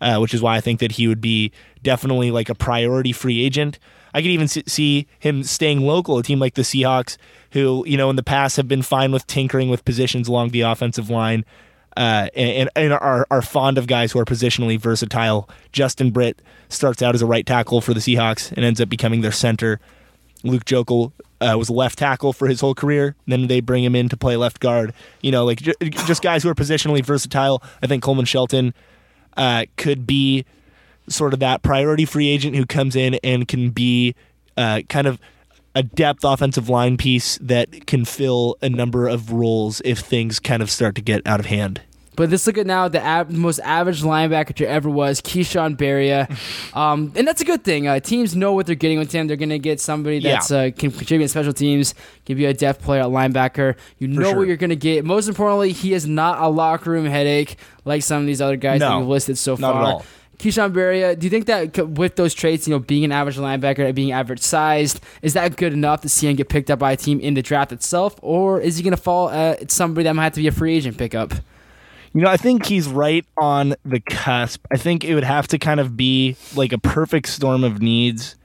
uh, 0.00 0.18
which 0.18 0.34
is 0.34 0.42
why 0.42 0.56
I 0.56 0.60
think 0.60 0.80
that 0.80 0.92
he 0.92 1.08
would 1.08 1.20
be 1.20 1.52
definitely 1.82 2.30
like 2.30 2.48
a 2.48 2.54
priority 2.54 3.12
free 3.12 3.42
agent. 3.42 3.78
I 4.14 4.20
could 4.20 4.30
even 4.30 4.48
see 4.48 5.06
him 5.18 5.42
staying 5.42 5.80
local, 5.80 6.18
a 6.18 6.22
team 6.22 6.38
like 6.38 6.54
the 6.54 6.62
Seahawks, 6.62 7.16
who 7.52 7.84
you 7.86 7.96
know 7.96 8.10
in 8.10 8.16
the 8.16 8.22
past 8.22 8.56
have 8.56 8.68
been 8.68 8.82
fine 8.82 9.12
with 9.12 9.26
tinkering 9.26 9.70
with 9.70 9.84
positions 9.84 10.28
along 10.28 10.50
the 10.50 10.62
offensive 10.62 11.10
line, 11.10 11.44
uh, 11.98 12.28
and, 12.36 12.70
and 12.76 12.92
are, 12.92 13.26
are 13.28 13.42
fond 13.42 13.76
of 13.76 13.88
guys 13.88 14.12
who 14.12 14.20
are 14.20 14.24
positionally 14.24 14.78
versatile. 14.78 15.48
Justin 15.72 16.12
Britt 16.12 16.40
starts 16.68 17.02
out 17.02 17.16
as 17.16 17.22
a 17.22 17.26
right 17.26 17.44
tackle 17.44 17.80
for 17.80 17.92
the 17.92 17.98
Seahawks 17.98 18.52
and 18.52 18.64
ends 18.64 18.80
up 18.80 18.88
becoming 18.88 19.20
their 19.20 19.32
center. 19.32 19.80
Luke 20.44 20.64
Joeckel 20.64 21.10
uh, 21.40 21.56
was 21.58 21.68
left 21.68 21.98
tackle 21.98 22.32
for 22.32 22.46
his 22.46 22.60
whole 22.60 22.74
career. 22.74 23.16
Then 23.26 23.48
they 23.48 23.58
bring 23.58 23.82
him 23.82 23.96
in 23.96 24.08
to 24.10 24.16
play 24.16 24.36
left 24.36 24.60
guard. 24.60 24.94
You 25.22 25.32
know, 25.32 25.44
like 25.44 25.60
ju- 25.60 25.74
just 25.80 26.22
guys 26.22 26.44
who 26.44 26.48
are 26.48 26.54
positionally 26.54 27.04
versatile. 27.04 27.64
I 27.82 27.88
think 27.88 28.04
Coleman 28.04 28.26
Shelton 28.26 28.74
uh, 29.36 29.64
could 29.76 30.06
be 30.06 30.44
sort 31.08 31.34
of 31.34 31.40
that 31.40 31.62
priority 31.62 32.04
free 32.04 32.28
agent 32.28 32.54
who 32.54 32.64
comes 32.64 32.94
in 32.94 33.14
and 33.24 33.48
can 33.48 33.70
be 33.70 34.14
uh, 34.56 34.82
kind 34.88 35.08
of 35.08 35.18
a 35.74 35.82
depth 35.82 36.22
offensive 36.22 36.68
line 36.68 36.96
piece 36.96 37.38
that 37.38 37.88
can 37.88 38.04
fill 38.04 38.56
a 38.62 38.68
number 38.68 39.08
of 39.08 39.32
roles 39.32 39.82
if 39.84 39.98
things 39.98 40.38
kind 40.38 40.62
of 40.62 40.70
start 40.70 40.94
to 40.94 41.00
get 41.00 41.26
out 41.26 41.40
of 41.40 41.46
hand. 41.46 41.80
But 42.18 42.30
let's 42.30 42.48
look 42.48 42.58
at 42.58 42.66
now 42.66 42.88
the 42.88 43.00
av- 43.00 43.30
most 43.30 43.60
average 43.60 44.02
linebacker 44.02 44.56
there 44.56 44.66
ever 44.66 44.90
was, 44.90 45.20
Keishawn 45.20 45.76
Bierria. 45.76 46.28
Um, 46.74 47.12
and 47.16 47.26
that's 47.26 47.40
a 47.40 47.44
good 47.44 47.64
thing. 47.64 47.88
Uh, 47.88 47.98
teams 47.98 48.36
know 48.36 48.52
what 48.52 48.66
they're 48.66 48.74
getting 48.74 48.98
with 48.98 49.10
him. 49.10 49.26
They're 49.26 49.36
going 49.36 49.48
to 49.48 49.58
get 49.58 49.80
somebody 49.80 50.20
that's 50.20 50.50
uh, 50.50 50.70
can 50.76 50.90
contribute 50.90 51.22
in 51.24 51.28
special 51.28 51.52
teams, 51.52 51.94
give 52.24 52.38
you 52.38 52.48
a 52.48 52.54
depth 52.54 52.82
player 52.82 53.00
at 53.02 53.08
linebacker. 53.08 53.74
You 53.98 54.08
know 54.08 54.22
sure. 54.30 54.36
what 54.36 54.46
you're 54.48 54.56
going 54.56 54.70
to 54.70 54.76
get. 54.76 55.04
Most 55.04 55.28
importantly, 55.28 55.72
he 55.72 55.94
is 55.94 56.06
not 56.06 56.40
a 56.40 56.48
locker 56.48 56.90
room 56.90 57.06
headache 57.06 57.56
like 57.84 58.02
some 58.02 58.20
of 58.20 58.26
these 58.26 58.40
other 58.40 58.56
guys 58.56 58.80
that 58.80 58.88
No, 58.90 59.00
we've 59.00 59.08
listed 59.08 59.38
so 59.38 59.52
not 59.52 59.72
far. 59.72 59.82
at 59.82 59.86
all. 59.86 60.04
Keishawn 60.38 60.72
Bierria, 60.72 61.18
do 61.18 61.26
you 61.26 61.30
think 61.30 61.46
that 61.46 61.88
with 61.88 62.16
those 62.16 62.32
traits, 62.34 62.68
you 62.68 62.74
know, 62.74 62.78
being 62.78 63.04
an 63.04 63.12
average 63.12 63.36
linebacker 63.38 63.84
and 63.86 63.94
being 63.94 64.12
average 64.12 64.40
sized, 64.40 65.00
is 65.22 65.32
that 65.34 65.56
good 65.56 65.72
enough 65.72 66.02
to 66.02 66.08
see 66.08 66.28
him 66.28 66.36
get 66.36 66.48
picked 66.48 66.70
up 66.70 66.78
by 66.78 66.92
a 66.92 66.96
team 66.96 67.18
in 67.20 67.34
the 67.34 67.42
draft 67.42 67.72
itself? 67.72 68.14
Or 68.22 68.60
is 68.60 68.76
he 68.76 68.82
going 68.84 68.94
to 68.94 69.02
fall 69.02 69.30
at 69.30 69.70
somebody 69.70 70.04
that 70.04 70.14
might 70.14 70.24
have 70.24 70.34
to 70.34 70.40
be 70.40 70.46
a 70.48 70.52
free 70.52 70.76
agent 70.76 70.96
pickup? 70.98 71.32
You 72.12 72.22
know, 72.22 72.30
I 72.30 72.36
think 72.36 72.66
he's 72.66 72.88
right 72.88 73.24
on 73.36 73.74
the 73.84 74.00
cusp. 74.00 74.64
I 74.72 74.76
think 74.76 75.04
it 75.04 75.14
would 75.14 75.24
have 75.24 75.48
to 75.48 75.58
kind 75.58 75.80
of 75.80 75.96
be 75.96 76.36
like 76.56 76.72
a 76.72 76.78
perfect 76.78 77.28
storm 77.28 77.64
of 77.64 77.82
needs 77.82 78.36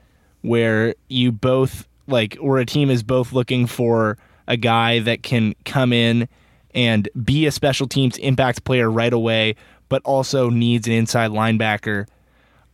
where 0.42 0.94
you 1.08 1.32
both 1.32 1.88
like 2.06 2.36
where 2.36 2.58
a 2.58 2.66
team 2.66 2.90
is 2.90 3.02
both 3.02 3.32
looking 3.32 3.66
for 3.66 4.18
a 4.46 4.56
guy 4.56 4.98
that 5.00 5.22
can 5.22 5.54
come 5.64 5.92
in 5.92 6.28
and 6.74 7.08
be 7.24 7.46
a 7.46 7.50
special 7.50 7.86
teams 7.86 8.18
impact 8.18 8.64
player 8.64 8.90
right 8.90 9.12
away, 9.12 9.56
but 9.88 10.02
also 10.04 10.50
needs 10.50 10.86
an 10.86 10.92
inside 10.92 11.30
linebacker. 11.30 12.06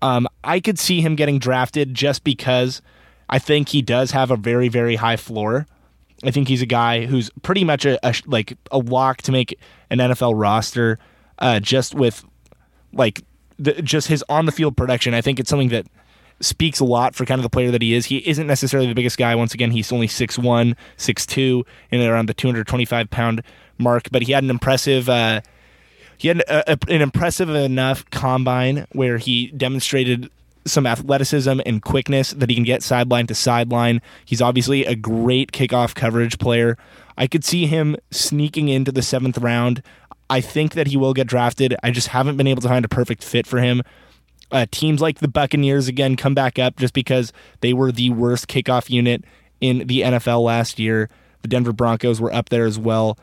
Um, 0.02 0.26
I 0.42 0.60
could 0.60 0.78
see 0.78 1.00
him 1.00 1.14
getting 1.14 1.38
drafted 1.38 1.94
just 1.94 2.24
because 2.24 2.80
I 3.28 3.38
think 3.38 3.68
he 3.68 3.82
does 3.82 4.10
have 4.10 4.30
a 4.30 4.36
very, 4.36 4.68
very 4.68 4.96
high 4.96 5.16
floor. 5.16 5.66
I 6.24 6.30
think 6.30 6.48
he's 6.48 6.62
a 6.62 6.66
guy 6.66 7.06
who's 7.06 7.30
pretty 7.42 7.64
much 7.64 7.84
a, 7.84 7.98
a 8.06 8.14
like 8.26 8.56
a 8.70 8.78
lock 8.78 9.22
to 9.22 9.32
make 9.32 9.58
an 9.90 9.98
NFL 9.98 10.32
roster, 10.36 10.98
uh, 11.38 11.60
just 11.60 11.94
with 11.94 12.24
like 12.92 13.22
the, 13.58 13.80
just 13.82 14.08
his 14.08 14.24
on 14.28 14.46
the 14.46 14.52
field 14.52 14.76
production. 14.76 15.14
I 15.14 15.20
think 15.20 15.40
it's 15.40 15.48
something 15.48 15.70
that 15.70 15.86
speaks 16.40 16.80
a 16.80 16.84
lot 16.84 17.14
for 17.14 17.24
kind 17.24 17.38
of 17.38 17.42
the 17.42 17.50
player 17.50 17.70
that 17.70 17.82
he 17.82 17.94
is. 17.94 18.06
He 18.06 18.18
isn't 18.28 18.46
necessarily 18.46 18.88
the 18.88 18.94
biggest 18.94 19.18
guy. 19.18 19.34
Once 19.34 19.54
again, 19.54 19.70
he's 19.70 19.92
only 19.92 20.08
6'1", 20.08 20.74
6'2", 20.96 21.66
and 21.90 22.02
around 22.02 22.26
the 22.28 22.34
225 22.34 23.10
pound 23.10 23.42
mark. 23.78 24.08
But 24.10 24.22
he 24.22 24.32
had 24.32 24.44
an 24.44 24.50
impressive. 24.50 25.08
Uh, 25.08 25.42
he 26.16 26.28
had 26.28 26.40
a, 26.40 26.72
a, 26.72 26.78
an 26.88 27.00
impressive 27.00 27.48
enough 27.48 28.08
combine 28.10 28.86
where 28.92 29.18
he 29.18 29.48
demonstrated 29.48 30.30
some 30.66 30.86
athleticism 30.86 31.60
and 31.64 31.82
quickness 31.82 32.30
that 32.32 32.48
he 32.48 32.54
can 32.54 32.64
get 32.64 32.82
sideline 32.82 33.26
to 33.26 33.34
sideline. 33.34 34.00
He's 34.24 34.42
obviously 34.42 34.84
a 34.84 34.94
great 34.94 35.52
kickoff 35.52 35.94
coverage 35.94 36.38
player. 36.38 36.76
I 37.16 37.26
could 37.26 37.44
see 37.44 37.66
him 37.66 37.96
sneaking 38.10 38.68
into 38.68 38.92
the 38.92 39.02
seventh 39.02 39.38
round. 39.38 39.82
I 40.28 40.40
think 40.40 40.74
that 40.74 40.86
he 40.86 40.96
will 40.96 41.12
get 41.14 41.26
drafted. 41.26 41.74
I 41.82 41.90
just 41.90 42.08
haven't 42.08 42.36
been 42.36 42.46
able 42.46 42.62
to 42.62 42.68
find 42.68 42.84
a 42.84 42.88
perfect 42.88 43.24
fit 43.24 43.46
for 43.46 43.60
him. 43.60 43.82
Uh, 44.52 44.66
teams 44.70 45.00
like 45.00 45.18
the 45.18 45.28
Buccaneers 45.28 45.88
again 45.88 46.16
come 46.16 46.34
back 46.34 46.58
up 46.58 46.76
just 46.76 46.94
because 46.94 47.32
they 47.60 47.72
were 47.72 47.92
the 47.92 48.10
worst 48.10 48.48
kickoff 48.48 48.90
unit 48.90 49.24
in 49.60 49.86
the 49.86 50.02
NFL 50.02 50.44
last 50.44 50.78
year. 50.78 51.08
The 51.42 51.48
Denver 51.48 51.72
Broncos 51.72 52.20
were 52.20 52.32
up 52.32 52.48
there 52.48 52.64
as 52.64 52.78
well. 52.78 53.18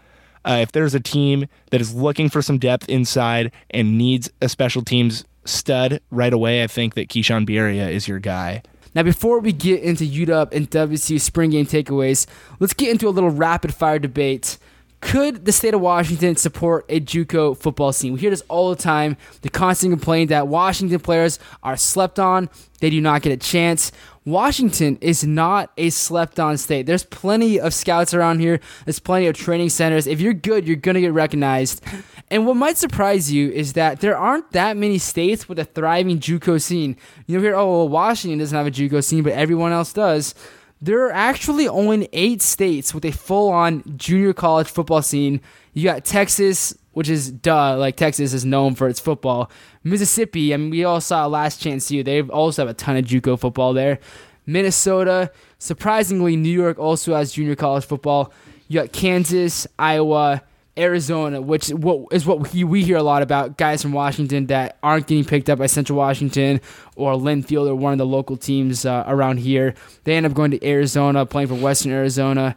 Uh, 0.45 0.59
if 0.61 0.71
there's 0.71 0.95
a 0.95 0.99
team 0.99 1.45
that 1.71 1.81
is 1.81 1.93
looking 1.93 2.29
for 2.29 2.41
some 2.41 2.57
depth 2.57 2.87
inside 2.87 3.51
and 3.69 3.97
needs 3.97 4.29
a 4.41 4.47
special 4.47 4.81
teams 4.81 5.25
stud 5.47 6.01
right 6.11 6.33
away, 6.33 6.63
I 6.63 6.67
think 6.67 6.93
that 6.95 7.09
Keishawn 7.09 7.47
Bierria 7.47 7.89
is 7.89 8.07
your 8.07 8.19
guy. 8.19 8.61
Now, 8.95 9.03
before 9.03 9.39
we 9.39 9.51
get 9.51 9.83
into 9.83 10.05
UW 10.05 10.51
and 10.51 10.69
WSU 10.71 11.21
spring 11.21 11.51
game 11.51 11.65
takeaways, 11.65 12.25
let's 12.59 12.73
get 12.73 12.89
into 12.89 13.07
a 13.07 13.11
little 13.11 13.29
rapid 13.29 13.73
fire 13.73 13.99
debate. 13.99 14.57
Could 14.99 15.45
the 15.45 15.51
state 15.51 15.75
of 15.75 15.81
Washington 15.81 16.35
support 16.35 16.85
a 16.89 16.99
JUCO 16.99 17.57
football 17.57 17.93
scene? 17.93 18.13
We 18.13 18.19
hear 18.19 18.31
this 18.31 18.43
all 18.47 18.71
the 18.71 18.81
time. 18.81 19.15
The 19.41 19.49
constant 19.49 19.91
complaint 19.91 20.29
that 20.29 20.47
Washington 20.47 20.99
players 20.99 21.37
are 21.61 21.77
slept 21.77 22.19
on. 22.19 22.49
They 22.79 22.89
do 22.89 22.99
not 22.99 23.21
get 23.21 23.31
a 23.31 23.37
chance. 23.37 23.91
Washington 24.25 24.97
is 24.99 25.23
not 25.23 25.71
a 25.77 25.89
slept 25.91 26.39
on 26.39 26.57
state. 26.57 26.85
There's 26.85 27.03
plenty 27.03 27.59
of 27.59 27.73
scouts 27.73 28.13
around 28.13 28.39
here. 28.39 28.59
There's 28.85 28.99
plenty 28.99 29.27
of 29.27 29.35
training 29.37 29.69
centers. 29.69 30.07
If 30.07 30.19
you're 30.19 30.33
good, 30.33 30.67
you're 30.67 30.75
going 30.75 30.95
to 30.95 31.01
get 31.01 31.13
recognized. 31.13 31.81
And 32.29 32.45
what 32.45 32.57
might 32.57 32.75
surprise 32.75 33.31
you 33.31 33.49
is 33.51 33.73
that 33.73 34.01
there 34.01 34.17
aren't 34.17 34.51
that 34.51 34.75
many 34.75 34.97
states 34.97 35.47
with 35.47 35.59
a 35.59 35.63
thriving 35.63 36.19
JUCO 36.19 36.61
scene. 36.61 36.97
You 37.25 37.39
hear, 37.39 37.55
oh, 37.55 37.67
well, 37.67 37.89
Washington 37.89 38.39
doesn't 38.39 38.57
have 38.57 38.67
a 38.67 38.71
JUCO 38.71 39.01
scene, 39.01 39.23
but 39.23 39.33
everyone 39.33 39.71
else 39.71 39.93
does. 39.93 40.35
There 40.79 41.05
are 41.05 41.11
actually 41.11 41.67
only 41.67 42.07
eight 42.13 42.41
states 42.41 42.93
with 42.93 43.03
a 43.03 43.11
full 43.11 43.49
on 43.49 43.83
junior 43.97 44.33
college 44.33 44.67
football 44.67 45.01
scene. 45.01 45.41
You 45.73 45.83
got 45.83 46.05
Texas, 46.05 46.77
which 46.91 47.09
is 47.09 47.31
duh, 47.31 47.77
like 47.77 47.95
Texas 47.95 48.33
is 48.33 48.45
known 48.45 48.75
for 48.75 48.87
its 48.87 48.99
football. 48.99 49.49
Mississippi, 49.83 50.53
I 50.53 50.57
mean, 50.57 50.69
we 50.69 50.83
all 50.83 51.01
saw 51.01 51.25
Last 51.25 51.61
Chance 51.61 51.89
U. 51.91 52.03
They 52.03 52.21
also 52.21 52.61
have 52.63 52.69
a 52.69 52.73
ton 52.73 52.97
of 52.97 53.05
JUCO 53.05 53.39
football 53.39 53.73
there. 53.73 53.99
Minnesota, 54.45 55.31
surprisingly, 55.59 56.35
New 56.35 56.49
York 56.49 56.79
also 56.79 57.15
has 57.15 57.33
junior 57.33 57.55
college 57.55 57.85
football. 57.85 58.31
You 58.67 58.81
got 58.81 58.91
Kansas, 58.91 59.67
Iowa, 59.79 60.43
Arizona, 60.77 61.41
which 61.41 61.71
is 62.11 62.25
what 62.25 62.53
we, 62.53 62.63
we 62.63 62.83
hear 62.83 62.97
a 62.97 63.03
lot 63.03 63.21
about 63.21 63.57
guys 63.57 63.81
from 63.81 63.91
Washington 63.91 64.47
that 64.47 64.77
aren't 64.83 65.07
getting 65.07 65.25
picked 65.25 65.49
up 65.49 65.59
by 65.59 65.65
Central 65.65 65.97
Washington 65.97 66.61
or 66.95 67.13
Linfield 67.13 67.67
or 67.67 67.75
one 67.75 67.93
of 67.93 67.97
the 67.97 68.05
local 68.05 68.37
teams 68.37 68.85
uh, 68.85 69.03
around 69.07 69.37
here. 69.37 69.73
They 70.03 70.15
end 70.15 70.25
up 70.25 70.33
going 70.33 70.51
to 70.51 70.67
Arizona, 70.67 71.25
playing 71.25 71.47
for 71.47 71.55
Western 71.55 71.91
Arizona. 71.91 72.55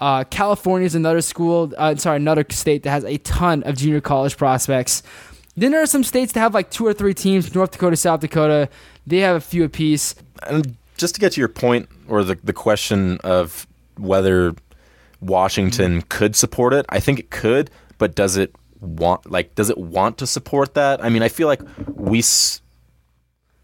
Uh, 0.00 0.24
California 0.24 0.86
is 0.86 0.94
another 0.94 1.20
school, 1.20 1.72
uh, 1.78 1.94
sorry, 1.96 2.16
another 2.16 2.44
state 2.50 2.82
that 2.82 2.90
has 2.90 3.04
a 3.04 3.18
ton 3.18 3.62
of 3.62 3.76
junior 3.76 4.00
college 4.00 4.36
prospects. 4.36 5.02
Then 5.56 5.70
there 5.70 5.82
are 5.82 5.86
some 5.86 6.02
states 6.02 6.32
that 6.32 6.40
have 6.40 6.54
like 6.54 6.70
two 6.70 6.86
or 6.86 6.92
three 6.92 7.14
teams. 7.14 7.54
North 7.54 7.72
Dakota, 7.72 7.96
South 7.96 8.20
Dakota, 8.20 8.68
they 9.06 9.18
have 9.18 9.36
a 9.36 9.40
few 9.40 9.64
apiece. 9.64 10.14
And 10.46 10.76
just 10.96 11.14
to 11.14 11.20
get 11.20 11.32
to 11.32 11.40
your 11.40 11.48
point, 11.48 11.88
or 12.08 12.24
the 12.24 12.38
the 12.42 12.52
question 12.52 13.18
of 13.18 13.66
whether 13.98 14.54
Washington 15.22 16.00
mm-hmm. 16.00 16.08
could 16.08 16.36
support 16.36 16.74
it, 16.74 16.84
I 16.88 17.00
think 17.00 17.18
it 17.18 17.30
could, 17.30 17.70
but 17.98 18.14
does 18.14 18.36
it 18.36 18.54
want 18.80 19.30
like 19.30 19.54
does 19.54 19.70
it 19.70 19.78
want 19.78 20.18
to 20.18 20.26
support 20.26 20.74
that? 20.74 21.02
I 21.02 21.08
mean, 21.08 21.22
I 21.22 21.28
feel 21.28 21.46
like 21.46 21.62
we 21.86 22.18
s- 22.18 22.60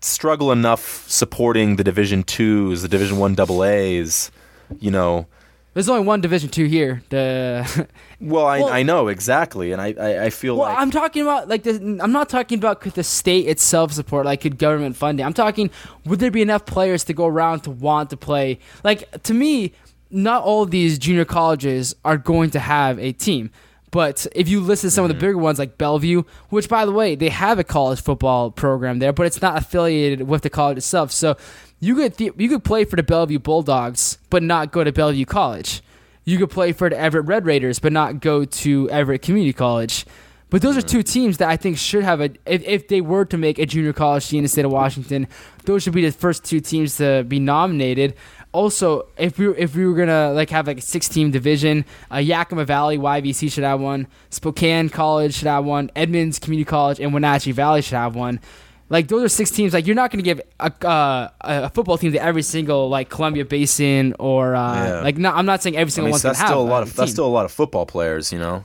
struggle 0.01 0.53
enough 0.53 1.09
supporting 1.09 1.77
the 1.77 1.85
Division 1.85 2.23
twos, 2.23 2.83
the 2.83 2.89
Division 2.89 3.19
one 3.19 3.35
double 3.35 3.65
A's. 3.65 4.31
You 4.79 4.91
know, 4.91 5.27
There's 5.75 5.89
only 5.89 6.07
one 6.07 6.21
Division 6.21 6.51
two 6.51 6.67
here. 6.67 7.03
The 7.09 7.89
well, 8.21 8.47
I, 8.47 8.61
Well- 8.61 8.69
I 8.69 8.83
know 8.85 9.09
exactly, 9.09 9.73
and 9.73 9.83
I 9.83 9.95
I, 9.99 10.25
I 10.27 10.31
feel 10.31 10.57
well, 10.57 10.69
like 10.69 10.79
I'm 10.79 10.93
talking 10.93 11.23
about 11.23 11.49
like 11.49 11.65
the, 11.65 11.99
I'm 12.01 12.13
not 12.13 12.29
talking 12.29 12.59
about 12.59 12.81
could 12.81 12.95
the 12.95 13.03
state 13.03 13.49
itself 13.49 13.93
support 13.93 14.27
like 14.27 14.43
could 14.43 14.59
government 14.59 14.95
funding. 14.95 15.27
I'm 15.27 15.35
talking 15.35 15.71
would 16.07 16.21
there 16.21 16.31
be 16.31 16.43
enough 16.43 16.65
players 16.65 17.03
to 17.05 17.13
go 17.13 17.27
around 17.27 17.61
to 17.63 17.71
want 17.71 18.11
to 18.11 18.17
play? 18.17 18.61
Like 18.85 19.23
to 19.25 19.35
me, 19.35 19.73
not 20.11 20.43
all 20.43 20.63
of 20.63 20.71
these 20.71 20.99
junior 20.99 21.25
colleges 21.25 21.95
are 22.05 22.17
going 22.17 22.51
to 22.51 22.59
have 22.59 22.99
a 22.99 23.13
team. 23.13 23.51
But 23.91 24.27
if 24.35 24.49
you 24.49 24.61
listen 24.61 24.89
to 24.89 24.91
some 24.91 25.05
of 25.05 25.09
the 25.09 25.15
mm-hmm. 25.15 25.21
bigger 25.21 25.39
ones 25.39 25.59
like 25.59 25.79
Bellevue, 25.79 26.25
which 26.51 26.69
by 26.69 26.85
the 26.85 26.93
way, 26.93 27.15
they 27.15 27.31
have 27.31 27.59
a 27.59 27.65
college 27.65 28.03
football 28.03 28.51
program 28.51 28.99
there, 28.99 29.13
but 29.13 29.27
it's 29.27 29.41
not 29.41 29.57
affiliated 29.57 30.29
with 30.29 30.43
the 30.43 30.51
college 30.51 30.79
itself. 30.79 31.11
So 31.11 31.37
you 31.81 31.95
could 31.95 32.17
th- 32.17 32.35
you 32.37 32.49
could 32.49 32.65
play 32.65 32.85
for 32.85 32.97
the 32.97 33.03
Bellevue 33.03 33.39
Bulldogs, 33.39 34.19
but 34.31 34.43
not 34.43 34.73
go 34.73 34.85
to 34.85 34.93
Bellevue 34.93 35.25
College. 35.25 35.83
You 36.25 36.37
could 36.37 36.51
play 36.51 36.73
for 36.73 36.91
the 36.91 36.99
Everett 36.99 37.27
Red 37.27 37.47
Raiders, 37.47 37.79
but 37.79 37.93
not 37.93 38.21
go 38.21 38.45
to 38.45 38.91
Everett 38.91 39.23
Community 39.23 39.53
College. 39.55 40.05
But 40.51 40.63
those 40.63 40.77
are 40.77 40.81
mm-hmm. 40.81 40.89
two 40.89 41.03
teams 41.03 41.39
that 41.39 41.49
I 41.49 41.57
think 41.57 41.79
should 41.79 42.05
have 42.05 42.21
a. 42.21 42.31
If, 42.47 42.63
if 42.65 42.89
they 42.89 43.01
were 43.01 43.25
to 43.27 43.39
make 43.39 43.59
a 43.59 43.67
junior 43.67 43.93
college 43.93 44.29
team 44.29 44.39
in 44.39 44.43
the 44.45 44.49
state 44.49 44.65
of 44.65 44.73
Washington, 44.73 45.29
those 45.65 45.83
should 45.83 45.93
be 45.93 46.05
the 46.05 46.13
first 46.13 46.45
two 46.45 46.61
teams 46.61 46.97
to 46.97 47.25
be 47.25 47.39
nominated. 47.39 48.15
Also, 48.59 49.07
if 49.17 49.39
we 49.39 49.47
were, 49.47 49.55
if 49.55 49.77
we 49.77 49.87
were 49.87 49.95
gonna 49.95 50.33
like 50.33 50.51
have 50.51 50.67
like 50.67 50.79
a 50.79 50.81
six 50.81 51.09
team 51.09 51.31
division, 51.31 51.85
uh, 52.13 52.17
Yakima 52.17 52.65
Valley 52.65 52.99
YVC 52.99 53.53
should 53.53 53.63
have 53.63 53.81
one. 53.81 54.09
Spokane 54.31 54.89
College 54.89 55.35
should 55.35 55.47
have 55.47 55.65
one. 55.65 55.93
Edmonds 55.95 56.41
Community 56.41 56.69
College 56.69 56.99
and 56.99 57.15
Wenatchee 57.15 57.53
Valley 57.53 57.83
should 57.83 57.95
have 57.95 58.17
one. 58.17 58.41
Like 58.89 59.07
those 59.07 59.23
are 59.23 59.29
six 59.29 59.53
teams. 59.53 59.75
Like 59.75 59.87
you're 59.87 59.95
not 59.95 60.11
going 60.11 60.25
to 60.25 60.25
give 60.25 60.41
a, 60.59 60.73
uh, 60.85 61.29
a 61.41 61.71
football 61.71 61.99
team 61.99 62.11
to 62.15 62.21
every 62.21 62.43
single 62.43 62.89
like 62.89 63.09
Columbia 63.11 63.45
Basin 63.45 64.17
or 64.19 64.57
uh, 64.57 64.75
Yeah. 64.75 65.01
like 65.03 65.17
no. 65.17 65.31
I'm 65.31 65.47
not 65.47 65.63
saying 65.63 65.77
every 65.77 65.93
I 65.93 65.95
single 65.95 66.07
mean, 66.07 66.13
one's 66.15 66.23
so 66.23 66.29
that's 66.31 66.41
to 66.41 66.45
have 66.47 66.51
still 66.51 66.61
a 66.61 66.69
lot 66.69 66.83
of 66.83 66.97
that's 66.97 67.13
still 67.13 67.27
a 67.27 67.29
lot 67.29 67.45
of 67.45 67.53
football 67.53 67.87
players, 67.87 68.33
you 68.33 68.41
know. 68.41 68.65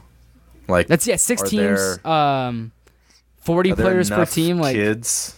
Like 0.67 0.87
That's 0.87 1.05
yeah, 1.05 1.17
six 1.17 1.43
teams, 1.43 2.03
um, 2.03 2.71
forty 3.41 3.73
players 3.73 4.09
per 4.09 4.25
team. 4.25 4.59
Like 4.59 4.75
kids 4.75 5.35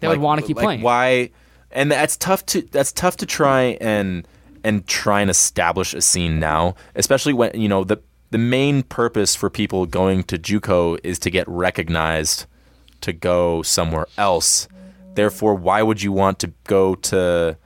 they 0.00 0.08
would 0.08 0.18
want 0.18 0.40
to 0.40 0.46
keep 0.46 0.56
like, 0.56 0.64
playing. 0.64 0.82
Why? 0.82 1.30
And 1.70 1.90
that's 1.90 2.16
tough 2.16 2.44
to 2.46 2.62
that's 2.62 2.92
tough 2.92 3.16
to 3.18 3.26
try 3.26 3.78
and 3.80 4.26
and 4.64 4.86
try 4.86 5.20
and 5.20 5.30
establish 5.30 5.94
a 5.94 6.00
scene 6.00 6.38
now, 6.38 6.74
especially 6.94 7.32
when 7.32 7.58
you 7.58 7.68
know 7.68 7.84
the 7.84 7.98
the 8.30 8.38
main 8.38 8.82
purpose 8.82 9.34
for 9.34 9.50
people 9.50 9.86
going 9.86 10.22
to 10.24 10.38
JUCO 10.38 10.98
is 11.02 11.18
to 11.20 11.30
get 11.30 11.48
recognized 11.48 12.46
to 13.00 13.12
go 13.12 13.62
somewhere 13.62 14.06
else. 14.16 14.68
Therefore, 15.14 15.54
why 15.54 15.82
would 15.82 16.02
you 16.02 16.12
want 16.12 16.38
to 16.40 16.52
go 16.64 16.94
to 16.94 17.56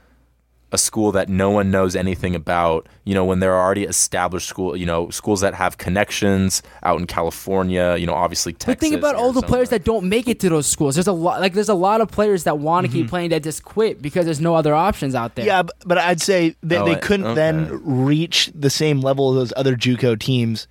a 0.75 0.79
school 0.79 1.13
that 1.13 1.29
no 1.31 1.51
one 1.51 1.71
knows 1.71 1.97
anything 1.97 2.35
about, 2.35 2.87
you 3.05 3.15
know, 3.15 3.25
when 3.25 3.39
there 3.41 3.55
are 3.55 3.65
already 3.65 3.85
established 3.85 4.49
school, 4.49 4.77
you 4.77 4.85
know, 4.85 5.09
schools 5.09 5.41
that 5.41 5.55
have 5.55 5.79
connections 5.79 6.63
out 6.83 7.01
in 7.01 7.07
California, 7.07 7.97
you 7.99 8.05
know, 8.07 8.13
obviously 8.13 8.53
Texas. 8.53 8.75
But 8.75 8.81
think 8.81 8.95
about 8.97 9.15
all 9.15 9.33
the 9.33 9.41
players 9.43 9.71
that 9.71 9.85
don't 9.85 10.09
make 10.09 10.29
it 10.29 10.39
to 10.41 10.49
those 10.51 10.67
schools. 10.67 10.97
There's 10.97 11.07
a 11.07 11.13
lot, 11.13 11.41
like 11.41 11.55
there's 11.55 11.69
a 11.71 11.75
lot 11.75 12.01
of 12.03 12.11
players 12.11 12.45
that 12.45 12.59
want 12.59 12.85
to 12.85 12.91
Mm-hmm. 12.91 12.99
keep 13.03 13.09
playing 13.09 13.31
that 13.31 13.43
just 13.43 13.65
quit 13.65 14.03
because 14.03 14.27
there's 14.27 14.41
no 14.41 14.55
other 14.55 14.75
options 14.75 15.15
out 15.15 15.37
there. 15.37 15.47
Yeah, 15.47 15.63
b- 15.63 15.71
but 15.87 15.97
I'd 15.97 16.21
say 16.21 16.55
they, 16.63 16.77
Oh, 16.77 16.85
they 16.85 16.97
couldn't 16.97 17.35
then 17.35 17.81
reach 17.85 18.51
the 18.55 18.69
same 18.69 19.01
level 19.01 19.31
of 19.31 19.37
those 19.37 19.53
other 19.57 19.77
JUCO 19.77 20.19
teams 20.19 20.67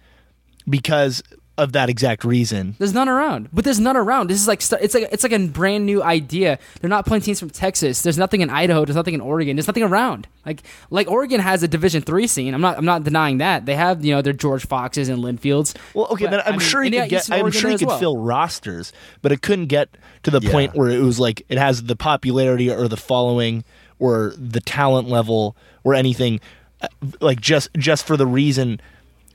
because 0.70 1.24
of 1.56 1.74
that 1.74 1.88
exact 1.88 2.24
reason. 2.24 2.76
There's 2.80 2.96
none 2.96 3.08
around, 3.08 3.48
but 3.54 3.64
there's 3.64 3.80
none 3.80 3.96
around. 3.96 4.30
This 4.30 4.42
is 4.42 4.48
like 4.48 4.60
st- 4.62 4.82
it's 4.82 4.96
like 4.96 5.08
it's 5.12 5.22
like 5.22 5.32
a 5.32 5.48
brand 5.48 5.86
new 5.86 6.02
idea. 6.02 6.58
They're 6.82 6.90
not 6.90 7.06
playing 7.06 7.22
teams 7.22 7.40
from 7.40 7.52
Texas. 7.52 8.02
There's 8.02 8.18
nothing 8.18 8.42
in 8.42 8.50
Idaho. 8.50 8.86
There's 8.86 8.96
nothing 8.96 9.14
in 9.14 9.22
Oregon. 9.22 9.56
There's 9.56 9.68
nothing 9.68 9.84
around. 9.84 10.28
Like 10.48 10.64
like 10.90 11.08
Oregon 11.12 11.40
has 11.40 11.62
a 11.62 11.68
Division 11.68 12.02
three 12.02 12.26
scene. 12.26 12.56
I'm 12.56 12.62
not 12.62 12.78
I'm 12.80 12.86
not 12.86 13.04
denying 13.04 13.38
that. 13.38 13.68
They 13.68 13.76
have 13.76 14.04
you 14.04 14.16
know 14.16 14.22
their 14.24 14.34
George 14.34 14.66
Foxes 14.66 15.10
and 15.10 15.24
Linfields. 15.24 15.76
Well, 15.94 16.08
okay, 16.08 16.26
But, 16.26 16.32
then 16.32 16.40
I 16.42 16.44
I'm 16.46 16.52
mean, 16.54 16.60
sure 16.62 16.82
he 16.82 16.88
and 16.88 16.96
yeah, 16.96 17.02
could 17.04 17.10
get. 17.12 17.22
Eastern 17.22 17.34
I'm 17.36 17.42
Oregon 17.44 17.62
sure 17.62 17.70
he 17.70 17.74
as 17.76 17.80
could 17.82 17.88
well. 17.90 18.00
fill 18.00 18.18
rosters, 18.18 18.92
but 19.22 19.32
it 19.32 19.44
couldn't 19.44 19.68
get 19.68 19.90
to 20.24 20.32
the 20.32 20.40
Yeah. 20.42 20.52
point 20.52 20.74
where 20.76 20.90
it 20.90 21.02
was 21.02 21.20
like 21.20 21.46
it 21.50 21.60
has 21.60 21.84
the 21.84 21.96
popularity 21.96 22.72
or 22.72 22.88
the 22.88 22.98
following 22.98 23.64
or 24.00 24.34
the 24.38 24.60
talent 24.60 25.08
level 25.08 25.56
or 25.84 25.94
anything, 25.94 26.40
uh, 26.82 26.88
like 27.22 27.40
just 27.40 27.70
just 27.78 28.08
for 28.08 28.18
the 28.18 28.26
reason 28.26 28.82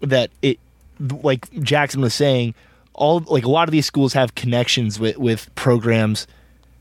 that 0.00 0.30
it, 0.42 0.58
like 1.22 1.50
Jackson 1.62 2.00
was 2.00 2.14
saying, 2.14 2.54
all 2.94 3.20
like 3.20 3.44
a 3.44 3.50
lot 3.50 3.68
of 3.68 3.72
these 3.72 3.86
schools 3.86 4.12
have 4.12 4.34
connections 4.34 4.98
with 4.98 5.16
with 5.18 5.54
programs 5.54 6.26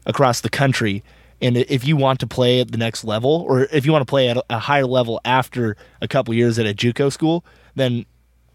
across 0.06 0.42
the 0.42 0.50
country. 0.50 1.04
And 1.40 1.56
if 1.56 1.86
you 1.86 1.96
want 1.96 2.20
to 2.22 2.28
play 2.28 2.62
at 2.62 2.72
the 2.72 2.80
next 2.80 3.04
level, 3.04 3.46
or 3.48 3.68
if 3.72 3.86
you 3.86 3.92
want 3.92 4.02
to 4.02 4.10
play 4.10 4.28
at 4.30 4.38
a- 4.50 4.58
higher 4.58 4.88
level 4.88 5.22
after 5.24 5.78
a 6.02 6.08
couple 6.08 6.34
years 6.34 6.58
at 6.58 6.66
a 6.66 6.74
JUCO 6.74 7.12
school, 7.12 7.46
then 7.76 8.08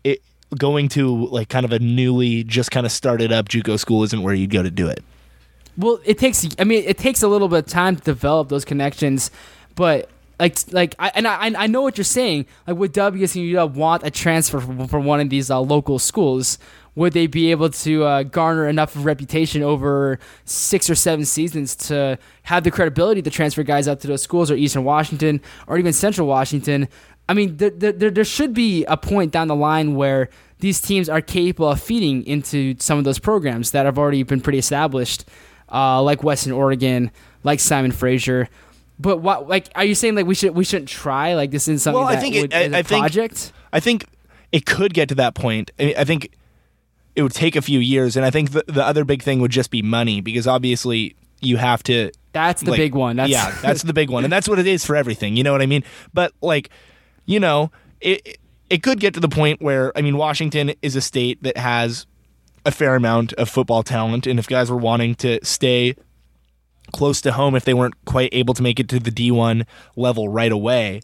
it 0.03 0.21
going 0.59 0.89
to 0.89 1.27
like 1.27 1.49
kind 1.49 1.65
of 1.65 1.73
a 1.73 1.79
newly 1.79 2.43
just 2.43 2.73
kind 2.73 2.85
of 2.85 2.91
started 2.91 3.31
up 3.31 3.49
JUCO 3.49 3.79
school 3.79 4.03
isn't 4.03 4.23
where 4.23 4.35
you'd 4.35 4.51
go 4.51 4.65
to 4.65 4.71
do 4.71 4.89
it. 4.89 5.05
Well, 5.77 6.01
it 6.05 6.19
takes. 6.19 6.47
I 6.59 6.65
mean, 6.65 6.83
it 6.85 6.99
takes 6.99 7.23
a 7.23 7.29
little 7.29 7.49
bit 7.49 7.61
of 7.61 7.67
time 7.67 7.97
to 7.97 8.03
develop 8.03 8.49
those 8.49 8.65
connections, 8.65 9.31
but 9.77 10.11
like, 10.43 10.59
like, 10.73 10.97
I 10.99 11.13
and 11.15 11.29
I, 11.29 11.53
I 11.57 11.67
know 11.69 11.83
what 11.83 11.97
you're 11.97 12.05
saying. 12.05 12.47
Like, 12.67 12.77
would 12.77 12.93
WSU 12.93 13.73
want 13.75 14.03
a 14.03 14.11
transfer 14.11 14.59
from, 14.59 14.89
from 14.89 15.05
one 15.05 15.21
of 15.21 15.31
these 15.31 15.53
uh, 15.53 15.61
local 15.61 16.01
schools? 16.01 16.59
Would 16.97 17.13
they 17.13 17.29
be 17.29 17.53
able 17.53 17.71
to 17.71 18.03
uh, 18.03 18.23
garner 18.25 18.69
enough 18.69 18.97
of 18.97 19.05
reputation 19.05 19.63
over 19.63 20.19
six 20.45 20.91
or 20.91 20.97
seven 20.97 21.25
seasons 21.25 21.77
to 21.77 22.19
have 22.43 22.65
the 22.65 22.73
credibility 22.73 23.23
to 23.23 23.31
transfer 23.31 23.63
guys 23.63 23.87
out 23.87 24.01
to 24.01 24.09
those 24.09 24.23
schools, 24.23 24.51
or 24.51 24.57
Eastern 24.57 24.83
Washington, 24.83 25.41
or 25.69 25.79
even 25.79 25.93
Central 25.93 26.27
Washington? 26.27 26.89
I 27.29 27.35
mean, 27.35 27.59
there, 27.59 27.71
there, 27.71 27.93
there 27.93 28.11
there 28.11 28.25
should 28.25 28.53
be 28.53 28.85
a 28.87 28.97
point 28.97 29.31
down 29.31 29.47
the 29.47 29.55
line 29.55 29.95
where 29.95 30.29
these 30.59 30.81
teams 30.81 31.09
are 31.09 31.21
capable 31.21 31.69
of 31.69 31.81
feeding 31.81 32.27
into 32.27 32.75
some 32.81 32.99
of 32.99 33.05
those 33.05 33.21
programs 33.21 33.71
that 33.71 33.87
have 33.87 33.97
already 33.97 34.25
been 34.25 34.41
pretty 34.41 34.59
established 34.59 35.25
uh, 35.71 36.03
like 36.03 36.25
Western 36.25 36.53
Oregon, 36.53 37.13
like 37.45 37.61
Simon 37.61 37.93
Fraser. 37.93 38.49
But 39.03 39.19
what, 39.19 39.49
like, 39.49 39.69
are 39.75 39.85
you 39.85 39.95
saying 39.95 40.15
like 40.15 40.27
we 40.27 40.35
should 40.35 40.55
we 40.55 40.65
shouldn't 40.65 40.89
try 40.89 41.35
like 41.35 41.51
this 41.51 41.69
is 41.69 41.83
something 41.83 41.99
Well, 42.01 42.09
I 42.09 42.15
that 42.15 42.21
think 42.23 42.35
it- 42.37 42.55
I- 42.55 42.63
is 42.79 42.87
think- 42.87 43.01
project? 43.03 43.53
I 43.73 43.81
think 43.81 44.07
it 44.53 44.65
could 44.67 44.95
get 44.95 45.09
to 45.11 45.15
that 45.17 45.35
point. 45.35 45.71
I, 45.81 45.95
I 45.99 46.05
think 46.05 46.31
it 47.17 47.23
would 47.23 47.33
take 47.35 47.57
a 47.57 47.63
few 47.63 47.79
years, 47.81 48.17
and 48.17 48.25
I 48.25 48.31
think 48.31 48.53
the, 48.53 48.65
the 48.67 48.85
other 48.85 49.05
big 49.05 49.23
thing 49.23 49.41
would 49.41 49.51
just 49.51 49.71
be 49.71 49.83
money 49.83 50.21
because 50.21 50.47
obviously 50.47 51.15
you 51.41 51.57
have 51.57 51.83
to 51.85 52.11
That's 52.33 52.63
the 52.63 52.71
like, 52.71 52.79
big 52.79 52.95
one. 52.95 53.17
That's, 53.17 53.31
yeah, 53.31 53.55
that's 53.61 53.83
the 53.83 53.93
big 53.93 54.09
one, 54.09 54.25
and 54.25 54.33
that's 54.33 54.49
what 54.49 54.59
it 54.59 54.67
is 54.67 54.85
for 54.85 54.95
everything. 54.97 55.37
You 55.37 55.43
know 55.43 55.53
what 55.53 55.61
I 55.63 55.67
mean? 55.67 55.85
But 56.15 56.33
like, 56.41 56.71
you 57.27 57.41
know, 57.41 57.71
it 58.01 58.39
it 58.71 58.83
could 58.83 59.01
get 59.01 59.13
to 59.15 59.21
the 59.21 59.29
point 59.29 59.61
where 59.61 59.93
I 59.99 60.03
mean, 60.03 60.17
Washington 60.17 60.73
is 60.83 60.97
a 60.97 61.01
state 61.01 61.43
that 61.43 61.57
has 61.57 62.07
a 62.65 62.71
fair 62.71 62.95
amount 62.95 63.33
of 63.35 63.49
football 63.51 63.83
talent, 63.83 64.27
and 64.27 64.39
if 64.39 64.47
guys 64.47 64.71
were 64.71 64.77
wanting 64.77 65.15
to 65.17 65.45
stay 65.45 65.97
close 66.93 67.21
to 67.23 67.33
home, 67.33 67.55
if 67.55 67.65
they 67.65 67.75
weren't 67.75 67.95
quite 68.05 68.31
able 68.33 68.55
to 68.55 68.63
make 68.63 68.81
it 68.81 68.89
to 68.91 68.99
the 68.99 69.11
D 69.11 69.31
one 69.31 69.67
level 69.97 70.29
right 70.29 70.53
away, 70.53 71.03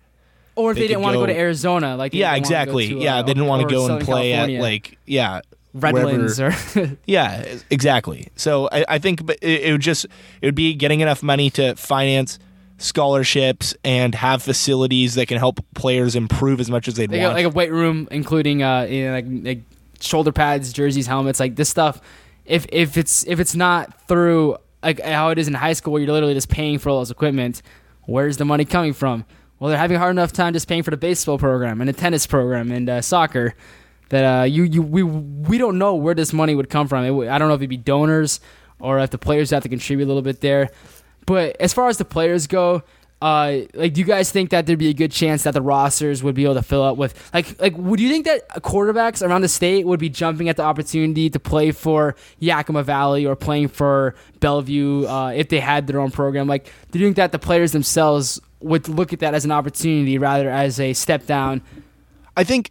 or 0.57 0.73
if 0.73 0.75
they 0.75 0.83
they, 0.83 0.89
didn't 0.89 1.03
want 1.03 1.15
to 1.15 1.21
go 1.21 1.27
to 1.27 1.37
Arizona, 1.37 1.97
like 1.97 2.13
yeah, 2.13 2.35
didn't 2.35 2.35
wanna 2.35 2.41
go 2.41 2.45
exactly, 2.45 2.89
to, 2.89 2.97
uh, 2.97 3.03
yeah, 3.03 3.23
they 3.23 3.35
didn't 3.35 3.47
want 3.47 3.69
to 3.69 3.75
go 3.75 3.87
and 3.87 4.05
play 4.05 4.33
California, 4.33 4.59
at 4.59 4.63
like 4.63 4.99
yeah. 5.07 5.41
Redlands 5.75 6.41
or 6.41 6.53
Yeah, 7.07 7.45
exactly. 7.71 8.29
So 8.37 8.69
I, 8.73 8.85
I 8.89 8.99
think 8.99 9.21
it, 9.31 9.43
it 9.43 9.73
would 9.73 9.83
just 9.83 10.07
it 10.41 10.47
would 10.47 10.55
be 10.55 10.75
getting 10.75 11.01
enough 11.01 11.23
money 11.23 11.51
to 11.51 11.77
finance 11.77 12.39
scholarships 12.79 13.75
and 13.85 14.15
have 14.15 14.43
facilities 14.43 15.15
that 15.17 15.27
can 15.27 15.37
help 15.39 15.61
players 15.75 16.17
improve 16.17 16.59
as 16.59 16.71
much 16.71 16.89
as 16.89 16.95
they'd 16.95 17.11
they 17.11 17.21
want. 17.21 17.35
like 17.35 17.45
a 17.45 17.51
weight 17.51 17.73
room, 17.73 18.09
including 18.11 18.63
uh, 18.63 18.83
you 18.83 19.07
know, 19.07 19.13
like, 19.13 19.27
like 19.29 19.61
shoulder 20.01 20.33
pads, 20.33 20.73
jerseys, 20.73 21.07
helmets, 21.07 21.39
like 21.39 21.57
this 21.57 21.69
stuff. 21.69 22.01
If 22.45 22.67
if 22.73 22.97
it's 22.97 23.27
if 23.27 23.41
it's 23.41 23.55
not 23.55 24.09
through 24.09 24.57
like 24.83 25.01
how 25.01 25.31
it 25.31 25.39
is 25.39 25.49
in 25.49 25.55
high 25.55 25.73
school, 25.73 25.93
where 25.93 26.03
you're 26.03 26.13
literally 26.13 26.35
just 26.35 26.49
paying 26.49 26.79
for 26.79 26.91
all 26.91 27.01
this 27.01 27.11
equipment, 27.11 27.63
where's 28.07 28.37
the 28.37 28.45
money 28.45 28.65
coming 28.65 28.93
from? 28.93 29.25
Well, 29.59 29.71
they're 29.71 29.79
having 29.79 29.97
a 29.97 29.99
hard 29.99 30.13
enough 30.13 30.33
time 30.33 30.53
just 30.53 30.69
paying 30.69 30.83
for 30.83 30.91
the 30.91 30.97
baseball 30.97 31.39
program 31.39 31.81
and 31.81 31.89
the 31.89 31.93
tennis 31.93 32.27
program 32.27 32.71
and 32.71 32.89
uh, 32.89 33.03
soccer. 33.03 33.55
That 34.11 34.41
uh, 34.41 34.45
you 34.45 34.63
you 34.63 34.83
we 34.83 35.03
we 35.03 35.59
don't 35.59 35.79
know 35.79 35.95
where 35.95 36.15
this 36.15 36.33
money 36.33 36.55
would 36.55 36.71
come 36.71 36.89
from. 36.89 37.05
It, 37.05 37.29
I 37.29 37.39
don't 37.39 37.49
know 37.49 37.55
if 37.55 37.61
it'd 37.61 37.69
be 37.69 37.77
donors 37.77 38.41
or 38.79 38.99
if 39.01 39.11
the 39.11 39.19
players 39.19 39.51
have 39.51 39.65
to 39.65 39.69
contribute 39.69 40.07
a 40.07 40.09
little 40.09 40.23
bit 40.23 40.41
there. 40.41 40.71
But 41.27 41.57
as 41.61 41.75
far 41.75 41.89
as 41.89 41.99
the 41.99 42.07
players 42.07 42.47
go, 42.47 42.83
uh, 43.21 43.61
like, 43.75 43.95
do 43.95 44.01
you 44.01 44.07
guys 44.07 44.31
think 44.31 44.51
that 44.51 44.67
there'd 44.67 44.79
be 44.79 44.91
a 44.91 44.95
good 44.95 45.11
chance 45.11 45.43
that 45.43 45.53
the 45.53 45.63
rosters 45.63 46.23
would 46.23 46.37
be 46.37 46.45
able 46.45 46.55
to 46.55 46.63
fill 46.63 46.83
up 46.85 46.97
with, 46.97 47.31
like, 47.35 47.61
like, 47.61 47.77
would 47.77 47.99
you 47.99 48.09
think 48.09 48.27
that 48.27 48.49
quarterbacks 48.61 49.27
around 49.27 49.41
the 49.41 49.49
state 49.49 49.87
would 49.87 49.99
be 49.99 50.09
jumping 50.09 50.49
at 50.49 50.57
the 50.57 50.63
opportunity 50.63 51.29
to 51.29 51.41
play 51.41 51.73
for 51.73 52.15
Yakima 52.39 52.85
Valley 52.85 53.27
or 53.27 53.35
playing 53.35 53.69
for 53.69 54.15
Bellevue 54.39 55.07
uh, 55.07 55.31
if 55.31 55.49
they 55.49 55.59
had 55.59 55.89
their 55.89 56.01
own 56.01 56.13
program? 56.13 56.47
Like, 56.47 56.73
do 56.93 56.99
you 57.01 57.07
think 57.07 57.17
that 57.17 57.33
the 57.33 57.41
players 57.41 57.73
themselves 57.73 58.41
would 58.61 58.89
look 58.89 59.13
at 59.13 59.19
that 59.19 59.35
as 59.35 59.45
an 59.45 59.51
opportunity 59.51 60.17
rather 60.19 60.49
as 60.49 60.79
a 60.79 60.93
step 60.93 61.27
down? 61.27 61.61
I 62.37 62.45
think 62.45 62.71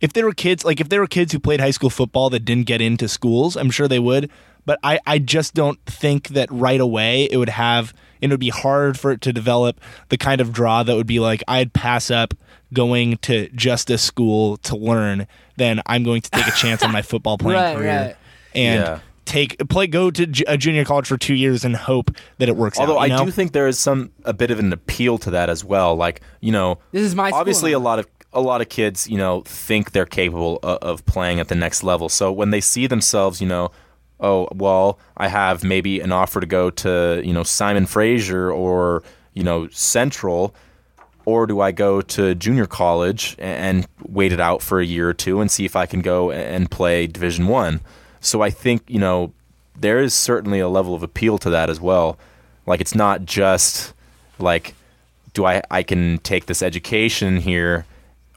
if 0.00 0.12
there 0.12 0.24
were 0.24 0.34
kids 0.34 0.64
like 0.64 0.80
if 0.80 0.88
there 0.88 1.00
were 1.00 1.06
kids 1.06 1.32
who 1.32 1.40
played 1.40 1.60
high 1.60 1.70
school 1.70 1.90
football 1.90 2.30
that 2.30 2.44
didn't 2.44 2.66
get 2.66 2.80
into 2.80 3.08
schools, 3.08 3.56
I'm 3.56 3.70
sure 3.70 3.88
they 3.88 3.98
would. 3.98 4.30
But 4.64 4.78
I, 4.84 5.00
I 5.04 5.18
just 5.18 5.54
don't 5.54 5.84
think 5.86 6.28
that 6.28 6.48
right 6.52 6.80
away 6.80 7.24
it 7.24 7.36
would 7.36 7.48
have 7.48 7.92
it 8.22 8.30
would 8.30 8.40
be 8.40 8.48
hard 8.50 8.98
for 8.98 9.10
it 9.12 9.20
to 9.22 9.32
develop 9.32 9.80
the 10.08 10.16
kind 10.16 10.40
of 10.40 10.52
draw 10.52 10.82
that 10.82 10.94
would 10.96 11.06
be 11.06 11.18
like 11.20 11.42
I'd 11.48 11.72
pass 11.72 12.10
up 12.10 12.34
going 12.72 13.18
to 13.18 13.48
just 13.50 13.90
a 13.90 13.98
school 13.98 14.56
to 14.58 14.76
learn, 14.76 15.26
then 15.56 15.82
I'm 15.86 16.04
going 16.04 16.22
to 16.22 16.30
take 16.30 16.46
a 16.46 16.52
chance 16.52 16.82
on 16.82 16.90
my 16.92 17.02
football 17.10 17.36
playing 17.36 17.60
Right, 17.60 17.76
career 17.76 18.00
right. 18.06 18.16
and 18.54 18.80
Yeah. 18.82 18.98
take 19.26 19.58
play 19.68 19.86
go 19.86 20.10
to 20.10 20.26
ju- 20.26 20.44
a 20.48 20.56
junior 20.56 20.84
college 20.84 21.06
for 21.06 21.18
two 21.18 21.34
years 21.34 21.64
and 21.64 21.76
hope 21.76 22.10
that 22.38 22.48
it 22.48 22.56
works 22.56 22.78
Although 22.78 22.98
out. 22.98 23.08
you 23.08 23.14
I 23.14 23.18
know? 23.18 23.24
do 23.26 23.30
think 23.30 23.52
there 23.52 23.68
is 23.68 23.78
some 23.78 24.10
a 24.24 24.32
bit 24.32 24.50
of 24.50 24.58
an 24.58 24.72
appeal 24.72 25.18
to 25.18 25.30
that 25.32 25.50
as 25.50 25.64
well. 25.64 25.94
Like 25.96 26.22
you 26.40 26.52
know, 26.52 26.78
This 26.92 27.02
is 27.02 27.14
my 27.14 27.30
obviously 27.30 27.72
now. 27.72 27.78
a 27.78 27.80
lot 27.80 27.98
of 27.98 28.06
a 28.34 28.40
lot 28.40 28.62
of 28.62 28.70
kids 28.70 29.06
you 29.10 29.18
know 29.18 29.42
think 29.42 29.92
they're 29.92 30.06
capable 30.06 30.58
of, 30.62 30.78
of 30.78 31.04
playing 31.06 31.38
at 31.40 31.48
the 31.48 31.54
next 31.54 31.82
level. 31.82 32.08
So 32.08 32.32
when 32.32 32.48
they 32.50 32.62
see 32.62 32.86
themselves, 32.86 33.42
you 33.42 33.46
know, 33.46 33.70
oh 34.22 34.48
well, 34.54 34.98
I 35.16 35.28
have 35.28 35.62
maybe 35.62 36.00
an 36.00 36.12
offer 36.12 36.40
to 36.40 36.46
go 36.46 36.70
to 36.70 37.20
you 37.24 37.32
know 37.32 37.42
Simon 37.42 37.86
Fraser 37.86 38.50
or 38.50 39.02
you 39.34 39.42
know 39.42 39.68
Central. 39.68 40.54
Or 41.24 41.46
do 41.46 41.60
I 41.60 41.70
go 41.70 42.00
to 42.00 42.34
junior 42.34 42.66
college 42.66 43.36
and 43.38 43.86
wait 44.08 44.32
it 44.32 44.40
out 44.40 44.60
for 44.60 44.80
a 44.80 44.84
year 44.84 45.08
or 45.08 45.14
two 45.14 45.40
and 45.40 45.48
see 45.48 45.64
if 45.64 45.76
I 45.76 45.86
can 45.86 46.00
go 46.00 46.32
and 46.32 46.68
play 46.68 47.06
Division 47.06 47.46
One? 47.46 47.80
So 48.20 48.42
I 48.42 48.50
think 48.50 48.82
you 48.88 48.98
know 48.98 49.32
there 49.78 50.00
is 50.00 50.14
certainly 50.14 50.58
a 50.58 50.68
level 50.68 50.94
of 50.94 51.02
appeal 51.02 51.38
to 51.38 51.50
that 51.50 51.70
as 51.70 51.80
well. 51.80 52.18
Like 52.66 52.80
it's 52.80 52.94
not 52.94 53.24
just 53.24 53.94
like 54.38 54.74
do 55.34 55.44
I 55.44 55.62
I 55.70 55.82
can 55.82 56.18
take 56.18 56.46
this 56.46 56.62
education 56.62 57.36
here 57.36 57.86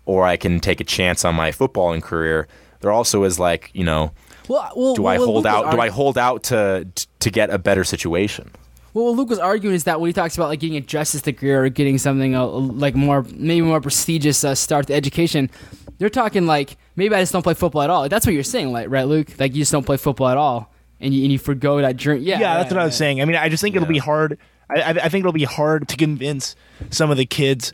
or 0.05 0.25
I 0.25 0.38
can 0.38 0.59
take 0.59 0.79
a 0.79 0.83
chance 0.83 1.25
on 1.25 1.36
my 1.36 1.51
footballing 1.51 2.01
career. 2.01 2.47
There 2.81 2.91
also 2.91 3.23
is 3.23 3.39
like, 3.39 3.71
you 3.73 3.83
know, 3.83 4.11
Well, 4.48 4.72
well, 4.76 4.96
do 4.96 5.06
I 5.06 5.18
well, 5.18 5.28
hold 5.28 5.36
Luke 5.38 5.46
was 5.46 5.66
out 5.66 5.72
do 5.72 5.80
I 5.80 5.89
hold 5.89 6.18
out 6.18 6.43
to 6.43 6.88
to 7.20 7.30
get 7.30 7.50
a 7.50 7.58
better 7.58 7.84
situation? 7.84 8.52
Well, 8.96 9.08
what 9.08 9.16
Luke 9.18 9.30
was 9.30 9.39
arguing 9.39 9.76
is 9.76 9.84
that 9.84 10.00
when 10.00 10.08
he 10.08 10.14
talks 10.14 10.38
about 10.38 10.48
like 10.48 10.62
getting 10.62 10.78
a 10.78 10.82
justice 10.82 11.22
degree 11.22 11.52
or 11.52 11.68
getting 11.68 11.98
something 11.98 12.34
uh, 12.34 12.48
like 12.48 12.96
more, 12.96 13.24
maybe 13.34 13.62
more 13.62 13.82
prestigious 13.82 14.46
uh, 14.46 14.56
start 14.56 14.88
to 14.88 14.93
education, 14.93 15.50
they're 15.98 16.10
talking 16.10 16.46
like 16.46 16.78
maybe 16.96 17.14
I 17.14 17.20
just 17.20 17.34
don't 17.34 17.43
play 17.43 17.56
football 17.56 17.82
at 17.82 17.89
all. 17.89 18.08
That's 18.08 18.26
what 18.26 18.34
you're 18.34 18.43
saying, 18.43 18.72
like 18.72 18.88
right, 18.89 19.06
Luke? 19.06 19.38
Like 19.38 19.54
you 19.54 19.64
just 19.64 19.74
don't 19.74 19.86
play 19.86 19.98
football 19.98 20.30
at 20.30 20.38
all, 20.38 20.72
and 21.02 21.14
you 21.14 21.24
and 21.24 21.32
you 21.32 21.38
forgo 21.38 21.82
that 21.82 21.98
journey. 21.98 22.22
Yeah, 22.22 22.39
yeah, 22.39 22.48
right, 22.48 22.58
that's 22.60 22.72
what 22.72 22.80
I 22.80 22.86
was 22.86 22.93
right. 22.93 22.98
saying. 23.00 23.22
I 23.22 23.26
mean, 23.26 23.36
I 23.36 23.50
just 23.50 23.62
think 23.62 23.76
it'll 23.76 23.86
be 23.86 23.98
hard. 23.98 24.38
I, 24.70 24.82
I, 24.82 24.89
I 24.91 25.10
think 25.10 25.24
it'll 25.24 25.34
be 25.34 25.43
hard 25.43 25.89
to 25.89 25.98
convince 25.98 26.56
some 26.89 27.12
of 27.12 27.18
the 27.18 27.26
kids, 27.26 27.74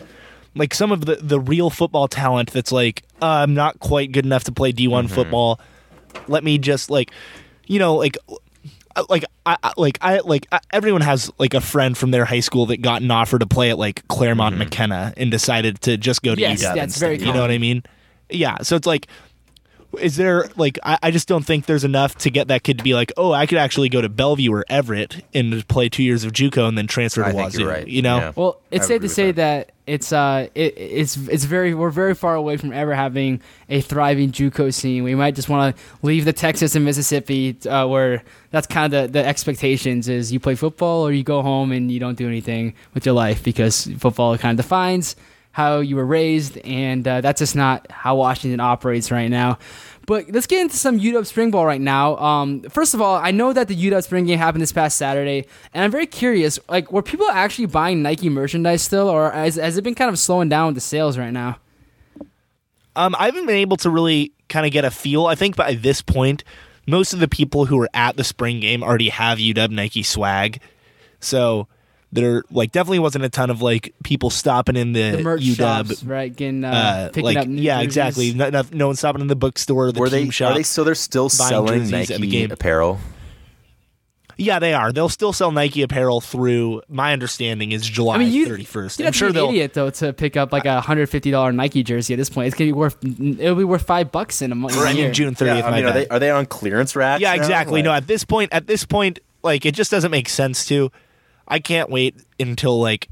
like 0.55 0.73
some 0.73 0.91
of 0.91 1.05
the, 1.05 1.17
the 1.17 1.39
real 1.39 1.69
football 1.69 2.07
talent 2.07 2.51
that's 2.51 2.71
like, 2.71 3.03
uh, 3.21 3.27
I'm 3.27 3.53
not 3.53 3.79
quite 3.79 4.11
good 4.11 4.25
enough 4.25 4.45
to 4.45 4.51
play 4.51 4.73
D1 4.73 5.07
football. 5.09 5.59
Let 6.27 6.43
me 6.43 6.57
just 6.57 6.89
like, 6.89 7.11
you 7.67 7.79
know, 7.79 7.95
like, 7.95 8.17
like 9.09 9.25
I 9.45 9.57
I- 9.63 9.73
like 9.77 9.97
I 10.01 10.19
like 10.19 10.47
I, 10.51 10.59
everyone 10.71 11.01
has 11.01 11.31
like 11.37 11.53
a 11.53 11.61
friend 11.61 11.97
from 11.97 12.11
their 12.11 12.25
high 12.25 12.39
school 12.41 12.65
that 12.67 12.81
got 12.81 13.01
an 13.01 13.11
offer 13.11 13.39
to 13.39 13.47
play 13.47 13.69
at 13.69 13.77
like 13.77 14.07
Claremont 14.07 14.53
mm-hmm. 14.55 14.65
McKenna 14.65 15.13
and 15.17 15.31
decided 15.31 15.81
to 15.81 15.97
just 15.97 16.21
go 16.23 16.35
to 16.35 16.41
Yes, 16.41 16.61
UW 16.61 16.75
that's 16.75 16.77
instead. 16.95 16.99
very 16.99 17.19
You 17.19 17.33
know 17.33 17.41
what 17.41 17.51
I 17.51 17.57
mean? 17.57 17.83
Yeah. 18.29 18.57
So 18.61 18.75
it's 18.75 18.87
like 18.87 19.07
is 19.99 20.15
there 20.15 20.45
like 20.55 20.79
I, 20.83 20.97
I 21.03 21.11
just 21.11 21.27
don't 21.27 21.45
think 21.45 21.65
there's 21.65 21.83
enough 21.83 22.15
to 22.19 22.29
get 22.29 22.47
that 22.47 22.63
kid 22.63 22.77
to 22.77 22.83
be 22.83 22.93
like, 22.93 23.11
oh, 23.17 23.31
I 23.33 23.45
could 23.45 23.57
actually 23.57 23.89
go 23.89 24.01
to 24.01 24.09
Bellevue 24.09 24.51
or 24.53 24.65
Everett 24.69 25.23
and 25.33 25.67
play 25.67 25.89
two 25.89 26.03
years 26.03 26.23
of 26.23 26.31
JUCO 26.31 26.67
and 26.67 26.77
then 26.77 26.87
transfer 26.87 27.21
to 27.23 27.27
I 27.27 27.31
think 27.31 27.43
Wazoo. 27.43 27.59
you're 27.59 27.69
right. 27.69 27.87
You 27.87 28.01
know, 28.01 28.17
Yeah. 28.17 28.31
Well, 28.35 28.61
it's 28.71 28.85
I 28.85 28.87
safe 28.87 29.01
to 29.01 29.05
with 29.05 29.11
say 29.11 29.31
that. 29.33 29.71
it's 29.87 30.13
uh 30.13 30.47
it, 30.55 30.77
it's 30.77 31.17
it's 31.17 31.43
very 31.43 31.73
we're 31.73 31.89
very 31.89 32.15
far 32.15 32.35
away 32.35 32.57
from 32.57 32.71
ever 32.71 32.93
having 32.93 33.41
a 33.69 33.81
thriving 33.81 34.31
JUCO 34.31 34.73
scene. 34.73 35.03
We 35.03 35.15
might 35.15 35.35
just 35.35 35.49
want 35.49 35.75
to 35.75 35.83
leave 36.01 36.25
the 36.25 36.33
Texas 36.33 36.75
and 36.75 36.85
Mississippi 36.85 37.57
uh, 37.67 37.87
where 37.87 38.23
that's 38.51 38.67
kind 38.67 38.93
of 38.93 39.11
the, 39.11 39.19
the 39.19 39.27
expectations 39.27 40.07
is 40.07 40.31
you 40.31 40.39
play 40.39 40.55
football 40.55 41.05
or 41.05 41.11
you 41.11 41.23
go 41.23 41.41
home 41.41 41.71
and 41.71 41.91
you 41.91 41.99
don't 41.99 42.17
do 42.17 42.27
anything 42.27 42.73
with 42.93 43.05
your 43.05 43.15
life 43.15 43.43
because 43.43 43.85
football 43.97 44.37
kind 44.37 44.57
of 44.59 44.63
defines 44.63 45.15
how 45.51 45.79
you 45.79 45.95
were 45.95 46.05
raised 46.05 46.57
and 46.59 47.07
uh, 47.07 47.21
that's 47.21 47.39
just 47.39 47.55
not 47.55 47.89
how 47.91 48.15
Washington 48.15 48.59
operates 48.59 49.11
right 49.11 49.27
now. 49.29 49.57
But 50.07 50.31
let's 50.31 50.47
get 50.47 50.61
into 50.61 50.77
some 50.77 50.99
UW 50.99 51.25
Spring 51.25 51.51
Ball 51.51 51.65
right 51.65 51.79
now. 51.79 52.17
Um, 52.17 52.61
first 52.63 52.93
of 52.93 53.01
all, 53.01 53.15
I 53.15 53.31
know 53.31 53.53
that 53.53 53.67
the 53.67 53.75
UW 53.75 54.03
Spring 54.03 54.25
game 54.25 54.37
happened 54.39 54.61
this 54.61 54.71
past 54.71 54.97
Saturday, 54.97 55.45
and 55.73 55.83
I'm 55.83 55.91
very 55.91 56.07
curious. 56.07 56.59
Like, 56.67 56.91
were 56.91 57.03
people 57.03 57.29
actually 57.29 57.67
buying 57.67 58.01
Nike 58.01 58.29
merchandise 58.29 58.81
still, 58.81 59.07
or 59.07 59.31
has, 59.31 59.55
has 59.55 59.77
it 59.77 59.83
been 59.83 59.95
kind 59.95 60.09
of 60.09 60.17
slowing 60.17 60.49
down 60.49 60.67
with 60.67 60.75
the 60.75 60.81
sales 60.81 61.17
right 61.17 61.31
now? 61.31 61.59
Um, 62.95 63.15
I 63.17 63.27
haven't 63.27 63.45
been 63.45 63.55
able 63.55 63.77
to 63.77 63.89
really 63.89 64.33
kind 64.49 64.65
of 64.65 64.71
get 64.71 64.83
a 64.83 64.91
feel. 64.91 65.27
I 65.27 65.35
think 65.35 65.55
by 65.55 65.75
this 65.75 66.01
point, 66.01 66.43
most 66.87 67.13
of 67.13 67.19
the 67.19 67.27
people 67.27 67.65
who 67.65 67.77
were 67.77 67.89
at 67.93 68.17
the 68.17 68.23
spring 68.23 68.59
game 68.59 68.83
already 68.83 69.09
have 69.09 69.37
UW 69.37 69.69
Nike 69.69 70.03
swag, 70.03 70.59
so 71.19 71.67
there 72.13 72.43
like 72.51 72.71
definitely 72.71 72.99
wasn't 72.99 73.23
a 73.23 73.29
ton 73.29 73.49
of 73.49 73.61
like 73.61 73.93
people 74.03 74.29
stopping 74.29 74.75
in 74.75 74.93
the, 74.93 75.11
The 75.17 75.23
merch 75.23 75.41
UW. 75.41 75.55
shops, 75.55 76.03
right? 76.03 76.35
Getting 76.35 76.63
uh, 76.65 76.71
Uh, 76.71 77.07
picking 77.09 77.23
like 77.23 77.37
up. 77.37 77.47
new 77.47 77.61
yeah, 77.61 77.75
jerseys. 77.83 77.85
exactly. 77.87 78.33
No, 78.33 78.49
no, 78.49 78.63
no 78.73 78.87
one 78.87 78.95
stopping 78.95 79.21
in 79.21 79.27
the 79.27 79.35
bookstore, 79.35 79.91
the 79.91 79.99
Were 79.99 80.09
team 80.09 80.25
they 80.27 80.31
shop. 80.31 80.51
are 80.51 80.55
they 80.55 80.63
so 80.63 80.83
they're 80.83 80.95
still 80.95 81.29
selling 81.29 81.85
jerseys 81.89 82.11
at 82.11 82.19
the 82.19 82.25
Nike 82.25 82.31
game. 82.31 82.51
apparel? 82.51 82.99
yeah, 84.37 84.57
they 84.57 84.73
are. 84.73 84.91
They'll 84.91 85.09
still 85.09 85.33
sell 85.33 85.51
Nike 85.51 85.83
apparel 85.83 86.19
through. 86.19 86.81
My 86.89 87.13
understanding 87.13 87.71
is 87.73 87.87
July 87.87 88.15
I 88.15 88.17
mean, 88.19 88.33
you 88.33 88.47
thirty 88.47 88.63
first. 88.63 88.97
You'd 88.97 89.03
I'm 89.03 89.07
have 89.07 89.13
to 89.13 89.17
sure 89.19 89.29
be 89.29 89.33
they'll. 89.33 89.49
an 89.49 89.55
idiot 89.55 89.73
though 89.75 89.89
to 89.91 90.13
pick 90.13 90.35
up 90.35 90.51
like 90.51 90.65
a 90.65 90.81
hundred 90.81 91.07
fifty 91.09 91.29
dollar 91.31 91.51
Nike 91.51 91.83
jersey 91.83 92.13
at 92.13 92.17
this 92.17 92.29
point. 92.29 92.47
It's 92.47 92.55
gonna 92.55 92.69
be 92.69 92.73
worth. 92.73 92.97
It'll 93.03 93.55
be 93.55 93.63
worth 93.63 93.83
five 93.83 94.11
bucks 94.11 94.41
in 94.41 94.51
a 94.51 94.55
month. 94.55 94.75
I 94.77 94.93
mean, 94.93 95.13
June 95.13 95.35
thirtieth. 95.35 95.63
I 95.63 95.71
mean, 95.75 95.85
are 95.85 95.93
they 95.93 96.07
are 96.07 96.17
they 96.19 96.31
on 96.31 96.45
clearance 96.47 96.95
racks? 96.95 97.21
Yeah, 97.21 97.35
now? 97.35 97.41
exactly. 97.41 97.81
No, 97.83 97.91
at 97.93 98.07
this 98.07 98.23
point, 98.25 98.51
at 98.51 98.65
this 98.67 98.83
point, 98.83 99.19
like 99.43 99.65
it 99.65 99.75
just 99.75 99.91
doesn't 99.91 100.11
make 100.11 100.27
sense 100.27 100.65
to. 100.67 100.91
I 101.51 101.59
can't 101.59 101.89
wait 101.91 102.15
until 102.39 102.79
like 102.81 103.07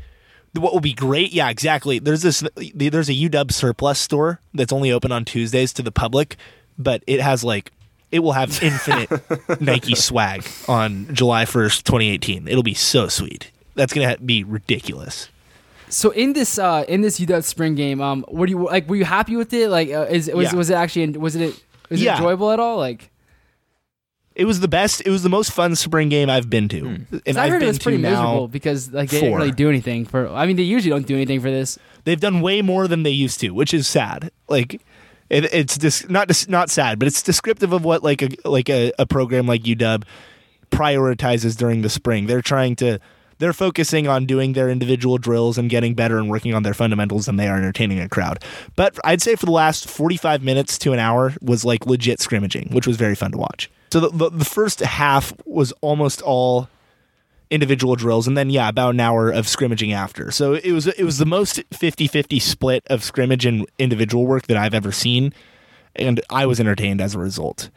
what 0.54 0.74
will 0.74 0.80
be 0.80 0.94
great. 0.94 1.32
Yeah, 1.32 1.50
exactly. 1.50 2.00
There's 2.00 2.24
this. 2.24 2.44
There's 2.74 3.10
a 3.10 3.14
UW 3.14 3.52
surplus 3.52 4.00
store 4.00 4.40
that's 4.54 4.74
only 4.74 4.92
open 4.92 5.12
on 5.12 5.26
Tuesdays 5.26 5.72
to 5.74 5.84
the 5.84 5.92
public, 5.92 6.38
but 6.78 7.04
it 7.06 7.22
has 7.22 7.44
like 7.44 7.72
it 8.12 8.20
will 8.20 8.32
have 8.32 8.64
infinite 8.64 9.12
Nike 9.62 9.94
swag 9.94 10.44
on 10.68 11.14
July 11.14 11.46
first, 11.46 11.86
2018. 11.86 12.48
It'll 12.48 12.64
be 12.64 12.74
so 12.74 13.08
sweet. 13.08 13.52
That's 13.76 13.94
gonna 13.94 14.18
be 14.18 14.44
ridiculous. 14.44 15.30
So 15.90 16.10
in 16.12 16.34
this 16.34 16.58
uh 16.58 16.86
in 16.88 17.02
this 17.02 17.20
UW 17.20 17.44
spring 17.44 17.76
game, 17.76 18.02
um, 18.02 18.26
were 18.30 18.48
you 18.48 18.66
like 18.66 18.88
were 18.90 18.96
you 18.96 19.06
happy 19.06 19.36
with 19.36 19.54
it? 19.54 19.70
Like, 19.70 19.90
uh, 19.90 20.08
is 20.10 20.30
was 20.34 20.52
Yeah. 20.52 20.56
was 20.58 20.70
it 20.70 20.76
actually 20.76 21.08
was 21.18 21.36
it 21.36 21.54
was 21.90 22.02
Yeah. 22.02 22.14
it 22.14 22.18
enjoyable 22.18 22.52
at 22.52 22.60
all? 22.60 22.78
Like, 22.78 23.12
It 24.40 24.46
was 24.46 24.62
the 24.62 24.68
best. 24.70 25.02
It 25.06 25.10
was 25.10 25.22
the 25.22 25.30
most 25.30 25.52
fun 25.52 25.76
spring 25.76 26.08
game 26.10 26.30
I've 26.30 26.50
been 26.50 26.70
to, 26.70 26.80
hmm. 26.80 26.88
and 26.88 27.24
'cause 27.26 27.36
I 27.38 27.44
I've 27.44 27.50
heard 27.52 27.58
it 27.58 27.60
been 27.60 27.68
was 27.68 27.78
to 27.80 27.84
pretty 27.84 27.98
now. 27.98 28.10
miserable 28.10 28.48
because 28.48 28.92
like 28.94 29.10
they 29.10 29.20
didn't 29.20 29.36
really 29.36 29.52
do 29.52 29.68
anything 29.70 30.06
for. 30.06 30.30
I 30.30 30.46
mean, 30.46 30.56
they 30.56 30.64
usually 30.64 30.90
don't 30.92 31.06
do 31.06 31.16
anything 31.16 31.42
for 31.42 31.52
this. 31.52 31.78
They've 32.06 32.20
done 32.20 32.40
way 32.42 32.62
more 32.62 32.88
than 32.88 33.04
they 33.04 33.10
used 33.12 33.40
to, 33.42 33.50
which 33.50 33.74
is 33.74 33.86
sad. 33.88 34.32
Like 34.48 34.82
it, 35.30 35.54
it's 35.54 35.78
just 35.78 36.10
not 36.10 36.28
dis- 36.30 36.48
not 36.48 36.70
sad, 36.70 37.00
but 37.00 37.08
it's 37.08 37.22
descriptive 37.22 37.74
of 37.74 37.84
what 37.84 38.02
like 38.04 38.22
a 38.22 38.30
like 38.46 38.70
a, 38.70 38.92
a 38.98 39.06
program 39.06 39.46
like 39.46 39.64
UW 39.64 40.04
prioritizes 40.72 41.58
during 41.58 41.82
the 41.82 41.90
spring. 41.90 42.28
They're 42.28 42.42
trying 42.42 42.76
to 42.78 43.00
they're 43.40 43.54
focusing 43.54 44.08
on 44.08 44.26
doing 44.26 44.54
their 44.54 44.70
individual 44.70 45.18
drills 45.18 45.58
and 45.58 45.70
getting 45.70 45.96
better 45.96 46.18
and 46.18 46.30
working 46.30 46.54
on 46.54 46.64
their 46.64 46.74
fundamentals 46.74 47.26
than 47.26 47.38
they 47.38 47.48
are 47.48 47.58
entertaining 47.58 48.00
a 48.00 48.10
crowd. 48.10 48.44
But 48.76 48.98
I'd 49.04 49.22
say 49.22 49.36
for 49.36 49.46
the 49.46 49.52
last 49.52 49.90
45 49.90 50.44
minutes 50.44 50.78
to 50.80 50.94
an 50.94 51.00
hour 51.00 51.34
was 51.42 51.64
like 51.64 51.86
legit 51.86 52.20
scrimmaging, 52.20 52.70
which 52.72 52.86
was 52.86 52.98
very 52.98 53.16
fun 53.16 53.32
to 53.32 53.38
watch. 53.38 53.70
So 53.92 54.00
the, 54.00 54.10
the, 54.10 54.30
the 54.30 54.46
first 54.46 54.80
half 54.82 55.34
was 55.46 55.72
almost 55.82 56.22
all 56.22 56.70
individual 57.50 57.96
drills 57.96 58.28
and 58.28 58.38
then 58.38 58.50
yeah 58.50 58.70
about 58.70 58.94
an 58.94 59.00
hour 59.00 59.32
of 59.32 59.48
scrimmaging 59.48 59.92
after. 59.92 60.32
So 60.32 60.54
it 60.54 60.72
was 60.72 60.88
it 60.88 61.04
was 61.04 61.18
the 61.18 61.26
most 61.26 61.58
50-50 61.72 62.42
split 62.42 62.84
of 62.88 63.04
scrimmage 63.04 63.46
and 63.46 63.66
individual 63.80 64.28
work 64.28 64.48
that 64.48 64.58
i've 64.58 64.76
ever 64.76 64.92
seen 64.92 65.34
and 65.96 66.22
i 66.30 66.46
was 66.46 66.60
entertained 66.60 67.02
as 67.02 67.16
a 67.16 67.20
result. 67.20 67.70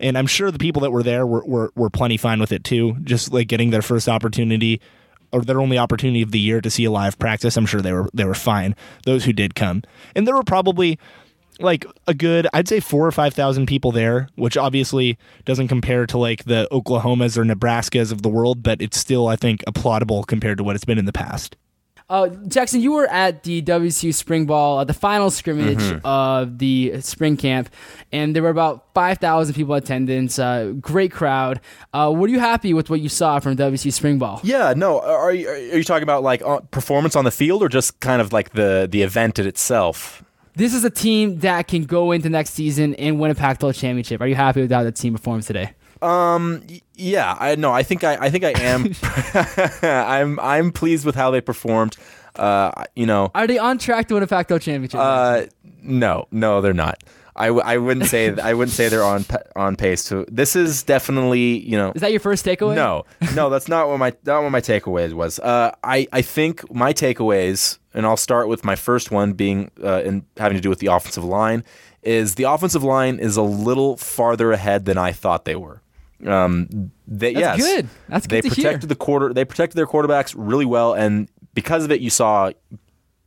And 0.00 0.18
i'm 0.18 0.26
sure 0.26 0.50
the 0.50 0.58
people 0.58 0.82
that 0.82 0.90
were 0.90 1.04
there 1.04 1.26
were, 1.26 1.44
were, 1.44 1.72
were 1.76 1.90
plenty 1.90 2.16
fine 2.16 2.40
with 2.40 2.50
it 2.50 2.64
too. 2.64 2.96
Just 3.04 3.32
like 3.32 3.46
getting 3.46 3.70
their 3.70 3.82
first 3.82 4.08
opportunity 4.08 4.80
or 5.32 5.42
their 5.42 5.60
only 5.60 5.78
opportunity 5.78 6.22
of 6.22 6.32
the 6.32 6.40
year 6.40 6.60
to 6.60 6.70
see 6.70 6.84
a 6.84 6.90
live 6.90 7.16
practice 7.16 7.56
i'm 7.56 7.66
sure 7.66 7.80
they 7.80 7.92
were 7.92 8.08
they 8.12 8.24
were 8.24 8.34
fine 8.34 8.74
those 9.04 9.24
who 9.26 9.32
did 9.32 9.54
come. 9.54 9.84
And 10.16 10.26
there 10.26 10.34
were 10.34 10.42
probably 10.42 10.98
like 11.62 11.84
a 12.06 12.14
good 12.14 12.46
i'd 12.52 12.68
say 12.68 12.80
four 12.80 13.06
or 13.06 13.12
five 13.12 13.34
thousand 13.34 13.66
people 13.66 13.92
there 13.92 14.28
which 14.36 14.56
obviously 14.56 15.18
doesn't 15.44 15.68
compare 15.68 16.06
to 16.06 16.18
like 16.18 16.44
the 16.44 16.66
oklahomas 16.72 17.36
or 17.36 17.44
nebraskas 17.44 18.10
of 18.12 18.22
the 18.22 18.28
world 18.28 18.62
but 18.62 18.80
it's 18.82 18.98
still 18.98 19.28
i 19.28 19.36
think 19.36 19.62
applaudable 19.66 20.26
compared 20.26 20.58
to 20.58 20.64
what 20.64 20.74
it's 20.76 20.84
been 20.84 20.98
in 20.98 21.04
the 21.06 21.12
past 21.12 21.56
Uh, 22.10 22.26
Jackson, 22.48 22.80
you 22.82 22.90
were 22.90 23.06
at 23.06 23.44
the 23.44 23.62
WSU 23.62 24.12
spring 24.12 24.44
ball, 24.44 24.78
uh, 24.80 24.84
the 24.84 24.92
final 24.92 25.30
scrimmage 25.30 25.78
Mm-hmm. 25.78 26.04
of 26.04 26.58
the 26.58 27.00
spring 27.02 27.36
camp, 27.36 27.70
and 28.10 28.34
there 28.34 28.42
were 28.42 28.50
about 28.50 28.82
five 28.94 29.18
thousand 29.18 29.54
people 29.54 29.76
in 29.76 29.82
attendance. 29.84 30.36
Uh, 30.36 30.74
great 30.80 31.12
crowd. 31.12 31.60
Uh, 31.94 32.10
were 32.12 32.26
you 32.26 32.40
happy 32.40 32.74
with 32.74 32.90
what 32.90 32.98
you 32.98 33.08
saw 33.08 33.38
from 33.38 33.54
WSU 33.54 33.92
spring 33.92 34.18
ball? 34.18 34.40
Yeah, 34.42 34.74
no. 34.76 34.98
Are 35.00 35.32
you, 35.32 35.46
are 35.48 35.78
you 35.78 35.84
talking 35.84 36.02
about 36.02 36.24
like 36.24 36.42
uh, 36.42 36.58
performance 36.72 37.14
on 37.14 37.22
the 37.24 37.30
field 37.30 37.62
or 37.62 37.68
just 37.68 38.00
kind 38.00 38.20
of 38.20 38.32
like 38.32 38.54
the 38.58 38.88
the 38.90 39.02
event 39.02 39.38
in 39.38 39.46
itself? 39.46 40.24
This 40.54 40.74
is 40.74 40.84
a 40.84 40.90
team 40.90 41.38
that 41.40 41.68
can 41.68 41.84
go 41.84 42.12
into 42.12 42.28
next 42.28 42.50
season 42.50 42.94
and 42.96 43.18
win 43.20 43.30
a 43.30 43.34
Pac-12 43.34 43.74
championship. 43.74 44.20
Are 44.20 44.26
you 44.26 44.34
happy 44.34 44.62
with 44.62 44.72
how 44.72 44.82
the 44.82 44.92
team 44.92 45.14
performed 45.14 45.44
today? 45.44 45.72
Um. 46.02 46.62
Yeah. 46.94 47.36
I 47.38 47.56
no. 47.56 47.72
I 47.72 47.82
think 47.82 48.04
I. 48.04 48.16
I 48.16 48.30
think 48.30 48.42
I 48.44 48.52
am. 48.58 48.94
I'm. 49.82 50.40
I'm 50.40 50.72
pleased 50.72 51.04
with 51.04 51.14
how 51.14 51.30
they 51.30 51.40
performed. 51.40 51.96
Uh. 52.36 52.84
You 52.96 53.06
know. 53.06 53.30
Are 53.34 53.46
they 53.46 53.58
on 53.58 53.76
track 53.78 54.08
to 54.08 54.14
win 54.14 54.22
a 54.22 54.26
Pac-12 54.26 54.60
championship? 54.62 54.98
Uh. 54.98 55.42
No. 55.82 56.26
No. 56.30 56.60
They're 56.62 56.72
not. 56.72 57.02
I, 57.40 57.46
w- 57.46 57.64
I 57.64 57.78
wouldn't 57.78 58.06
say. 58.06 58.36
I 58.42 58.54
wouldn't 58.54 58.74
say 58.74 58.88
they're 58.88 59.02
on 59.02 59.24
on 59.56 59.76
pace 59.76 60.04
to. 60.04 60.26
This 60.30 60.54
is 60.54 60.82
definitely. 60.82 61.58
You 61.58 61.76
know. 61.78 61.92
is 61.94 62.00
that 62.02 62.10
your 62.10 62.20
first 62.20 62.44
takeaway? 62.44 62.74
No, 62.74 63.04
no, 63.34 63.50
that's 63.50 63.68
not 63.68 63.88
what 63.88 63.98
my 63.98 64.12
not 64.24 64.42
what 64.42 64.50
my 64.50 64.60
takeaways 64.60 65.12
was. 65.12 65.38
Uh, 65.38 65.74
I 65.82 66.06
I 66.12 66.22
think 66.22 66.72
my 66.72 66.92
takeaways, 66.92 67.78
and 67.94 68.04
I'll 68.06 68.16
start 68.16 68.48
with 68.48 68.64
my 68.64 68.76
first 68.76 69.10
one 69.10 69.32
being 69.32 69.70
uh, 69.82 70.02
in 70.02 70.26
having 70.36 70.56
to 70.56 70.62
do 70.62 70.68
with 70.68 70.80
the 70.80 70.88
offensive 70.88 71.24
line, 71.24 71.64
is 72.02 72.34
the 72.34 72.44
offensive 72.44 72.84
line 72.84 73.18
is 73.18 73.36
a 73.36 73.42
little 73.42 73.96
farther 73.96 74.52
ahead 74.52 74.84
than 74.84 74.98
I 74.98 75.12
thought 75.12 75.44
they 75.44 75.56
were. 75.56 75.82
Um, 76.26 76.92
they, 77.08 77.32
That's 77.32 77.58
yes, 77.58 77.74
good. 77.74 77.88
That's 78.08 78.26
they 78.26 78.40
good 78.42 78.50
to 78.50 78.54
hear. 78.54 78.64
protected 78.64 78.88
the 78.90 78.96
quarter. 78.96 79.32
They 79.32 79.44
protected 79.46 79.76
their 79.76 79.86
quarterbacks 79.86 80.34
really 80.36 80.66
well, 80.66 80.92
and 80.92 81.28
because 81.54 81.84
of 81.84 81.90
it, 81.90 82.00
you 82.00 82.10
saw 82.10 82.52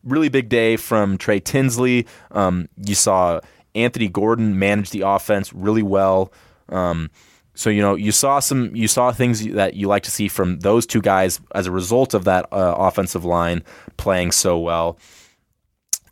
really 0.04 0.30
big 0.30 0.50
day 0.50 0.76
from 0.78 1.18
Trey 1.18 1.40
Tinsley. 1.40 2.06
Um, 2.32 2.70
you 2.78 2.96
saw 2.96 3.40
Anthony 3.76 4.08
Gordon 4.08 4.60
managed 4.60 4.92
the 4.92 5.02
offense 5.02 5.54
really 5.54 5.84
well. 5.84 6.32
Um, 6.70 7.10
so 7.56 7.70
you 7.70 7.82
know 7.82 7.96
you 7.96 8.12
saw 8.12 8.40
some 8.40 8.76
you 8.76 8.88
saw 8.88 9.12
things 9.12 9.46
that 9.50 9.76
you 9.76 9.88
like 9.88 10.04
to 10.04 10.12
see 10.12 10.28
from 10.28 10.60
those 10.60 10.86
two 10.86 11.02
guys 11.02 11.40
as 11.54 11.68
a 11.68 11.72
result 11.72 12.14
of 12.14 12.24
that 12.24 12.48
uh, 12.52 12.76
offensive 12.78 13.26
line 13.26 13.64
playing 13.98 14.32
so 14.32 14.58
well. 14.58 14.98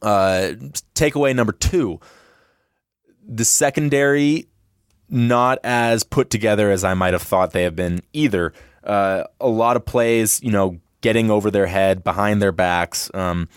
Uh, 0.02 0.54
takeaway 0.94 1.36
number 1.36 1.54
two: 1.54 2.00
the 3.28 3.46
secondary 3.46 4.48
not 5.10 5.60
as 5.64 6.04
put 6.04 6.30
together 6.30 6.72
as 6.72 6.84
I 6.84 6.94
might 6.94 7.14
have 7.14 7.22
thought 7.22 7.52
they 7.52 7.64
have 7.64 7.76
been 7.76 8.02
either. 8.14 8.54
Uh, 8.84 9.26
a 9.40 9.48
lot 9.48 9.76
of 9.76 9.86
plays, 9.86 10.42
you 10.42 10.52
know, 10.52 10.80
getting 11.02 11.30
over 11.30 11.52
their 11.52 11.68
head, 11.68 12.04
behind 12.04 12.42
their 12.42 12.54
backs. 12.54 13.12
Um, 13.14 13.50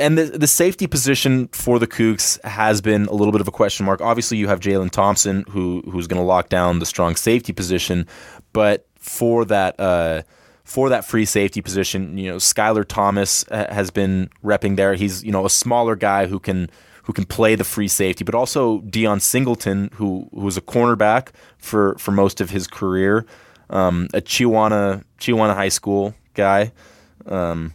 and 0.00 0.18
the 0.18 0.24
the 0.24 0.46
safety 0.46 0.86
position 0.86 1.48
for 1.48 1.78
the 1.78 1.86
Cougs 1.86 2.42
has 2.44 2.80
been 2.80 3.06
a 3.06 3.12
little 3.12 3.32
bit 3.32 3.40
of 3.40 3.48
a 3.48 3.52
question 3.52 3.86
mark. 3.86 4.00
Obviously, 4.00 4.38
you 4.38 4.48
have 4.48 4.60
Jalen 4.60 4.90
Thompson 4.90 5.44
who 5.50 5.82
who's 5.90 6.06
going 6.06 6.20
to 6.20 6.26
lock 6.26 6.48
down 6.48 6.78
the 6.78 6.86
strong 6.86 7.16
safety 7.16 7.52
position, 7.52 8.06
but 8.52 8.86
for 8.96 9.44
that 9.46 9.78
uh, 9.78 10.22
for 10.64 10.88
that 10.88 11.04
free 11.04 11.24
safety 11.24 11.60
position, 11.60 12.16
you 12.16 12.30
know, 12.30 12.36
Skylar 12.36 12.86
Thomas 12.86 13.44
uh, 13.50 13.72
has 13.72 13.90
been 13.90 14.30
repping 14.44 14.76
there. 14.76 14.94
He's 14.94 15.22
you 15.24 15.32
know 15.32 15.46
a 15.46 15.50
smaller 15.50 15.96
guy 15.96 16.26
who 16.26 16.38
can 16.38 16.70
who 17.04 17.12
can 17.12 17.24
play 17.24 17.54
the 17.54 17.64
free 17.64 17.88
safety, 17.88 18.24
but 18.24 18.34
also 18.34 18.80
Dion 18.80 19.20
Singleton, 19.20 19.90
who 19.94 20.28
who 20.32 20.42
was 20.42 20.56
a 20.56 20.62
cornerback 20.62 21.28
for 21.58 21.96
for 21.98 22.12
most 22.12 22.40
of 22.40 22.50
his 22.50 22.66
career, 22.66 23.26
um, 23.68 24.08
a 24.14 24.20
Chihuahua 24.20 25.00
Chihuahua 25.18 25.54
High 25.54 25.68
School 25.68 26.14
guy. 26.34 26.72
Um, 27.26 27.74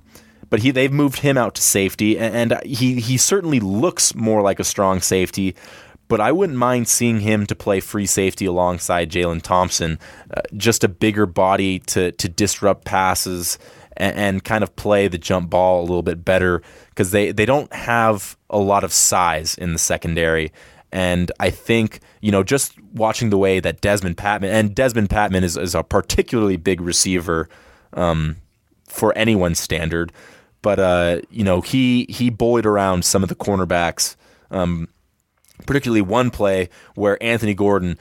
but 0.55 0.61
he 0.61 0.71
they've 0.71 0.89
moved 0.89 1.19
him 1.19 1.37
out 1.37 1.53
to 1.55 1.61
safety, 1.61 2.17
and, 2.17 2.57
he 2.63 3.01
he 3.01 3.17
certainly 3.17 3.59
looks 3.59 4.15
more 4.15 4.41
like 4.41 4.57
a 4.57 4.63
strong 4.63 5.01
safety. 5.01 5.53
But 6.07 6.21
I 6.21 6.31
wouldn't 6.31 6.57
mind 6.57 6.87
seeing 6.87 7.19
him 7.19 7.45
to 7.47 7.55
play 7.55 7.81
free 7.81 8.05
safety 8.05 8.45
alongside 8.45 9.11
Jalen 9.11 9.41
Thompson, 9.41 9.99
uh, 10.33 10.43
just 10.55 10.85
a 10.85 10.87
bigger 10.87 11.25
body 11.25 11.79
to 11.79 12.13
to 12.13 12.29
disrupt 12.29 12.85
passes 12.85 13.59
and, 13.97 14.15
and 14.15 14.43
kind 14.45 14.63
of 14.63 14.73
play 14.77 15.09
the 15.09 15.17
jump 15.17 15.49
ball 15.49 15.81
a 15.81 15.85
little 15.87 16.03
bit 16.03 16.23
better 16.23 16.61
because 16.87 17.11
they 17.11 17.33
they 17.33 17.45
don't 17.45 17.73
have 17.73 18.37
a 18.49 18.57
lot 18.57 18.85
of 18.85 18.93
size 18.93 19.55
in 19.55 19.73
the 19.73 19.79
secondary. 19.79 20.53
And 20.89 21.33
I 21.37 21.49
think, 21.49 21.99
you 22.21 22.31
know, 22.31 22.43
just 22.43 22.81
watching 22.93 23.29
the 23.29 23.37
way 23.37 23.59
that 23.59 23.81
Dezmon 23.81 24.15
Patmon, 24.15 24.53
and 24.53 24.73
Dezmon 24.73 25.09
Patmon 25.09 25.43
is, 25.43 25.57
is 25.57 25.75
a 25.75 25.83
particularly 25.83 26.55
big 26.55 26.79
receiver 26.79 27.49
um, 27.91 28.37
for 28.87 29.11
anyone's 29.17 29.59
standard. 29.59 30.13
But 30.65 30.79
uh, 30.79 31.21
you 31.29 31.43
know, 31.43 31.61
he 31.61 32.07
he 32.09 32.31
bullied 32.31 32.65
around 32.65 33.05
some 33.05 33.21
of 33.21 33.29
the 33.29 33.35
cornerbacks, 33.35 34.15
um, 34.49 34.87
particularly 35.67 36.01
one 36.01 36.31
play 36.31 36.69
where 36.95 37.21
Anthony 37.21 37.53
Gordon 37.53 37.99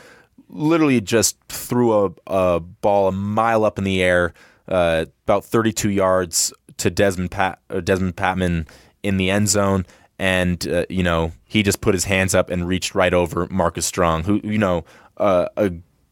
literally 0.49 1.03
just 1.03 1.37
threw 1.51 2.07
a, 2.07 2.11
a 2.27 2.61
ball 2.61 3.09
a 3.09 3.13
mile 3.13 3.67
up 3.67 3.77
in 3.77 3.85
the 3.85 4.03
air, 4.03 4.33
uh, 4.67 5.05
about 5.25 5.45
32 5.45 5.91
yards 5.91 6.55
to 6.79 6.89
Desmond 6.89 7.33
Pat 7.33 7.61
uh, 7.69 7.83
Dezmon 7.83 8.15
Patmon 8.15 8.67
in 9.03 9.19
the 9.19 9.29
end 9.29 9.51
zone, 9.51 9.85
and 10.19 10.67
uh, 10.67 10.87
you 10.89 11.03
know 11.03 11.33
he 11.45 11.63
just 11.63 11.83
put 11.83 11.93
his 11.93 12.05
hands 12.05 12.35
up 12.35 12.49
and 12.49 12.67
reached 12.67 12.95
right 12.95 13.13
over 13.13 13.47
Marcus 13.51 13.85
Strong, 13.85 14.25
who 14.25 14.41
you 14.43 14.57
know 14.57 14.87
uh, 15.19 15.49
a 15.59 15.71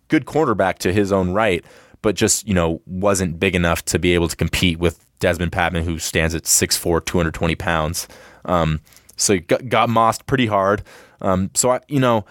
good 0.09 0.27
cornerback 0.27 0.77
to 0.81 0.93
his 0.93 1.13
own 1.13 1.31
right, 1.31 1.65
but 2.03 2.15
just 2.15 2.47
you 2.47 2.53
know 2.53 2.83
wasn't 2.85 3.41
big 3.41 3.55
enough 3.55 3.83
to 3.87 3.99
be 3.99 4.13
able 4.13 4.29
to 4.29 4.37
compete 4.37 4.79
with 4.79 5.03
Dezmon 5.23 5.51
Patmon, 5.51 5.85
who 5.85 5.99
stands 5.99 6.35
at 6.35 6.43
6'4", 6.43 7.05
220 7.05 7.55
pounds. 7.55 8.09
Um, 8.45 8.81
so 9.17 9.39
got, 9.39 9.69
got 9.69 9.89
mossed 9.89 10.27
pretty 10.27 10.47
hard. 10.47 10.83
Um, 11.21 11.51
so 11.55 11.71
I, 11.71 11.81
you 11.89 12.01
know, 12.01 12.27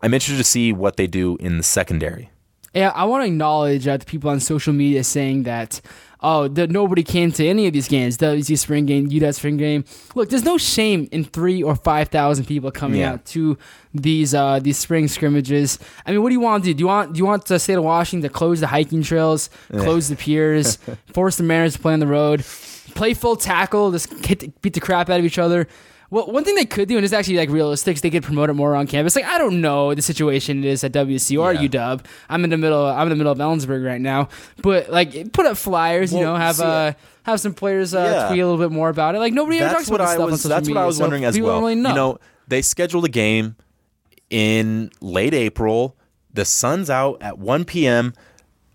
I'm 0.00 0.14
interested 0.14 0.38
to 0.38 0.44
see 0.44 0.72
what 0.72 0.96
they 0.96 1.06
do 1.06 1.36
in 1.40 1.56
the 1.56 1.62
secondary. 1.62 2.30
Yeah, 2.74 2.92
I 2.94 3.04
want 3.06 3.22
to 3.22 3.26
acknowledge 3.26 3.88
uh, 3.88 3.96
the 3.96 4.04
people 4.04 4.30
on 4.30 4.38
social 4.38 4.72
media 4.72 5.02
saying 5.02 5.44
that, 5.44 5.80
oh, 6.20 6.48
that 6.48 6.70
nobody 6.70 7.02
came 7.02 7.30
to 7.32 7.46
any 7.46 7.66
of 7.66 7.72
these 7.72 7.88
games, 7.88 8.16
WC 8.18 8.58
spring 8.58 8.86
game, 8.86 9.08
UW 9.08 9.34
spring 9.34 9.56
game. 9.56 9.84
Look, 10.14 10.30
there's 10.30 10.44
no 10.44 10.58
shame 10.58 11.08
in 11.12 11.24
three 11.24 11.62
or 11.62 11.76
five 11.76 12.08
thousand 12.08 12.46
people 12.46 12.70
coming 12.70 13.00
Yeah. 13.00 13.12
out 13.14 13.24
to 13.26 13.58
these 13.94 14.34
uh, 14.34 14.58
these 14.60 14.78
spring 14.78 15.08
scrimmages. 15.08 15.78
I 16.06 16.10
mean, 16.12 16.22
what 16.22 16.28
do 16.30 16.34
you 16.34 16.40
want 16.40 16.64
to 16.64 16.70
do? 16.70 16.74
Do 16.74 16.80
you 16.82 16.86
want 16.88 17.12
do 17.14 17.18
you 17.18 17.26
want 17.26 17.44
the 17.46 17.58
state 17.58 17.74
of 17.78 17.84
Washington 17.84 18.28
to 18.28 18.32
close 18.34 18.60
the 18.60 18.66
hiking 18.66 19.02
trails, 19.02 19.50
close 19.70 20.08
the 20.08 20.16
piers, 20.16 20.78
force 21.14 21.36
the 21.36 21.42
Mariners 21.42 21.74
to 21.74 21.78
play 21.80 21.92
on 21.92 22.00
the 22.00 22.06
road, 22.06 22.40
play 22.94 23.14
full 23.14 23.36
tackle, 23.36 23.90
just 23.92 24.12
hit, 24.24 24.60
beat 24.62 24.74
the 24.74 24.80
crap 24.80 25.08
out 25.10 25.18
of 25.20 25.24
each 25.26 25.38
other? 25.38 25.66
Well, 26.10 26.26
one 26.30 26.44
thing 26.44 26.54
they 26.54 26.64
could 26.64 26.88
do, 26.88 26.96
and 26.96 27.04
it's 27.04 27.12
actually 27.12 27.36
like 27.36 27.50
realistic, 27.50 27.96
is 27.96 28.00
they 28.00 28.10
could 28.10 28.22
promote 28.22 28.48
it 28.48 28.52
more 28.54 28.74
on 28.76 28.86
campus. 28.86 29.16
Like 29.16 29.24
I 29.24 29.38
don't 29.38 29.60
know 29.60 29.94
the 29.94 30.02
situation 30.02 30.58
it 30.62 30.64
is 30.68 30.84
at 30.84 30.92
WC 30.92 31.38
or 31.40 31.52
Yeah. 31.52 31.62
UW. 31.68 32.04
I'm 32.28 32.44
in 32.44 32.50
the 32.50 32.56
middle. 32.58 32.86
I'm 32.86 33.02
in 33.02 33.08
the 33.10 33.16
middle 33.16 33.32
of 33.32 33.38
Ellensburg 33.38 33.84
right 33.84 34.00
now, 34.00 34.28
but 34.62 34.88
like 34.90 35.32
put 35.32 35.46
up 35.46 35.56
flyers. 35.56 36.12
you 36.12 36.20
know, 36.20 36.36
have 36.36 36.60
uh 36.60 36.92
have 37.24 37.40
some 37.40 37.54
players 37.54 37.92
uh, 37.94 37.98
Yeah. 37.98 38.28
tweet 38.28 38.40
a 38.40 38.46
little 38.48 38.64
bit 38.68 38.72
more 38.72 38.88
about 38.88 39.14
it. 39.16 39.18
Like 39.18 39.32
nobody 39.32 39.58
ever 39.58 39.74
talks 39.74 39.88
about 39.88 40.00
I 40.02 40.12
stuff 40.14 40.20
on 40.26 40.30
was. 40.30 40.42
social 40.42 40.56
That's 40.56 40.68
what 40.68 40.78
I 40.78 40.86
was 40.86 40.96
so 40.98 41.02
wondering 41.02 41.24
as 41.24 41.38
well. 41.40 41.58
Really 41.60 41.74
know. 41.74 41.88
You 41.90 41.94
know, 41.96 42.18
they 42.46 42.62
scheduled 42.62 43.04
a 43.04 43.08
game 43.08 43.56
in 44.30 44.90
late 45.00 45.34
April. 45.34 45.96
The 46.32 46.44
sun's 46.44 46.90
out 46.90 47.20
at 47.22 47.38
1 47.38 47.64
p.m. 47.64 48.12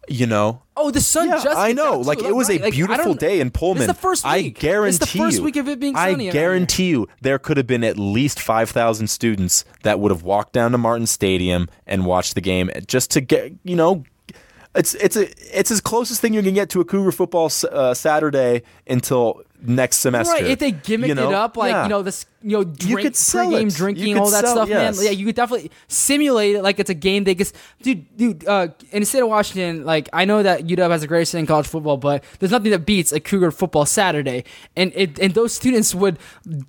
You 0.10 0.26
know, 0.26 0.64
oh, 0.82 0.92
the 0.92 1.02
sun 1.02 1.28
yeah, 1.30 1.44
just. 1.44 1.58
I 1.58 1.72
know. 1.74 2.00
Like 2.00 2.20
too. 2.20 2.26
it 2.28 2.36
was 2.36 2.50
Right, 2.50 2.62
a 2.62 2.70
beautiful 2.72 3.04
don't- 3.14 3.20
day 3.20 3.40
in 3.40 3.52
Pullman. 3.52 3.84
It's 3.84 3.94
the 3.94 4.00
first 4.00 4.24
week. 4.26 4.32
I 4.32 4.42
guarantee 4.50 4.90
It's 5.04 5.12
the 5.12 5.18
first 5.18 5.38
you, 5.38 5.44
week 5.44 5.56
of 5.56 5.68
it 5.68 5.80
being 5.80 5.96
I 5.96 6.12
sunny. 6.12 6.26
here. 6.26 6.34
guarantee 6.34 6.90
you, 6.90 7.08
there 7.22 7.40
could 7.40 7.58
have 7.58 7.68
been 7.68 7.84
at 7.84 7.98
least 7.98 8.40
five 8.40 8.70
thousand 8.70 9.08
students 9.08 9.64
that 9.84 10.00
would 10.00 10.12
have 10.12 10.24
walked 10.24 10.54
down 10.54 10.72
to 10.72 10.78
Martin 10.78 11.08
Stadium 11.08 11.68
and 11.88 12.06
watched 12.06 12.36
the 12.36 12.42
game 12.42 12.70
just 12.88 13.12
to 13.12 13.22
get, 13.22 13.54
you 13.64 13.76
know. 13.76 14.04
It's 14.74 14.94
it's 14.96 15.18
a 15.18 15.28
it's 15.60 15.70
as 15.70 15.82
closest 15.82 16.22
thing 16.22 16.34
you 16.34 16.42
can 16.42 16.54
get 16.54 16.70
to 16.70 16.80
a 16.80 16.86
Cougar 16.86 17.12
football 17.12 17.52
uh, 17.74 17.94
Saturday 17.94 18.64
until 18.88 19.42
next 19.62 19.98
semester. 19.98 20.34
Right, 20.34 20.46
if 20.46 20.60
they 20.60 20.72
gimmicked 20.72 21.08
you 21.08 21.16
know? 21.16 21.30
it 21.30 21.36
up 21.36 21.58
like 21.58 21.72
Yeah. 21.72 21.84
you 21.84 21.90
know 21.90 22.02
this, 22.04 22.26
you 22.44 22.52
know, 22.58 22.64
drink, 22.64 23.02
could 23.02 23.16
sell 23.16 23.50
game 23.52 23.68
it. 23.68 23.72
You 23.74 23.78
drinking, 23.78 24.18
all 24.18 24.30
that 24.32 24.44
sell- 24.46 24.56
stuff, 24.56 24.70
yes. 24.70 24.98
man. 24.98 25.06
Yeah, 25.06 25.12
you 25.12 25.26
could 25.28 25.36
definitely 25.36 25.70
simulate 25.88 26.56
it 26.56 26.64
like 26.64 26.80
it's 26.80 26.90
a 26.90 26.96
game. 26.96 27.24
They 27.24 27.36
just, 27.36 27.56
dude, 27.84 28.18
dude. 28.18 28.48
Uh, 28.48 28.70
in 28.92 29.02
the 29.02 29.06
state 29.06 29.22
of 29.22 29.28
Washington, 29.30 29.86
like 29.86 30.10
I 30.12 30.26
know 30.26 30.42
that 30.42 30.66
UW 30.66 30.90
has 30.90 31.04
a 31.04 31.08
great 31.08 31.28
thing 31.28 31.42
in 31.42 31.46
college 31.46 31.68
football, 31.68 31.98
but 31.98 32.24
there's 32.40 32.52
nothing 32.52 32.72
that 32.72 32.86
beats 32.86 33.12
a 33.12 33.20
Cougar 33.20 33.52
football 33.52 33.86
Saturday, 33.86 34.44
and 34.76 34.92
it 34.96 35.20
and 35.20 35.34
those 35.36 35.54
students 35.54 35.94
would 35.94 36.18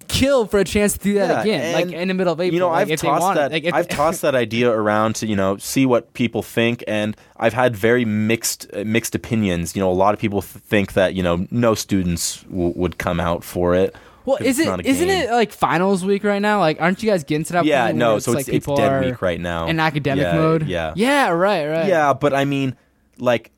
kill 0.08 0.46
for 0.46 0.58
a 0.58 0.64
chance 0.64 0.92
to 0.94 0.98
do 0.98 1.14
that 1.14 1.46
Yeah, 1.46 1.54
again, 1.54 1.72
like 1.74 1.92
in 1.94 2.08
the 2.08 2.14
middle 2.14 2.32
of 2.32 2.40
April. 2.40 2.52
You 2.54 2.60
know, 2.60 2.68
like, 2.68 2.90
I've 2.90 3.00
tossed 3.00 3.34
that. 3.36 3.52
Like, 3.52 3.64
if- 3.64 3.74
I've 3.74 3.88
tossed 3.88 4.22
that 4.22 4.34
idea 4.34 4.70
around 4.70 5.14
to 5.16 5.26
you 5.26 5.36
know 5.36 5.56
see 5.56 5.86
what 5.86 6.12
people 6.12 6.42
think, 6.42 6.84
and 6.86 7.16
I've 7.38 7.54
had 7.54 7.74
very 7.76 8.04
mixed 8.04 8.66
uh, 8.74 8.84
mixed 8.84 9.14
opinions. 9.14 9.74
You 9.74 9.80
know, 9.80 9.90
a 9.90 9.94
lot 9.94 10.12
of 10.14 10.20
people 10.20 10.42
th- 10.42 10.62
think 10.64 10.92
that 10.92 11.14
you 11.14 11.22
know 11.22 11.46
no 11.50 11.74
students 11.74 12.42
w- 12.42 12.72
would 12.82 12.98
come 12.98 13.18
out 13.20 13.42
for 13.44 13.74
it. 13.74 13.96
Well, 14.24 14.36
is 14.40 14.58
it 14.60 14.68
isn't 14.86 15.08
game. 15.08 15.28
it 15.28 15.30
like 15.32 15.50
finals 15.50 16.04
week 16.04 16.22
right 16.22 16.40
now? 16.42 16.60
Like, 16.60 16.80
aren't 16.80 17.02
you 17.02 17.10
guys 17.10 17.24
getting 17.24 17.44
to 17.46 17.52
that? 17.54 17.64
Yeah, 17.64 17.86
point 17.86 17.96
no. 17.96 18.10
where 18.12 18.20
So 18.20 18.30
like 18.32 18.46
it's 18.48 18.68
it's 18.68 18.78
dead 18.78 19.04
week 19.04 19.20
right 19.22 19.40
now. 19.40 19.66
in 19.66 19.80
academic 19.80 20.22
Yeah, 20.22 20.34
mode. 20.34 20.66
Yeah, 20.68 20.92
yeah, 20.94 21.30
right, 21.30 21.66
right. 21.66 21.86
yeah. 21.88 22.12
But 22.12 22.32
I 22.32 22.44
mean, 22.44 22.76
like 23.18 23.50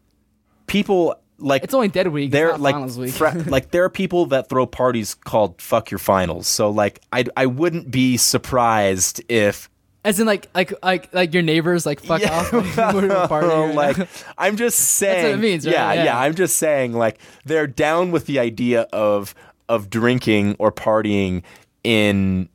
people 0.66 1.16
like 1.38 1.64
It's 1.64 1.74
only 1.74 1.88
dead 1.88 2.08
week. 2.08 2.30
they're 2.30 2.56
like 2.56 2.74
finals 2.74 2.96
week. 2.98 3.12
fra- 3.12 3.34
like 3.46 3.72
there 3.72 3.84
are 3.84 3.90
people 3.90 4.26
that 4.26 4.48
throw 4.48 4.64
parties 4.66 5.14
called 5.14 5.60
"fuck 5.60 5.90
your 5.90 5.98
finals." 5.98 6.46
So 6.46 6.70
like 6.70 7.00
I 7.12 7.24
I 7.36 7.46
wouldn't 7.46 7.90
be 7.90 8.16
surprised 8.16 9.22
if 9.28 9.68
As 10.04 10.20
in, 10.20 10.26
like, 10.26 10.48
like, 10.54 10.72
like, 10.82 11.12
like 11.14 11.32
your 11.32 11.42
neighbors, 11.42 11.86
like, 11.86 12.00
fuck 12.00 12.20
Yeah. 12.20 12.38
off. 12.38 12.52
Like, 12.76 12.94
we're 12.94 13.10
a 13.10 13.26
party 13.26 13.46
right 13.48 13.74
like. 13.74 14.08
I'm 14.36 14.56
just 14.56 14.78
saying. 14.78 15.12
That's 15.22 15.24
what 15.24 15.38
it 15.38 15.42
means, 15.42 15.66
right? 15.66 15.72
Yeah, 15.72 15.92
Yeah. 15.94 16.04
yeah, 16.04 16.18
I'm 16.18 16.34
just 16.34 16.56
saying. 16.56 16.92
Like 16.92 17.18
they're 17.44 17.66
down 17.66 18.10
with 18.10 18.26
the 18.26 18.38
idea 18.38 18.82
of 18.92 19.34
of 19.68 19.88
drinking 19.88 20.56
or 20.58 20.70
partying 20.70 21.42
in 21.82 22.48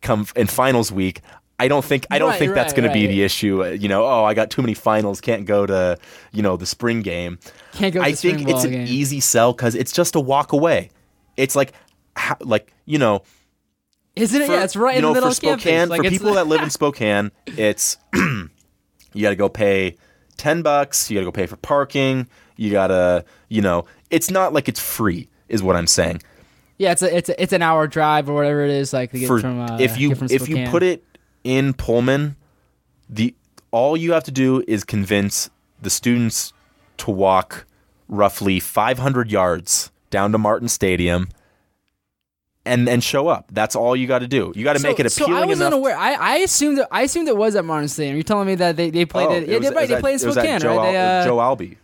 come 0.00 0.26
in 0.36 0.46
finals 0.46 0.92
week, 0.92 1.20
I 1.58 1.68
don't 1.68 1.84
think 1.84 2.06
I 2.10 2.18
don't 2.18 2.30
Right, 2.30 2.38
think 2.38 2.54
that's 2.54 2.72
right, 2.72 2.76
going 2.82 2.88
to 2.88 2.94
be 2.94 3.06
right. 3.06 3.12
the 3.12 3.22
issue. 3.24 3.64
Uh, 3.64 3.68
You 3.70 3.88
know, 3.88 4.04
oh, 4.04 4.24
I 4.24 4.34
got 4.34 4.50
too 4.50 4.62
many 4.62 4.74
finals, 4.74 5.20
can't 5.20 5.44
go 5.44 5.66
to 5.66 5.98
you 6.32 6.42
know 6.42 6.56
the 6.56 6.66
spring 6.66 7.02
game. 7.02 7.38
Can't 7.72 7.92
go 7.92 8.00
to 8.00 8.06
I 8.06 8.12
the 8.12 8.16
spring 8.16 8.36
think 8.38 8.48
it's 8.50 8.64
an 8.64 8.70
game. 8.72 8.86
easy 8.88 9.18
sell 9.20 9.52
because 9.52 9.74
it's 9.74 9.92
just 9.92 10.14
a 10.14 10.20
walk 10.20 10.52
away. 10.52 10.90
It's 11.36 11.56
like, 11.56 11.72
how, 12.16 12.36
like 12.40 12.72
you 12.84 12.98
know, 12.98 13.22
Isn't 14.16 14.42
it? 14.42 14.46
for, 14.46 14.52
yeah, 14.52 14.64
it's 14.64 14.76
right 14.76 14.92
you 14.94 14.98
in 14.98 15.02
know, 15.02 15.08
the 15.08 15.14
middle 15.14 15.28
for 15.28 15.32
of. 15.32 15.60
Spokane. 15.60 15.88
Like, 15.88 16.02
for 16.02 16.10
people 16.10 16.34
that 16.34 16.46
live 16.46 16.62
in 16.62 16.70
Spokane, 16.78 17.32
it's 17.46 17.96
you 18.14 18.48
got 19.20 19.30
to 19.30 19.36
go 19.36 19.48
pay 19.48 19.96
ten 20.36 20.62
bucks. 20.62 21.10
You 21.10 21.16
got 21.16 21.20
to 21.20 21.24
go 21.26 21.32
pay 21.32 21.46
for 21.46 21.56
parking. 21.56 22.28
You 22.56 22.70
gotta, 22.70 23.24
you 23.48 23.62
know, 23.62 23.86
it's 24.10 24.30
not 24.30 24.52
like 24.52 24.68
it's 24.68 24.78
free, 24.78 25.28
is 25.48 25.62
what 25.62 25.74
I'm 25.74 25.86
saying. 25.86 26.22
yeah, 26.76 26.92
it's 26.92 27.02
a, 27.02 27.16
it's 27.16 27.28
a, 27.30 27.42
it's 27.42 27.52
an 27.54 27.62
hour 27.62 27.86
drive 27.86 28.28
or 28.28 28.34
whatever 28.34 28.62
it 28.64 28.70
is. 28.70 28.92
Like 28.92 29.10
to 29.12 29.18
get 29.18 29.26
For 29.26 29.40
from 29.40 29.60
uh, 29.60 29.78
if 29.78 29.98
you 29.98 30.12
if 30.30 30.48
you 30.48 30.66
put 30.68 30.82
it 30.82 31.02
in 31.42 31.72
Pullman, 31.72 32.36
the 33.08 33.34
all 33.70 33.96
you 33.96 34.12
have 34.12 34.24
to 34.24 34.30
do 34.30 34.62
is 34.68 34.84
convince 34.84 35.48
the 35.80 35.90
students 35.90 36.52
to 36.98 37.10
walk 37.10 37.64
roughly 38.06 38.60
500 38.60 39.30
yards 39.30 39.90
down 40.10 40.30
to 40.32 40.38
Martin 40.38 40.68
Stadium. 40.68 41.28
And, 42.64 42.88
and 42.88 43.02
show 43.02 43.26
up. 43.26 43.46
That's 43.50 43.74
all 43.74 43.96
you 43.96 44.06
got 44.06 44.20
to 44.20 44.28
do. 44.28 44.52
You 44.54 44.62
got 44.62 44.74
to 44.74 44.78
so, 44.78 44.86
make 44.88 45.00
it 45.00 45.10
so 45.10 45.34
I 45.34 45.46
was 45.46 45.60
unaware. 45.60 45.96
I, 45.96 46.12
I 46.12 46.36
assumed 46.36 46.78
that, 46.78 46.86
I 46.92 47.02
assumed 47.02 47.26
it 47.26 47.36
was 47.36 47.56
at 47.56 47.64
Martin 47.64 47.88
Stadium. 47.88 48.14
You're 48.14 48.22
telling 48.22 48.46
me 48.46 48.54
that 48.54 48.76
they, 48.76 48.90
they 48.90 49.04
played 49.04 49.28
Oh, 49.28 49.32
it. 49.32 49.48
Yeah, 49.48 49.58
was- 49.58 49.66
they're 49.66 49.76
right. 49.76 49.88
They 49.88 49.98
played 50.00 50.12
in 50.12 50.20
at- 50.20 50.22
it 50.22 50.26
was 50.28 50.36
at 50.36 50.44
Spokane, 50.44 50.60
Joe, 50.60 50.76
right? 50.76 50.92
They, 50.92 50.96
uh, 50.96 51.24
Joe 51.24 51.40
Albi. 51.40 51.78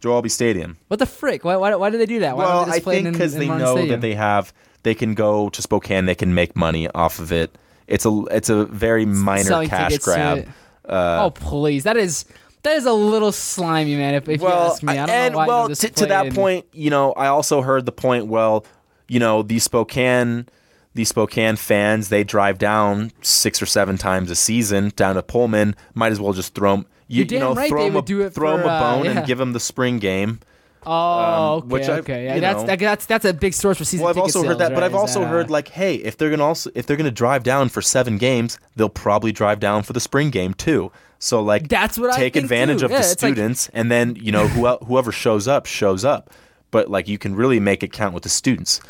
Joe 0.00 0.14
Albi 0.14 0.30
Stadium. 0.30 0.78
what 0.88 0.98
the 0.98 1.04
frick? 1.06 1.44
Why, 1.44 1.56
why, 1.56 1.74
why 1.74 1.90
did 1.90 2.00
they 2.00 2.06
do 2.06 2.20
that? 2.20 2.34
Why 2.36 2.44
well, 2.44 2.70
I 2.70 2.78
think 2.78 3.12
because 3.12 3.34
they 3.34 3.46
Martin 3.46 3.66
know 3.66 3.74
Stadium? 3.74 4.00
that 4.00 4.00
they 4.00 4.14
have, 4.14 4.54
they 4.84 4.94
can 4.94 5.12
go 5.12 5.50
to 5.50 5.60
Spokane, 5.60 6.06
they 6.06 6.14
can 6.14 6.34
make 6.34 6.56
money 6.56 6.88
off 6.94 7.18
of 7.18 7.30
it. 7.32 7.54
It's 7.86 8.06
a, 8.06 8.24
it's 8.30 8.48
a 8.48 8.64
very 8.64 9.04
minor 9.04 9.44
Selling 9.44 9.68
cash 9.68 9.98
grab. 9.98 10.48
Uh, 10.88 11.24
oh 11.26 11.30
please, 11.30 11.84
that 11.84 11.98
is 11.98 12.24
that 12.62 12.76
is 12.76 12.86
a 12.86 12.92
little 12.92 13.32
slimy, 13.32 13.96
man. 13.96 14.14
If, 14.14 14.28
if 14.28 14.40
you 14.40 14.46
well, 14.46 14.72
ask 14.72 14.82
me, 14.82 14.92
I 14.92 15.06
don't 15.06 15.10
and 15.10 15.32
know 15.32 15.38
why 15.38 15.46
well, 15.46 15.68
just 15.68 15.82
to, 15.96 16.06
that 16.06 16.26
in- 16.26 16.34
point, 16.34 16.66
you 16.72 16.90
know, 16.90 17.12
I 17.12 17.26
also 17.26 17.62
heard 17.62 17.84
the 17.86 17.92
point. 17.92 18.26
Well, 18.26 18.64
you 19.10 19.18
know, 19.18 19.42
these 19.42 19.64
Spokane, 19.64 20.46
these 20.94 21.08
Spokane 21.08 21.56
fans, 21.56 22.10
they 22.10 22.22
drive 22.22 22.58
down 22.58 23.10
six 23.22 23.60
or 23.60 23.66
seven 23.66 23.98
times 23.98 24.30
a 24.30 24.36
season 24.36 24.92
down 24.94 25.16
to 25.16 25.22
Pullman. 25.22 25.74
Might 25.94 26.12
as 26.12 26.20
well 26.20 26.32
just 26.32 26.54
throw 26.54 26.76
them. 26.76 26.86
You, 27.08 27.24
you 27.28 27.40
know, 27.40 27.54
right 27.54 27.68
throw 27.68 27.90
them 27.90 27.96
a, 27.96 28.30
throw 28.30 28.56
for, 28.56 28.62
a 28.62 28.66
uh, 28.68 28.80
bone 28.80 29.04
yeah. 29.04 29.18
and 29.18 29.26
give 29.26 29.38
them 29.38 29.52
the 29.52 29.58
spring 29.58 29.98
game. 29.98 30.38
Oh, 30.86 30.92
um, 30.92 31.58
okay, 31.58 31.66
which 31.66 31.88
I- 31.88 31.98
okay. 31.98 32.24
Yeah, 32.24 32.38
that's, 32.38 32.62
know- 32.62 32.76
that's 32.76 33.06
that's 33.06 33.24
a 33.24 33.34
big 33.34 33.52
source 33.52 33.78
for 33.78 33.84
season. 33.84 34.04
Well, 34.04 34.10
I've 34.10 34.18
also 34.18 34.42
heard 34.42 34.58
sales, 34.58 34.58
that, 34.60 34.74
but 34.74 34.84
I've 34.84 34.92
is 34.92 34.96
also 34.96 35.20
that, 35.20 35.26
heard 35.26 35.46
uh, 35.46 35.52
like, 35.52 35.68
hey, 35.68 35.96
if 35.96 36.16
they're 36.16 36.30
gonna 36.30 36.44
also 36.44 36.70
if 36.76 36.86
they're 36.86 36.96
gonna 36.96 37.10
drive 37.10 37.42
down 37.42 37.68
for 37.68 37.82
seven 37.82 38.16
games, 38.16 38.60
they'll 38.76 38.88
probably 38.88 39.32
drive 39.32 39.58
down 39.58 39.82
for 39.82 39.92
the 39.92 40.00
spring 40.00 40.30
game 40.30 40.54
too. 40.54 40.92
So 41.18 41.42
like, 41.42 41.68
That's 41.68 41.98
what 41.98 42.14
take 42.14 42.36
advantage 42.36 42.78
too. 42.78 42.86
of 42.86 42.90
Yeah, 42.92 43.00
the 43.00 43.10
it's 43.10 43.22
like- 43.22 43.34
students, 43.34 43.68
and 43.74 43.90
then 43.90 44.14
you 44.16 44.30
know 44.30 44.46
who, 44.46 44.68
whoever 44.86 45.10
shows 45.10 45.48
up 45.48 45.66
shows 45.66 46.04
up. 46.04 46.30
But 46.70 46.88
like, 46.88 47.08
you 47.08 47.18
can 47.18 47.34
really 47.34 47.58
make 47.58 47.82
it 47.82 47.92
count 47.92 48.14
with 48.14 48.22
the 48.22 48.28
students. 48.28 48.80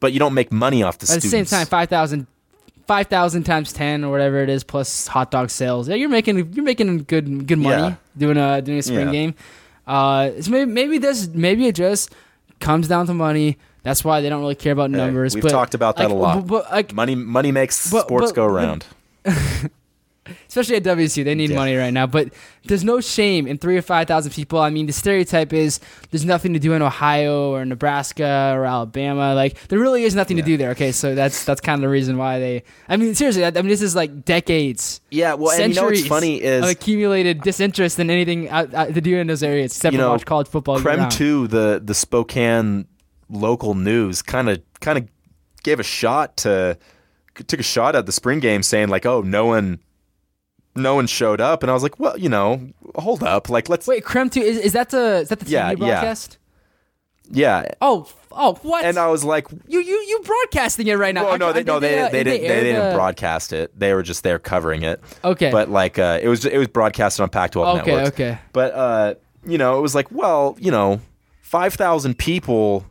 But 0.00 0.12
you 0.12 0.18
don't 0.18 0.34
make 0.34 0.52
money 0.52 0.82
off 0.82 0.98
the 0.98 1.12
At 1.12 1.22
the 1.22 1.28
same 1.28 1.44
time, 1.44 1.66
5,000 1.66 2.26
5,000 2.86 3.44
times 3.44 3.72
ten 3.72 4.04
or 4.04 4.10
whatever 4.10 4.42
it 4.42 4.50
is, 4.50 4.62
plus 4.62 5.06
hot 5.06 5.30
dog 5.30 5.48
sales. 5.48 5.88
Yeah, 5.88 5.94
you're 5.94 6.10
making 6.10 6.52
you're 6.52 6.64
making 6.64 7.04
good 7.04 7.46
good 7.46 7.58
money 7.58 7.82
Yeah. 7.82 7.94
doing 8.16 8.36
a 8.36 8.60
doing 8.60 8.78
a 8.78 8.82
spring 8.82 9.06
Yeah. 9.06 9.12
game. 9.12 9.34
Uh, 9.86 10.30
so 10.40 10.50
maybe 10.50 10.70
maybe 10.70 10.98
this 10.98 11.28
maybe 11.32 11.66
it 11.66 11.74
just 11.76 12.14
comes 12.60 12.86
down 12.88 13.06
to 13.06 13.14
money. 13.14 13.56
That's 13.84 14.04
why 14.04 14.20
they 14.20 14.28
don't 14.28 14.40
really 14.40 14.54
care 14.54 14.72
about 14.72 14.90
Hey, 14.90 14.96
numbers. 14.98 15.34
we've 15.34 15.42
but, 15.42 15.50
talked 15.50 15.74
about 15.74 15.96
that 15.96 16.04
like, 16.10 16.12
a 16.12 16.14
lot. 16.14 16.46
But, 16.46 16.64
but, 16.64 16.72
like, 16.72 16.92
money 16.94 17.14
money 17.14 17.52
makes 17.52 17.76
sports 17.78 18.32
go 18.32 18.44
around. 18.44 18.84
especially 20.48 20.76
at 20.76 20.82
WSU, 20.84 21.24
they 21.24 21.34
need 21.34 21.50
Yeah. 21.50 21.56
money 21.56 21.76
right 21.76 21.92
now. 21.92 22.06
But 22.06 22.32
there's 22.66 22.84
no 22.84 23.00
shame 23.00 23.46
in 23.46 23.58
three 23.58 23.76
or 23.76 23.82
five 23.82 24.08
thousand 24.08 24.32
people. 24.32 24.58
I 24.58 24.70
mean, 24.70 24.86
the 24.86 24.92
stereotype 24.92 25.52
is 25.52 25.80
there's 26.10 26.24
nothing 26.24 26.52
to 26.54 26.58
do 26.58 26.72
in 26.72 26.82
Ohio 26.82 27.50
or 27.54 27.64
Nebraska 27.64 28.52
or 28.56 28.64
Alabama. 28.64 29.34
Like 29.34 29.68
there 29.68 29.78
really 29.78 30.04
is 30.04 30.14
nothing 30.14 30.36
to 30.38 30.42
do 30.42 30.56
there. 30.56 30.70
Okay, 30.70 30.92
so 30.92 31.14
that's 31.14 31.44
that's 31.44 31.60
kind 31.60 31.76
of 31.78 31.82
the 31.82 31.88
reason 31.88 32.16
why 32.16 32.38
they. 32.38 32.62
I 32.88 32.96
mean, 32.96 33.14
seriously, 33.14 33.44
I, 33.44 33.50
mean, 33.50 33.68
this 33.68 33.82
is 33.82 33.94
like 33.94 34.24
decades. 34.24 35.00
Yeah, 35.10 35.34
well, 35.34 35.52
and 35.52 35.74
you 35.74 35.80
know 35.80 35.86
what's 35.86 36.06
funny 36.06 36.42
is 36.42 36.64
of 36.64 36.70
accumulated 36.70 37.42
disinterest 37.42 37.98
in 37.98 38.10
anything 38.10 38.48
out, 38.48 38.72
out 38.74 38.94
to 38.94 39.00
do 39.00 39.16
in 39.18 39.26
those 39.26 39.42
areas 39.42 39.72
except 39.72 39.92
You 39.92 39.98
for 39.98 40.04
know, 40.04 40.10
watch 40.10 40.24
college 40.24 40.48
football. 40.48 40.80
Year-round. 40.80 41.12
Two, 41.12 41.46
the 41.48 41.80
the 41.84 41.94
Spokane 41.94 42.86
local 43.28 43.74
news, 43.74 44.22
kind 44.22 44.48
of 44.48 44.62
kind 44.80 44.98
of 44.98 45.08
gave 45.62 45.80
a 45.80 45.82
shot 45.84 46.36
to 46.38 46.78
took 47.46 47.60
a 47.60 47.64
shot 47.64 47.96
at 47.96 48.06
the 48.06 48.12
spring 48.12 48.38
game, 48.40 48.62
saying 48.62 48.88
like, 48.88 49.04
"Oh, 49.06 49.20
no 49.22 49.46
one, 49.46 49.80
no 50.76 50.94
one 50.94 51.06
showed 51.06 51.40
up," 51.40 51.62
and 51.62 51.70
I 51.70 51.74
was 51.74 51.82
like, 51.82 51.98
"Well, 52.00 52.18
you 52.18 52.28
know, 52.28 52.68
hold 52.96 53.22
up, 53.22 53.48
like 53.48 53.68
let's, 53.68 53.86
Wait, 53.86 54.04
KREM 54.04 54.30
two 54.30 54.40
is, 54.40 54.58
is 54.58 54.72
that 54.72 54.90
the 54.90 55.18
is 55.20 55.28
that 55.28 55.38
the 55.40 55.44
TV 55.46 55.50
Yeah, 55.50 55.68
yeah. 55.70 55.74
broadcast? 55.76 56.38
yeah." 57.30 57.68
Oh, 57.80 58.08
oh, 58.32 58.54
what? 58.62 58.84
And 58.84 58.98
I 58.98 59.08
was 59.08 59.24
like, 59.24 59.46
you 59.68 59.80
you 59.80 59.94
you 60.08 60.20
broadcasting 60.24 60.86
it 60.86 60.94
right 60.94 61.14
now? 61.14 61.24
"Well, 61.24 61.38
no, 61.38 61.52
they 61.52 61.62
no 61.64 61.80
they 61.80 61.98
uh, 62.00 62.08
they 62.08 62.24
did 62.24 62.40
didn't 62.40 62.48
they 62.48 62.60
didn't 62.64 62.90
the- 62.90 62.96
broadcast 62.96 63.52
it. 63.52 63.78
They 63.78 63.94
were 63.94 64.02
just 64.02 64.22
there 64.22 64.38
covering 64.38 64.82
it." 64.82 65.00
Okay, 65.24 65.50
But 65.50 65.70
like, 65.70 65.98
uh, 65.98 66.18
it 66.22 66.28
was 66.28 66.44
it 66.44 66.58
was 66.58 66.68
broadcasted 66.68 67.22
on 67.22 67.28
Pac-12 67.30 67.80
okay, 67.80 67.90
networks. 67.94 68.08
okay. 68.14 68.38
But 68.52 68.74
uh, 68.74 69.14
you 69.46 69.58
know, 69.58 69.78
it 69.78 69.82
was 69.82 69.94
like, 69.94 70.10
well, 70.10 70.56
you 70.60 70.70
know, 70.70 71.00
five 71.40 71.74
thousand 71.74 72.18
people 72.18 72.84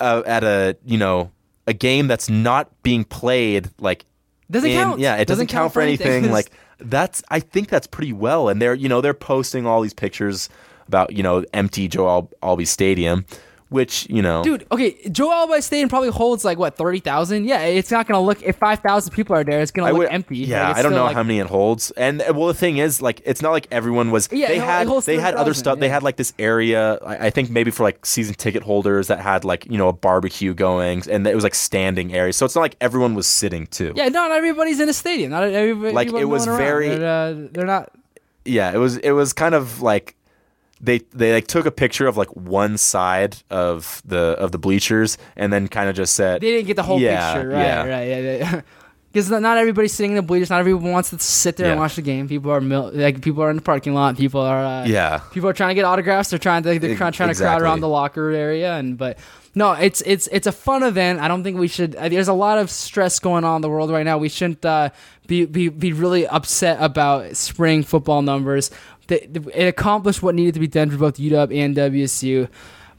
uh, 0.00 0.22
at 0.26 0.44
a 0.44 0.76
you 0.84 0.98
know 0.98 1.30
a 1.66 1.72
game 1.72 2.06
that's 2.08 2.28
not 2.28 2.70
being 2.82 3.04
played 3.04 3.70
like 3.78 4.04
Doesn't 4.50 4.68
in- 4.70 4.76
count. 4.76 5.00
Yeah, 5.00 5.16
it 5.16 5.28
doesn't, 5.28 5.46
count, 5.46 5.72
for 5.72 5.80
anything. 5.80 6.30
like 6.30 6.50
that's 6.84 7.22
I 7.28 7.40
think 7.40 7.68
that's 7.68 7.86
pretty 7.86 8.12
well. 8.12 8.48
And 8.48 8.60
they're 8.60 8.74
you 8.74 8.88
know 8.88 9.00
they're 9.00 9.14
posting 9.14 9.66
all 9.66 9.80
these 9.80 9.94
pictures 9.94 10.48
about 10.88 11.12
you 11.12 11.22
know 11.22 11.44
empty 11.52 11.88
Joe 11.88 12.08
Al- 12.08 12.30
Albi 12.42 12.64
Stadium, 12.64 13.24
which 13.72 14.06
you 14.10 14.22
know 14.22 14.44
dude. 14.44 14.66
Okay, 14.70 14.96
Joe 15.10 15.32
Albion 15.32 15.62
Stadium 15.62 15.88
probably 15.88 16.10
holds 16.10 16.44
like 16.44 16.58
what 16.58 16.76
thirty 16.76 17.00
thousand. 17.00 17.46
Yeah, 17.46 17.60
it's 17.62 17.90
not 17.90 18.06
gonna 18.06 18.20
look 18.24 18.42
if 18.42 18.56
five 18.56 18.80
thousand 18.80 19.12
people 19.12 19.34
are 19.34 19.42
there. 19.44 19.60
It's 19.60 19.70
gonna 19.72 19.88
I 19.88 19.90
look 19.90 19.98
would, 20.00 20.08
empty. 20.10 20.38
Yeah, 20.38 20.68
Like, 20.68 20.76
I 20.76 20.82
don't 20.82 20.92
know 20.92 21.04
like- 21.04 21.14
how 21.16 21.22
many 21.22 21.38
it 21.40 21.46
holds. 21.48 21.90
And 21.92 22.22
uh, 22.22 22.32
well, 22.36 22.46
the 22.46 22.54
thing 22.54 22.78
is, 22.78 23.02
like, 23.02 23.20
it's 23.24 23.42
not 23.42 23.50
like 23.50 23.66
everyone 23.70 24.10
was. 24.10 24.28
Yeah, 24.30 24.48
they 24.48 24.58
had 24.58 24.86
they 25.04 25.16
had 25.18 25.34
other 25.34 25.52
30,000, 25.52 25.54
stuff. 25.54 25.78
They 25.80 25.88
had 25.88 26.02
like 26.02 26.16
this 26.16 26.32
area. 26.38 26.98
I, 27.04 27.26
I 27.26 27.30
think 27.30 27.50
maybe 27.50 27.70
for 27.70 27.82
like 27.82 28.04
season 28.06 28.34
ticket 28.34 28.62
holders 28.62 29.08
that 29.08 29.20
had 29.20 29.44
like 29.44 29.66
you 29.66 29.78
know 29.78 29.88
a 29.88 29.92
barbecue 29.92 30.54
going, 30.54 31.02
and 31.10 31.26
it 31.26 31.34
was 31.34 31.44
like 31.44 31.54
standing 31.54 32.14
area. 32.14 32.32
So 32.32 32.44
it's 32.46 32.54
not 32.54 32.60
like 32.62 32.76
everyone 32.80 33.14
was 33.14 33.26
sitting 33.26 33.66
too. 33.66 33.92
Yeah, 33.96 34.08
not 34.08 34.30
everybody's 34.30 34.78
in 34.80 34.88
a 34.88 34.92
stadium. 34.92 35.30
Not 35.30 35.44
everybody. 35.44 35.92
Like, 35.94 36.08
it 36.12 36.24
was 36.26 36.44
very- 36.44 36.88
They're, 36.90 37.06
uh, 37.30 37.48
they're 37.50 37.66
not. 37.66 37.90
yeah. 38.44 38.72
It 38.72 38.78
was 38.78 38.96
it 38.98 39.12
was 39.12 39.32
kind 39.32 39.54
of 39.54 39.80
like 39.82 40.14
they 40.82 40.98
they 41.12 41.32
like 41.32 41.46
took 41.46 41.64
a 41.64 41.70
picture 41.70 42.06
of 42.08 42.16
like 42.16 42.34
one 42.36 42.76
side 42.76 43.36
of 43.50 44.02
the 44.04 44.34
of 44.38 44.50
the 44.52 44.58
bleachers 44.58 45.16
and 45.36 45.52
then 45.52 45.68
kind 45.68 45.88
of 45.88 45.94
just 45.94 46.14
said 46.14 46.40
They 46.40 46.50
didn't 46.50 46.66
get 46.66 46.76
the 46.76 46.82
whole 46.82 47.00
Yeah, 47.00 47.34
picture. 47.34 47.48
Right, 47.50 47.62
yeah. 47.62 47.86
right. 47.86 48.08
Yeah, 48.40 48.60
Because 49.12 49.30
not, 49.30 49.42
not 49.42 49.58
everybody's 49.58 49.92
sitting 49.92 50.10
in 50.12 50.16
the 50.16 50.22
bleachers. 50.22 50.50
Not 50.50 50.58
everyone 50.60 50.90
wants 50.90 51.10
to 51.10 51.18
sit 51.20 51.56
there 51.56 51.70
and 51.70 51.78
watch 51.78 51.94
the 51.96 52.02
game. 52.02 52.28
People 52.28 52.50
are 52.50 52.60
mil- 52.60 52.90
like 52.92 53.20
people 53.22 53.42
are 53.44 53.50
in 53.50 53.56
the 53.56 53.62
parking 53.62 53.94
lot. 53.94 54.16
People 54.16 54.40
are 54.40 54.64
uh, 54.64 54.84
yeah 54.86 55.20
people 55.32 55.48
are 55.48 55.52
trying 55.54 55.70
to 55.70 55.74
get 55.74 55.84
autographs. 55.84 56.30
They're 56.30 56.38
trying 56.38 56.62
to 56.64 56.78
they're 56.78 56.96
trying, 56.96 57.12
trying 57.12 57.28
to 57.32 57.40
crowd 57.40 57.62
around 57.62 57.80
the 57.80 57.88
locker 57.88 58.30
area. 58.30 58.74
And 58.76 58.98
but 58.98 59.18
no, 59.54 59.72
it's 59.72 60.00
it's 60.06 60.28
it's 60.32 60.46
a 60.46 60.52
fun 60.52 60.82
event. 60.82 61.20
I 61.20 61.28
don't 61.28 61.44
think 61.44 61.58
we 61.58 61.68
should. 61.68 61.94
uh, 61.94 62.08
There's 62.08 62.28
a 62.28 62.32
lot 62.32 62.56
of 62.58 62.70
stress 62.70 63.18
going 63.20 63.44
on 63.44 63.56
in 63.56 63.62
the 63.62 63.68
world 63.68 63.90
right 63.90 64.02
now. 64.02 64.16
We 64.16 64.30
shouldn't 64.30 64.64
uh, 64.64 64.88
be 65.26 65.44
be 65.44 65.68
be 65.68 65.92
really 65.92 66.26
upset 66.26 66.78
about 66.80 67.36
spring 67.36 67.82
football 67.82 68.22
numbers. 68.22 68.70
It 69.08 69.66
accomplished 69.68 70.22
what 70.22 70.34
needed 70.34 70.54
to 70.54 70.60
be 70.60 70.66
done 70.66 70.90
for 70.90 70.96
both 70.96 71.16
UW 71.16 71.56
and 71.56 71.76
WSU. 71.76 72.48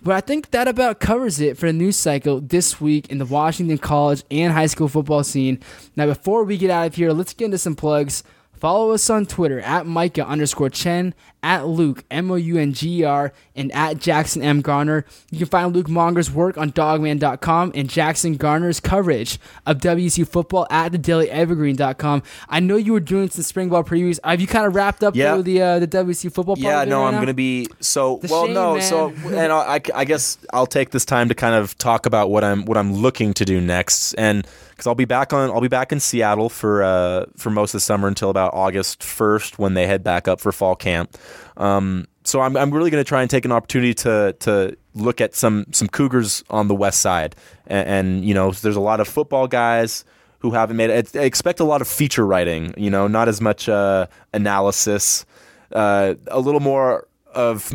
But 0.03 0.15
I 0.15 0.21
think 0.21 0.51
that 0.51 0.67
about 0.67 0.99
covers 0.99 1.39
it 1.39 1.57
for 1.57 1.67
the 1.67 1.73
news 1.73 1.95
cycle 1.95 2.41
this 2.41 2.81
week 2.81 3.09
in 3.09 3.19
the 3.19 3.25
Washington 3.25 3.77
college 3.77 4.23
and 4.29 4.51
high 4.51 4.65
school 4.65 4.89
football 4.89 5.23
scene. 5.23 5.59
Now, 5.95 6.07
before 6.07 6.43
we 6.43 6.57
get 6.57 6.69
out 6.69 6.87
of 6.87 6.95
here, 6.95 7.13
let's 7.13 7.33
get 7.33 7.45
into 7.45 7.57
some 7.57 7.75
plugs. 7.75 8.21
Follow 8.63 8.91
us 8.91 9.09
on 9.09 9.25
Twitter 9.25 9.59
at 9.59 9.85
Micah 9.85 10.25
underscore 10.25 10.69
Chen, 10.69 11.13
at 11.43 11.67
Luke, 11.67 12.05
M 12.09 12.31
O 12.31 12.35
U 12.35 12.57
N 12.57 12.71
G 12.71 13.01
E 13.01 13.03
R, 13.03 13.33
and 13.57 13.69
at 13.73 13.97
Jackson 13.99 14.41
M. 14.41 14.61
Gardner. 14.61 15.03
You 15.31 15.39
can 15.39 15.47
find 15.47 15.75
Luke 15.75 15.89
Mounger's 15.89 16.31
work 16.31 16.57
on 16.57 16.71
dawgman.com 16.71 17.73
and 17.75 17.89
Jackson 17.89 18.37
Gardner's 18.37 18.79
coverage 18.79 19.37
of 19.65 19.79
WSU 19.79 20.25
football 20.25 20.65
at 20.69 20.93
thedailyEvergreen.com. 20.93 22.23
I 22.47 22.61
know 22.61 22.77
you 22.77 22.93
were 22.93 23.01
doing 23.01 23.29
some 23.29 23.43
spring 23.43 23.67
ball 23.67 23.83
previews. 23.83 24.17
Have 24.23 24.39
you 24.39 24.47
kind 24.47 24.65
of 24.65 24.73
wrapped 24.75 25.03
up 25.03 25.13
Yeah. 25.13 25.35
though, 25.35 25.41
the 25.41 25.61
uh, 25.61 25.79
the 25.79 25.87
WSU 25.89 26.33
football 26.33 26.55
part? 26.55 26.59
Yeah, 26.63 26.85
no, 26.85 27.01
right 27.01 27.07
I'm 27.09 27.15
going 27.15 27.27
to 27.27 27.33
be 27.33 27.67
so 27.81 28.21
a 28.23 28.27
well. 28.29 28.45
shame, 28.45 28.53
no, 28.53 28.73
man. 28.75 28.81
so 28.81 29.09
and 29.25 29.51
I, 29.51 29.81
I 29.93 30.05
guess 30.05 30.37
I'll 30.53 30.67
take 30.67 30.91
this 30.91 31.03
time 31.03 31.27
to 31.27 31.35
kind 31.35 31.55
of 31.55 31.77
talk 31.77 32.05
about 32.05 32.29
what 32.29 32.45
I'm 32.45 32.63
what 32.63 32.77
I'm 32.77 32.93
looking 32.93 33.33
to 33.33 33.43
do 33.43 33.59
next, 33.59 34.13
and 34.13 34.47
because 34.73 34.87
I'll 34.87 34.95
be 34.95 35.05
back 35.05 35.33
on 35.33 35.51
I'll 35.51 35.61
be 35.61 35.67
back 35.67 35.91
in 35.91 35.99
Seattle 35.99 36.49
for 36.49 36.83
uh 36.83 37.25
for 37.37 37.49
most 37.49 37.73
of 37.73 37.77
the 37.77 37.81
summer 37.81 38.07
until 38.07 38.29
about 38.29 38.53
August 38.53 39.03
first 39.03 39.59
when 39.59 39.75
they 39.75 39.87
head 39.87 40.03
back 40.03 40.27
up 40.27 40.39
for 40.39 40.51
fall 40.51 40.75
camp. 40.75 41.17
Um, 41.57 42.07
so 42.23 42.41
I'm 42.41 42.55
I'm 42.57 42.71
really 42.71 42.89
going 42.89 43.03
to 43.03 43.07
try 43.07 43.21
and 43.21 43.29
take 43.29 43.45
an 43.45 43.51
opportunity 43.51 43.93
to 43.95 44.35
to 44.39 44.77
look 44.93 45.21
at 45.21 45.35
some 45.35 45.65
some 45.71 45.87
Cougars 45.87 46.43
on 46.49 46.67
the 46.67 46.75
west 46.75 47.01
side, 47.01 47.35
and, 47.67 47.87
and 47.87 48.25
you 48.25 48.33
know 48.33 48.51
there's 48.51 48.75
a 48.75 48.81
lot 48.81 48.99
of 48.99 49.07
football 49.07 49.47
guys 49.47 50.05
who 50.39 50.51
haven't 50.51 50.77
made 50.77 50.89
it. 50.89 51.15
I 51.15 51.21
expect 51.21 51.59
a 51.59 51.63
lot 51.63 51.81
of 51.81 51.87
feature 51.87 52.25
writing, 52.25 52.73
you 52.75 52.89
know, 52.89 53.07
not 53.07 53.29
as 53.29 53.39
much 53.39 53.69
uh, 53.69 54.07
analysis, 54.33 55.25
uh, 55.71 56.15
a 56.27 56.39
little 56.39 56.59
more 56.59 57.07
of 57.33 57.71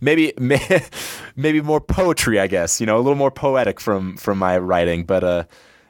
maybe 0.00 0.32
maybe 1.36 1.60
more 1.60 1.80
poetry, 1.80 2.38
I 2.38 2.46
guess. 2.46 2.80
You 2.80 2.86
know, 2.86 2.96
a 2.96 3.02
little 3.02 3.16
more 3.16 3.30
poetic 3.30 3.80
from 3.80 4.16
from 4.16 4.38
my 4.38 4.58
writing, 4.58 5.04
but 5.04 5.24
uh, 5.24 5.44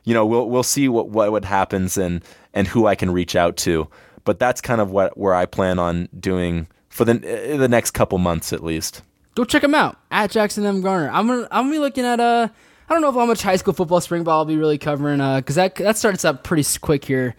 you 0.05 0.15
know, 0.15 0.27
we'll 0.27 0.49
we'll 0.49 0.63
see 0.63 0.89
what 0.89 1.09
what, 1.09 1.31
what 1.33 1.45
happens 1.45 1.97
and 1.97 2.23
and 2.55 2.69
who 2.69 2.87
I 2.87 2.95
can 2.95 3.11
reach 3.11 3.37
out 3.37 3.57
to. 3.59 3.89
But 4.25 4.39
that's 4.39 4.61
kind 4.61 4.81
of 4.81 4.91
what 4.91 5.17
where 5.17 5.35
I 5.35 5.47
plan 5.47 5.79
on 5.79 6.09
doing 6.19 6.69
for 6.89 7.05
the 7.05 7.15
the 7.15 7.69
next 7.69 7.93
couple 7.93 8.19
months 8.19 8.53
at 8.53 8.63
least. 8.63 9.03
Go 9.35 9.45
check 9.45 9.65
him 9.65 9.75
out 9.75 9.97
at 10.11 10.31
Jackson 10.31 10.65
M 10.67 10.83
Gardner. 10.83 11.11
I'm 11.11 11.27
gonna 11.27 11.49
I'm 11.51 11.65
gonna 11.65 11.73
be 11.73 11.79
looking 11.79 12.05
at 12.05 12.21
uh 12.21 12.49
I 12.89 12.93
don't 12.93 13.03
know 13.03 13.13
how 13.13 13.27
much 13.27 13.43
high 13.43 13.57
school 13.57 13.73
football 13.73 14.01
spring 14.01 14.25
ball 14.25 14.41
I'll 14.41 14.45
be 14.45 14.57
really 14.57 14.79
covering 14.79 15.19
because 15.37 15.57
that 15.57 15.77
that 15.77 15.97
starts 15.97 16.25
up 16.25 16.45
pretty 16.45 16.65
quick 16.81 17.05
here. 17.05 17.35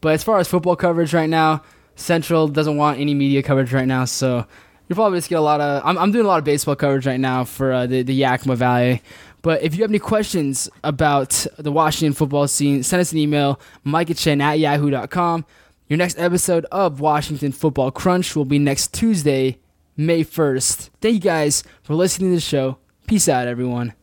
But 0.00 0.14
as 0.14 0.24
far 0.24 0.38
as 0.38 0.48
football 0.48 0.76
coverage 0.76 1.14
right 1.14 1.28
now, 1.28 1.62
Central 1.94 2.48
doesn't 2.48 2.76
want 2.76 3.00
any 3.00 3.14
media 3.14 3.42
coverage 3.42 3.72
right 3.72 3.86
now, 3.86 4.04
so 4.04 4.46
you'll 4.88 4.96
probably 4.96 5.18
just 5.18 5.28
get 5.28 5.36
a 5.36 5.40
lot 5.40 5.60
of. 5.60 5.82
I'm, 5.84 5.96
I'm 5.98 6.12
doing 6.12 6.24
a 6.24 6.28
lot 6.28 6.38
of 6.38 6.44
baseball 6.44 6.76
coverage 6.76 7.06
right 7.06 7.20
now 7.20 7.44
for 7.44 7.72
uh, 7.72 7.86
the 7.86 8.02
the 8.02 8.14
Yakima 8.14 8.56
Valley. 8.56 9.02
But 9.46 9.62
if 9.62 9.76
you 9.76 9.82
have 9.82 9.92
any 9.92 10.00
questions 10.00 10.68
about 10.82 11.46
the 11.56 11.70
Washington 11.70 12.14
football 12.14 12.48
scene, 12.48 12.82
send 12.82 13.00
us 13.00 13.12
an 13.12 13.18
email, 13.18 13.60
micahchen 13.86 14.42
at 14.42 14.58
yahoo.com. 14.58 15.46
Your 15.86 15.98
next 15.98 16.18
episode 16.18 16.66
of 16.72 16.98
Washington 16.98 17.52
Football 17.52 17.92
Crunch 17.92 18.34
will 18.34 18.44
be 18.44 18.58
next 18.58 18.92
Tuesday, 18.92 19.60
May 19.96 20.24
1st. 20.24 20.90
Thank 21.00 21.14
you 21.14 21.20
guys 21.20 21.62
for 21.84 21.94
listening 21.94 22.30
to 22.30 22.34
the 22.34 22.40
show. 22.40 22.78
Peace 23.06 23.28
out, 23.28 23.46
everyone. 23.46 23.94